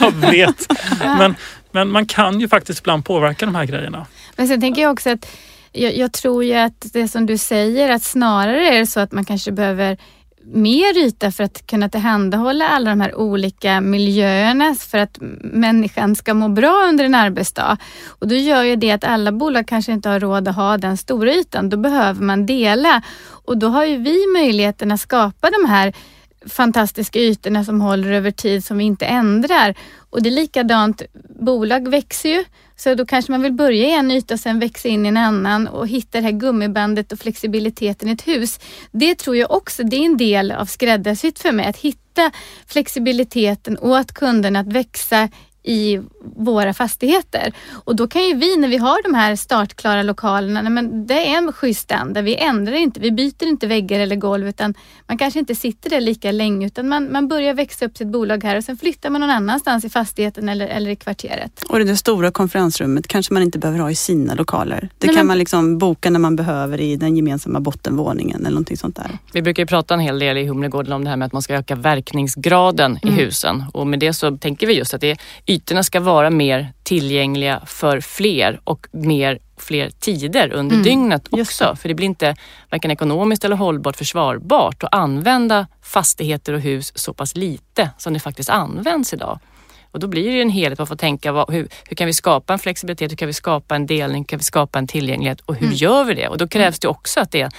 jag 0.00 0.30
vet, 0.30 0.66
men, 1.00 1.34
men 1.70 1.88
man 1.88 2.06
kan 2.06 2.40
ju 2.40 2.48
faktiskt 2.48 2.80
ibland 2.80 3.04
påverka 3.04 3.46
de 3.46 3.54
här 3.54 3.64
grejerna. 3.64 4.06
Men 4.36 4.48
sen 4.48 4.60
tänker 4.60 4.82
jag 4.82 4.92
också 4.92 5.10
att 5.10 5.26
jag, 5.72 5.96
jag 5.96 6.12
tror 6.12 6.44
ju 6.44 6.54
att 6.54 6.86
det 6.92 7.08
som 7.08 7.26
du 7.26 7.38
säger 7.38 7.90
att 7.90 8.02
snarare 8.02 8.68
är 8.68 8.78
det 8.78 8.86
så 8.86 9.00
att 9.00 9.12
man 9.12 9.24
kanske 9.24 9.52
behöver 9.52 9.98
mer 10.44 10.98
yta 10.98 11.30
för 11.30 11.44
att 11.44 11.66
kunna 11.66 11.88
tillhandahålla 11.88 12.68
alla 12.68 12.90
de 12.90 13.00
här 13.00 13.14
olika 13.14 13.80
miljöerna 13.80 14.74
för 14.74 14.98
att 14.98 15.18
människan 15.40 16.16
ska 16.16 16.34
må 16.34 16.48
bra 16.48 16.86
under 16.88 17.04
en 17.04 17.14
arbetsdag. 17.14 17.76
Och 18.06 18.28
då 18.28 18.34
gör 18.34 18.62
ju 18.62 18.76
det 18.76 18.90
att 18.90 19.04
alla 19.04 19.32
bolag 19.32 19.66
kanske 19.66 19.92
inte 19.92 20.08
har 20.08 20.20
råd 20.20 20.48
att 20.48 20.56
ha 20.56 20.78
den 20.78 20.96
stora 20.96 21.34
ytan. 21.34 21.68
Då 21.68 21.76
behöver 21.76 22.22
man 22.22 22.46
dela 22.46 23.02
och 23.28 23.58
då 23.58 23.68
har 23.68 23.84
ju 23.84 23.96
vi 23.96 24.26
möjligheten 24.34 24.92
att 24.92 25.00
skapa 25.00 25.50
de 25.50 25.68
här 25.68 25.92
fantastiska 26.48 27.18
ytorna 27.18 27.64
som 27.64 27.80
håller 27.80 28.12
över 28.12 28.30
tid 28.30 28.64
som 28.64 28.78
vi 28.78 28.84
inte 28.84 29.06
ändrar. 29.06 29.74
Och 30.10 30.22
det 30.22 30.28
är 30.28 30.34
likadant, 30.34 31.02
bolag 31.40 31.88
växer 31.88 32.28
ju 32.28 32.44
så 32.82 32.94
då 32.94 33.06
kanske 33.06 33.32
man 33.32 33.42
vill 33.42 33.52
börja 33.52 33.86
i 33.86 33.90
en 33.90 34.10
yta 34.10 34.34
och 34.34 34.40
sen 34.40 34.58
växa 34.58 34.88
in 34.88 35.06
i 35.06 35.08
en 35.08 35.16
annan 35.16 35.68
och 35.68 35.88
hitta 35.88 36.18
det 36.18 36.24
här 36.24 36.32
gummibandet 36.32 37.12
och 37.12 37.18
flexibiliteten 37.18 38.08
i 38.08 38.12
ett 38.12 38.28
hus. 38.28 38.60
Det 38.92 39.14
tror 39.14 39.36
jag 39.36 39.50
också, 39.50 39.82
det 39.82 39.96
är 39.96 40.04
en 40.04 40.16
del 40.16 40.52
av 40.52 40.66
skräddarsytt 40.66 41.38
för 41.38 41.52
mig, 41.52 41.66
att 41.66 41.76
hitta 41.76 42.30
flexibiliteten 42.66 43.78
åt 43.78 44.12
kunderna 44.12 44.60
att 44.60 44.72
växa 44.72 45.28
i 45.62 46.00
våra 46.36 46.74
fastigheter. 46.74 47.52
Och 47.72 47.96
då 47.96 48.08
kan 48.08 48.24
ju 48.24 48.34
vi 48.34 48.56
när 48.56 48.68
vi 48.68 48.76
har 48.76 49.02
de 49.02 49.14
här 49.14 49.36
startklara 49.36 50.02
lokalerna, 50.02 50.62
nej 50.62 50.72
men 50.72 51.06
det 51.06 51.14
är 51.28 51.38
en 51.38 51.52
schysst 51.52 51.80
standard. 51.80 52.24
Vi 52.24 52.36
ändrar 52.36 52.72
inte, 52.74 53.00
vi 53.00 53.10
byter 53.12 53.44
inte 53.46 53.66
väggar 53.66 54.00
eller 54.00 54.16
golv 54.16 54.48
utan 54.48 54.74
man 55.08 55.18
kanske 55.18 55.38
inte 55.40 55.54
sitter 55.54 55.90
där 55.90 56.00
lika 56.00 56.32
länge 56.32 56.66
utan 56.66 56.88
man, 56.88 57.12
man 57.12 57.28
börjar 57.28 57.54
växa 57.54 57.84
upp 57.86 57.96
sitt 57.96 58.08
bolag 58.08 58.44
här 58.44 58.56
och 58.56 58.64
sen 58.64 58.76
flyttar 58.76 59.10
man 59.10 59.20
någon 59.20 59.30
annanstans 59.30 59.84
i 59.84 59.88
fastigheten 59.90 60.48
eller, 60.48 60.66
eller 60.68 60.90
i 60.90 60.96
kvarteret. 60.96 61.62
Och 61.68 61.78
det 61.78 61.84
där 61.84 61.94
stora 61.94 62.30
konferensrummet 62.30 63.06
kanske 63.06 63.34
man 63.34 63.42
inte 63.42 63.58
behöver 63.58 63.78
ha 63.80 63.90
i 63.90 63.94
sina 63.94 64.34
lokaler. 64.34 64.88
Det 64.98 65.06
Nej, 65.06 65.16
kan 65.16 65.20
men- 65.20 65.26
man 65.26 65.38
liksom 65.38 65.78
boka 65.78 66.10
när 66.10 66.20
man 66.20 66.36
behöver 66.36 66.80
i 66.80 66.96
den 66.96 67.16
gemensamma 67.16 67.60
bottenvåningen 67.60 68.40
eller 68.40 68.50
någonting 68.50 68.76
sånt 68.76 68.96
där. 68.96 69.18
Vi 69.32 69.42
brukar 69.42 69.62
ju 69.62 69.66
prata 69.66 69.94
en 69.94 70.00
hel 70.00 70.18
del 70.18 70.38
i 70.38 70.46
Humlegården 70.46 70.92
om 70.92 71.04
det 71.04 71.10
här 71.10 71.16
med 71.16 71.26
att 71.26 71.32
man 71.32 71.42
ska 71.42 71.54
öka 71.54 71.76
verkningsgraden 71.76 72.98
i 73.02 73.10
husen. 73.10 73.64
Och 73.72 73.86
med 73.86 73.98
det 73.98 74.12
så 74.12 74.36
tänker 74.36 74.66
vi 74.66 74.74
just 74.74 74.94
att 74.94 75.00
det, 75.00 75.16
ytorna 75.50 75.82
ska 75.82 76.00
vara 76.00 76.30
mer 76.30 76.72
tillgängliga 76.82 77.62
för 77.66 78.00
fler 78.00 78.60
och 78.64 78.86
mer 78.92 79.38
fler 79.56 79.90
tider 79.90 80.52
under 80.52 80.76
dygnet 80.76 81.28
just 81.32 81.62
också. 81.62 81.76
För 81.76 81.88
det 81.88 81.94
blir 81.94 82.06
inte 82.06 82.36
varken 82.70 82.90
ekonomiskt 82.90 83.44
eller 83.44 83.56
hållbart 83.56 83.96
försvarbart 83.96 84.82
att 84.82 84.94
använda 84.94 85.66
fastigheter 85.82 86.52
och 86.52 86.60
hus 86.60 86.92
så 86.94 87.14
pass 87.14 87.36
lite 87.36 87.90
som 87.98 88.12
det 88.12 88.20
faktiskt 88.20 88.50
används 88.50 89.14
idag. 89.14 89.38
Och 89.92 90.00
då 90.00 90.06
blir 90.06 90.34
det 90.34 90.42
en 90.42 90.50
helhet. 90.50 90.78
Man 90.78 90.86
får 90.86 90.96
tänka 90.96 91.32
vad, 91.32 91.50
hur, 91.50 91.68
hur 91.88 91.96
kan 91.96 92.06
vi 92.06 92.12
skapa 92.12 92.52
en 92.52 92.58
flexibilitet? 92.58 93.10
Hur 93.10 93.16
kan 93.16 93.26
vi 93.26 93.32
skapa 93.32 93.76
en 93.76 93.86
delning? 93.86 94.22
Hur 94.22 94.26
kan 94.26 94.38
vi 94.38 94.44
skapa 94.44 94.78
en 94.78 94.86
tillgänglighet? 94.86 95.40
Och 95.40 95.54
hur 95.54 95.72
gör 95.72 96.04
vi 96.04 96.14
det? 96.14 96.28
Och 96.28 96.38
då 96.38 96.48
krävs 96.48 96.78
det 96.78 96.88
också 96.88 97.20
att 97.20 97.30
det 97.30 97.40
är 97.40 97.50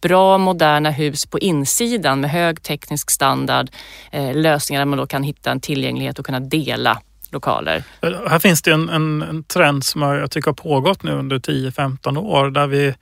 bra 0.00 0.38
moderna 0.38 0.90
hus 0.90 1.26
på 1.26 1.38
insidan 1.38 2.20
med 2.20 2.30
hög 2.30 2.62
teknisk 2.62 3.10
standard. 3.10 3.70
Eh, 4.12 4.34
lösningar 4.34 4.80
där 4.80 4.86
man 4.86 4.98
då 4.98 5.06
kan 5.06 5.22
hitta 5.22 5.50
en 5.50 5.60
tillgänglighet 5.60 6.18
och 6.18 6.26
kunna 6.26 6.40
dela 6.40 7.00
lokaler. 7.32 7.82
Här 8.28 8.38
finns 8.38 8.62
det 8.62 8.70
en, 8.70 8.88
en, 8.88 9.22
en 9.22 9.44
trend 9.44 9.84
som 9.84 10.02
jag 10.02 10.30
tycker 10.30 10.48
har 10.48 10.54
pågått 10.54 11.02
nu 11.02 11.12
under 11.12 11.38
10-15 11.38 12.18
år 12.18 12.50
där 12.50 12.66
vi 12.66 12.94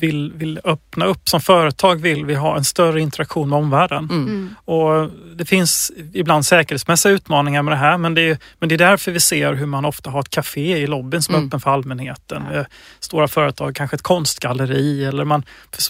vill, 0.00 0.32
vill 0.36 0.60
öppna 0.64 1.04
upp. 1.04 1.28
Som 1.28 1.40
företag 1.40 2.00
vill 2.00 2.24
vi 2.26 2.34
ha 2.34 2.56
en 2.56 2.64
större 2.64 3.00
interaktion 3.00 3.48
med 3.48 3.58
omvärlden. 3.58 4.04
Mm. 4.10 4.54
Och 4.64 5.10
det 5.36 5.44
finns 5.44 5.92
ibland 6.14 6.46
säkerhetsmässiga 6.46 7.12
utmaningar 7.12 7.62
med 7.62 7.72
det 7.72 7.76
här 7.78 7.98
men 7.98 8.14
det, 8.14 8.22
är, 8.22 8.38
men 8.58 8.68
det 8.68 8.74
är 8.74 8.78
därför 8.78 9.12
vi 9.12 9.20
ser 9.20 9.52
hur 9.54 9.66
man 9.66 9.84
ofta 9.84 10.10
har 10.10 10.20
ett 10.20 10.28
café 10.30 10.76
i 10.78 10.86
lobbyn 10.86 11.22
som 11.22 11.34
är 11.34 11.38
Mm. 11.38 11.48
öppen 11.48 11.60
för 11.60 11.70
allmänheten. 11.70 12.42
Eh, 12.54 12.64
Stora 13.00 13.28
företag, 13.28 13.74
kanske 13.76 13.94
ett 13.96 14.02
konstgalleri 14.02 15.04
eller 15.04 15.24
man, 15.24 15.42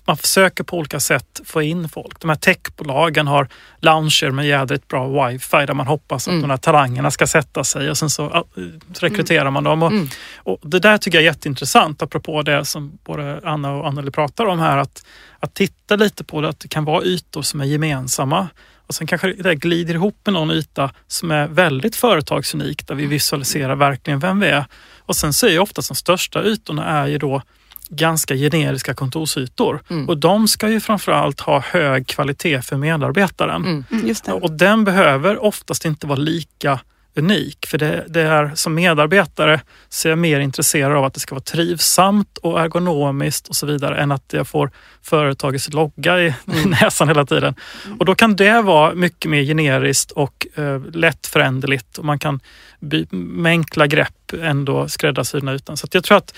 man 0.06 0.16
försöker 0.16 0.64
på 0.64 0.78
olika 0.78 1.00
sätt 1.00 1.40
få 1.44 1.62
in 1.62 1.88
folk. 1.88 2.20
De 2.20 2.28
här 2.28 2.36
techbolagen 2.36 3.26
har 3.26 3.48
lounger 3.80 4.30
med 4.30 4.46
jädrigt 4.46 4.88
bra 4.88 5.26
wifi 5.28 5.66
där 5.66 5.74
man 5.74 5.86
hoppas 5.86 6.28
att 6.28 6.32
Mm. 6.32 6.42
de 6.42 6.50
här 6.50 6.56
talangerna 6.56 7.10
ska 7.10 7.26
sätta 7.26 7.64
sig 7.64 7.90
och 7.90 7.98
sen 7.98 8.10
så, 8.10 8.30
ja, 8.32 8.44
så 8.92 9.06
rekryterar 9.06 9.50
man 9.50 9.64
dem. 9.64 9.82
Och, 9.82 9.92
Mm. 9.92 10.08
och 10.36 10.58
det 10.62 10.78
där 10.78 10.98
tycker 10.98 11.18
jag 11.18 11.22
är 11.22 11.26
jätteintressant 11.26 12.02
apropå 12.02 12.42
det 12.42 12.64
som 12.64 12.98
både 13.04 13.40
Anna 13.44 13.61
och 13.70 13.88
Anneli 13.88 14.10
pratar 14.10 14.46
om 14.46 14.58
här. 14.58 14.78
Att, 14.78 15.06
att 15.38 15.54
titta 15.54 15.96
lite 15.96 16.24
på 16.24 16.40
det, 16.40 16.48
att 16.48 16.60
det 16.60 16.68
kan 16.68 16.84
vara 16.84 17.04
ytor 17.04 17.42
som 17.42 17.60
är 17.60 17.64
gemensamma. 17.64 18.48
Och 18.86 18.94
sen 18.94 19.06
kanske 19.06 19.32
det 19.32 19.54
glider 19.54 19.94
ihop 19.94 20.16
med 20.24 20.34
någon 20.34 20.50
yta 20.50 20.90
som 21.06 21.30
är 21.30 21.48
väldigt 21.48 21.96
företagsunik 21.96 22.86
där 22.86 22.94
vi 22.94 23.06
visualiserar 23.06 23.76
verkligen 23.76 24.18
vem 24.18 24.40
vi 24.40 24.46
är. 24.46 24.64
Och 25.00 25.16
sen 25.16 25.32
så 25.32 25.46
är 25.46 25.50
ju 25.50 25.58
ofta 25.58 25.82
de 25.88 25.94
största 25.94 26.44
ytorna 26.44 26.84
är 26.84 27.06
ju 27.06 27.18
då 27.18 27.42
ganska 27.88 28.34
generiska 28.34 28.94
kontorsytor. 28.94 29.82
Mm. 29.90 30.08
Och 30.08 30.18
de 30.18 30.48
ska 30.48 30.68
ju 30.68 30.80
framförallt 30.80 31.40
ha 31.40 31.60
hög 31.60 32.06
kvalitet 32.06 32.62
för 32.62 32.76
medarbetaren. 32.76 33.64
Mm. 33.64 33.84
Mm. 33.90 34.42
Och 34.42 34.50
den 34.50 34.84
behöver 34.84 35.44
oftast 35.44 35.84
inte 35.84 36.06
vara 36.06 36.18
lika 36.18 36.80
unik. 37.16 37.66
För 37.66 37.78
det, 37.78 38.04
det 38.08 38.20
är 38.20 38.52
som 38.54 38.74
medarbetare 38.74 39.60
så 39.88 40.08
är 40.08 40.10
jag 40.10 40.18
mer 40.18 40.40
intresserad 40.40 40.96
av 40.96 41.04
att 41.04 41.14
det 41.14 41.20
ska 41.20 41.34
vara 41.34 41.42
trivsamt 41.42 42.38
och 42.38 42.60
ergonomiskt 42.60 43.48
och 43.48 43.56
så 43.56 43.66
vidare 43.66 44.02
än 44.02 44.12
att 44.12 44.32
jag 44.32 44.48
får 44.48 44.70
företagets 45.02 45.72
logga 45.72 46.20
i, 46.20 46.26
i 46.26 46.64
näsan 46.66 47.08
hela 47.08 47.26
tiden. 47.26 47.54
Och 47.98 48.04
då 48.04 48.14
kan 48.14 48.36
det 48.36 48.62
vara 48.62 48.94
mycket 48.94 49.30
mer 49.30 49.42
generiskt 49.42 50.10
och 50.10 50.46
eh, 50.54 50.80
lättföränderligt 50.92 51.98
och 51.98 52.04
man 52.04 52.18
kan 52.18 52.40
by, 52.80 53.06
med 53.10 53.50
enkla 53.50 53.86
grepp 53.86 54.32
ändå 54.42 54.88
skräddarsy 54.88 55.40
den 55.40 55.48
ytan. 55.48 55.76
Så 55.76 55.86
att 55.86 55.94
jag 55.94 56.04
tror 56.04 56.16
att 56.18 56.34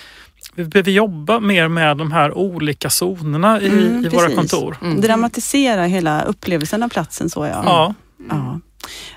vi 0.55 0.65
behöver 0.65 0.91
jobba 0.91 1.41
mer 1.41 1.69
med 1.69 1.97
de 1.97 2.13
här 2.13 2.33
olika 2.33 2.91
zonerna 2.91 3.61
i, 3.61 3.69
Mm, 3.69 4.07
i 4.07 4.09
våra 4.09 4.31
kontor. 4.31 4.77
Mm. 4.83 5.01
Dramatisera 5.01 5.85
hela 5.85 6.23
upplevelsen 6.23 6.83
av 6.83 6.89
platsen 6.89 7.31
så 7.31 7.47
ja. 7.47 7.63
Ja, 7.67 7.95
ja. 8.29 8.61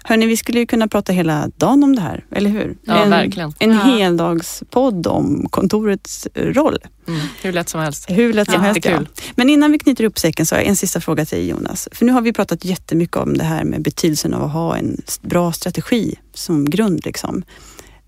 Hörni, 0.03 0.25
vi 0.25 0.37
skulle 0.37 0.59
ju 0.59 0.65
kunna 0.65 0.87
prata 0.87 1.13
hela 1.13 1.47
dagen 1.57 1.83
om 1.83 1.95
det 1.95 2.01
här, 2.01 2.25
eller 2.31 2.49
hur? 2.49 2.77
Ja, 2.83 2.95
en, 3.03 3.09
verkligen. 3.09 3.53
En 3.59 3.71
Ja. 3.71 3.77
heldagspodd 3.77 5.07
om 5.07 5.47
kontorets 5.49 6.27
roll. 6.35 6.77
Mm. 7.07 7.19
Hur 7.41 7.51
lätt 7.53 7.69
som 7.69 7.81
helst. 7.81 8.05
Hur 8.09 8.33
lätt 8.33 8.51
som 8.51 8.61
helst. 8.61 8.85
Ja. 8.85 8.99
Men 9.35 9.49
innan 9.49 9.71
vi 9.71 9.79
knyter 9.79 10.03
upp 10.03 10.19
säcken 10.19 10.45
så 10.45 10.55
har 10.55 10.59
jag 10.61 10.67
en 10.69 10.75
sista 10.75 11.01
fråga 11.01 11.25
till 11.25 11.37
dig 11.37 11.47
Jonas. 11.49 11.87
För 11.91 12.05
nu 12.05 12.11
har 12.11 12.21
vi 12.21 12.33
pratat 12.33 12.65
jättemycket 12.65 13.17
om 13.17 13.37
det 13.37 13.43
här 13.43 13.63
med 13.63 13.81
betydelsen 13.81 14.33
av 14.33 14.43
att 14.43 14.51
ha 14.51 14.77
en 14.77 15.01
bra 15.21 15.51
strategi 15.51 16.15
som 16.33 16.69
grund. 16.69 17.05
Liksom. 17.05 17.43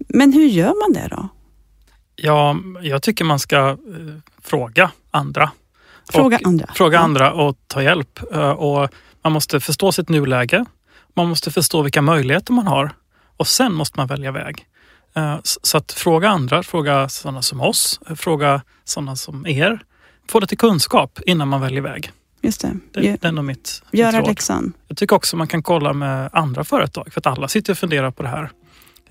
Men 0.09 0.33
hur 0.33 0.45
gör 0.45 0.87
man 0.87 0.93
det 1.01 1.07
då? 1.11 1.27
Ja, 2.15 2.57
jag 2.81 3.01
tycker 3.03 3.25
man 3.25 3.39
ska 3.39 3.69
eh, 3.69 3.75
fråga 4.43 4.91
andra. 5.11 5.51
Fråga 6.11 6.37
och, 6.37 6.47
andra. 6.47 6.67
Fråga 6.75 6.97
Ja. 6.97 7.01
andra 7.01 7.33
och 7.33 7.55
ta 7.67 7.83
hjälp. 7.83 8.19
Eh, 8.33 8.49
Och 8.51 8.89
man 9.23 9.31
måste 9.33 9.59
förstå 9.59 9.91
sitt 9.91 10.09
nuläge. 10.09 10.65
Man 11.15 11.29
måste 11.29 11.51
förstå 11.51 11.81
vilka 11.81 12.01
möjligheter 12.01 12.53
man 12.53 12.67
har 12.67 12.91
och 13.37 13.47
sen 13.47 13.73
måste 13.73 13.99
man 13.99 14.07
välja 14.07 14.31
väg. 14.31 14.65
Eh, 15.15 15.37
Så 15.43 15.77
att 15.77 15.91
fråga 15.91 16.29
andra, 16.29 16.63
fråga 16.63 17.09
sådana 17.09 17.41
som 17.41 17.61
oss, 17.61 17.99
eh, 18.09 18.15
fråga 18.15 18.61
sådana 18.83 19.15
som 19.15 19.47
er. 19.47 19.79
Få 20.29 20.39
det 20.39 20.47
till 20.47 20.57
kunskap 20.57 21.19
innan 21.25 21.47
man 21.47 21.61
väljer 21.61 21.81
väg. 21.81 22.11
Just 22.41 22.61
det. 22.61 22.73
Det, 22.93 23.01
det 23.21 23.27
är 23.27 23.31
nog 23.31 23.45
mitt, 23.45 23.83
Göra 23.91 24.19
råd. 24.19 24.27
läxan. 24.27 24.73
Jag 24.87 24.97
tycker 24.97 25.15
också 25.15 25.37
man 25.37 25.47
kan 25.47 25.63
kolla 25.63 25.93
med 25.93 26.29
andra 26.33 26.63
företag 26.63 27.13
för 27.13 27.19
att 27.21 27.27
alla 27.27 27.47
sitter 27.47 27.73
och 27.73 27.77
funderar 27.77 28.11
på 28.11 28.23
det 28.23 28.29
här. 28.29 28.49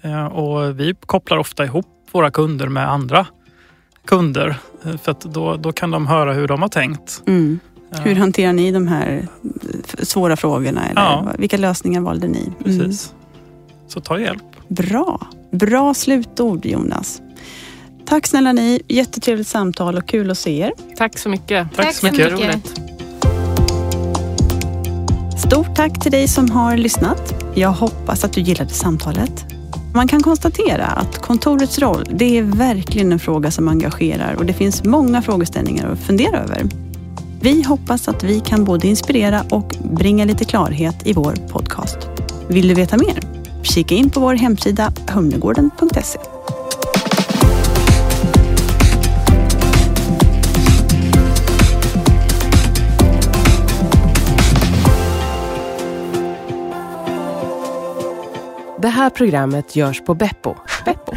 Eh, 0.03 0.25
Och 0.27 0.81
vi 0.81 0.95
kopplar 1.07 1.39
ofta 1.39 1.65
ihop 1.65 1.87
våra 2.13 2.31
kunder 2.31 2.69
med 2.69 2.91
andra 2.91 3.27
kunder 4.05 4.57
för 5.03 5.11
att 5.13 5.21
då, 5.21 5.57
då 5.57 5.73
kan 5.73 5.91
de 5.91 6.07
höra 6.07 6.33
hur 6.33 6.49
de 6.49 6.63
har 6.63 6.69
tänkt. 6.69 7.23
Mm. 7.27 7.61
Eh, 7.93 8.01
Hur 8.01 8.15
hanterar 8.15 8.53
ni 8.53 8.73
de 8.73 8.89
här 8.89 9.29
svåra 10.03 10.37
frågorna? 10.37 10.87
Eller 10.89 11.01
Ja. 11.03 11.33
Vilka 11.39 11.57
lösningar 11.57 12.01
valde 12.01 12.29
ni? 12.29 12.41
Mm. 12.41 12.55
Precis. 12.65 13.13
Så 13.89 14.01
ta 14.01 14.19
hjälp. 14.21 14.43
Bra. 14.69 15.27
Bra 15.53 15.95
slutord 15.95 16.67
Jonas. 16.67 17.21
Tack 18.07 18.27
snälla 18.27 18.53
ni. 18.53 18.83
Jättetrevligt 18.89 19.49
samtal 19.49 19.97
och 19.97 20.09
kul 20.09 20.31
att 20.31 20.39
se 20.39 20.59
er. 20.61 20.73
Tack 20.97 21.19
så 21.19 21.29
mycket. 21.29 21.69
Tack 21.77 21.95
så 21.95 22.07
mycket. 22.07 22.21
Jätteroligt. 22.21 22.81
Stort 25.47 25.75
tack 25.77 26.01
till 26.03 26.13
dig 26.13 26.29
som 26.29 26.51
har 26.51 26.77
lyssnat. 26.77 27.45
Jag 27.55 27.73
hoppas 27.73 28.25
att 28.25 28.33
du 28.33 28.41
gillade 28.41 28.71
samtalet. 28.71 29.45
Man 29.95 30.09
kan 30.09 30.23
konstatera 30.23 30.87
att 30.87 31.19
kontorets 31.19 31.79
roll, 31.79 32.05
det 32.13 32.39
är 32.39 32.43
verkligen 32.43 33.13
en 33.13 33.19
fråga 33.19 33.51
som 33.51 33.69
engagerar 33.69 34.35
och 34.35 34.47
det 34.47 34.53
finns 34.53 34.85
många 34.85 35.23
frågeställningar 35.23 35.89
att 35.93 35.99
fundera 35.99 36.39
över. 36.39 36.63
Vi 37.41 37.63
hoppas 37.63 38.09
att 38.09 38.25
vi 38.25 38.41
kan 38.41 38.65
både 38.65 38.87
inspirera 38.87 39.45
och 39.51 39.75
bringa 39.83 40.25
lite 40.25 40.45
klarhet 40.45 41.07
i 41.07 41.13
vår 41.13 41.33
podcast. 41.33 41.99
Vill 42.49 42.69
du 42.69 42.75
veta 42.75 42.97
mer? 42.97 43.21
Kika 43.63 43.95
in 43.95 44.11
på 44.11 44.21
vår 44.21 44.35
hemsida 44.35 44.93
humlegården.se. 45.11 46.19
Det 58.83 58.89
här 58.89 59.11
programmet 59.11 59.77
görs 59.77 60.05
på 60.05 60.15
Beppo. 60.15 60.55
Beppo. 60.85 61.13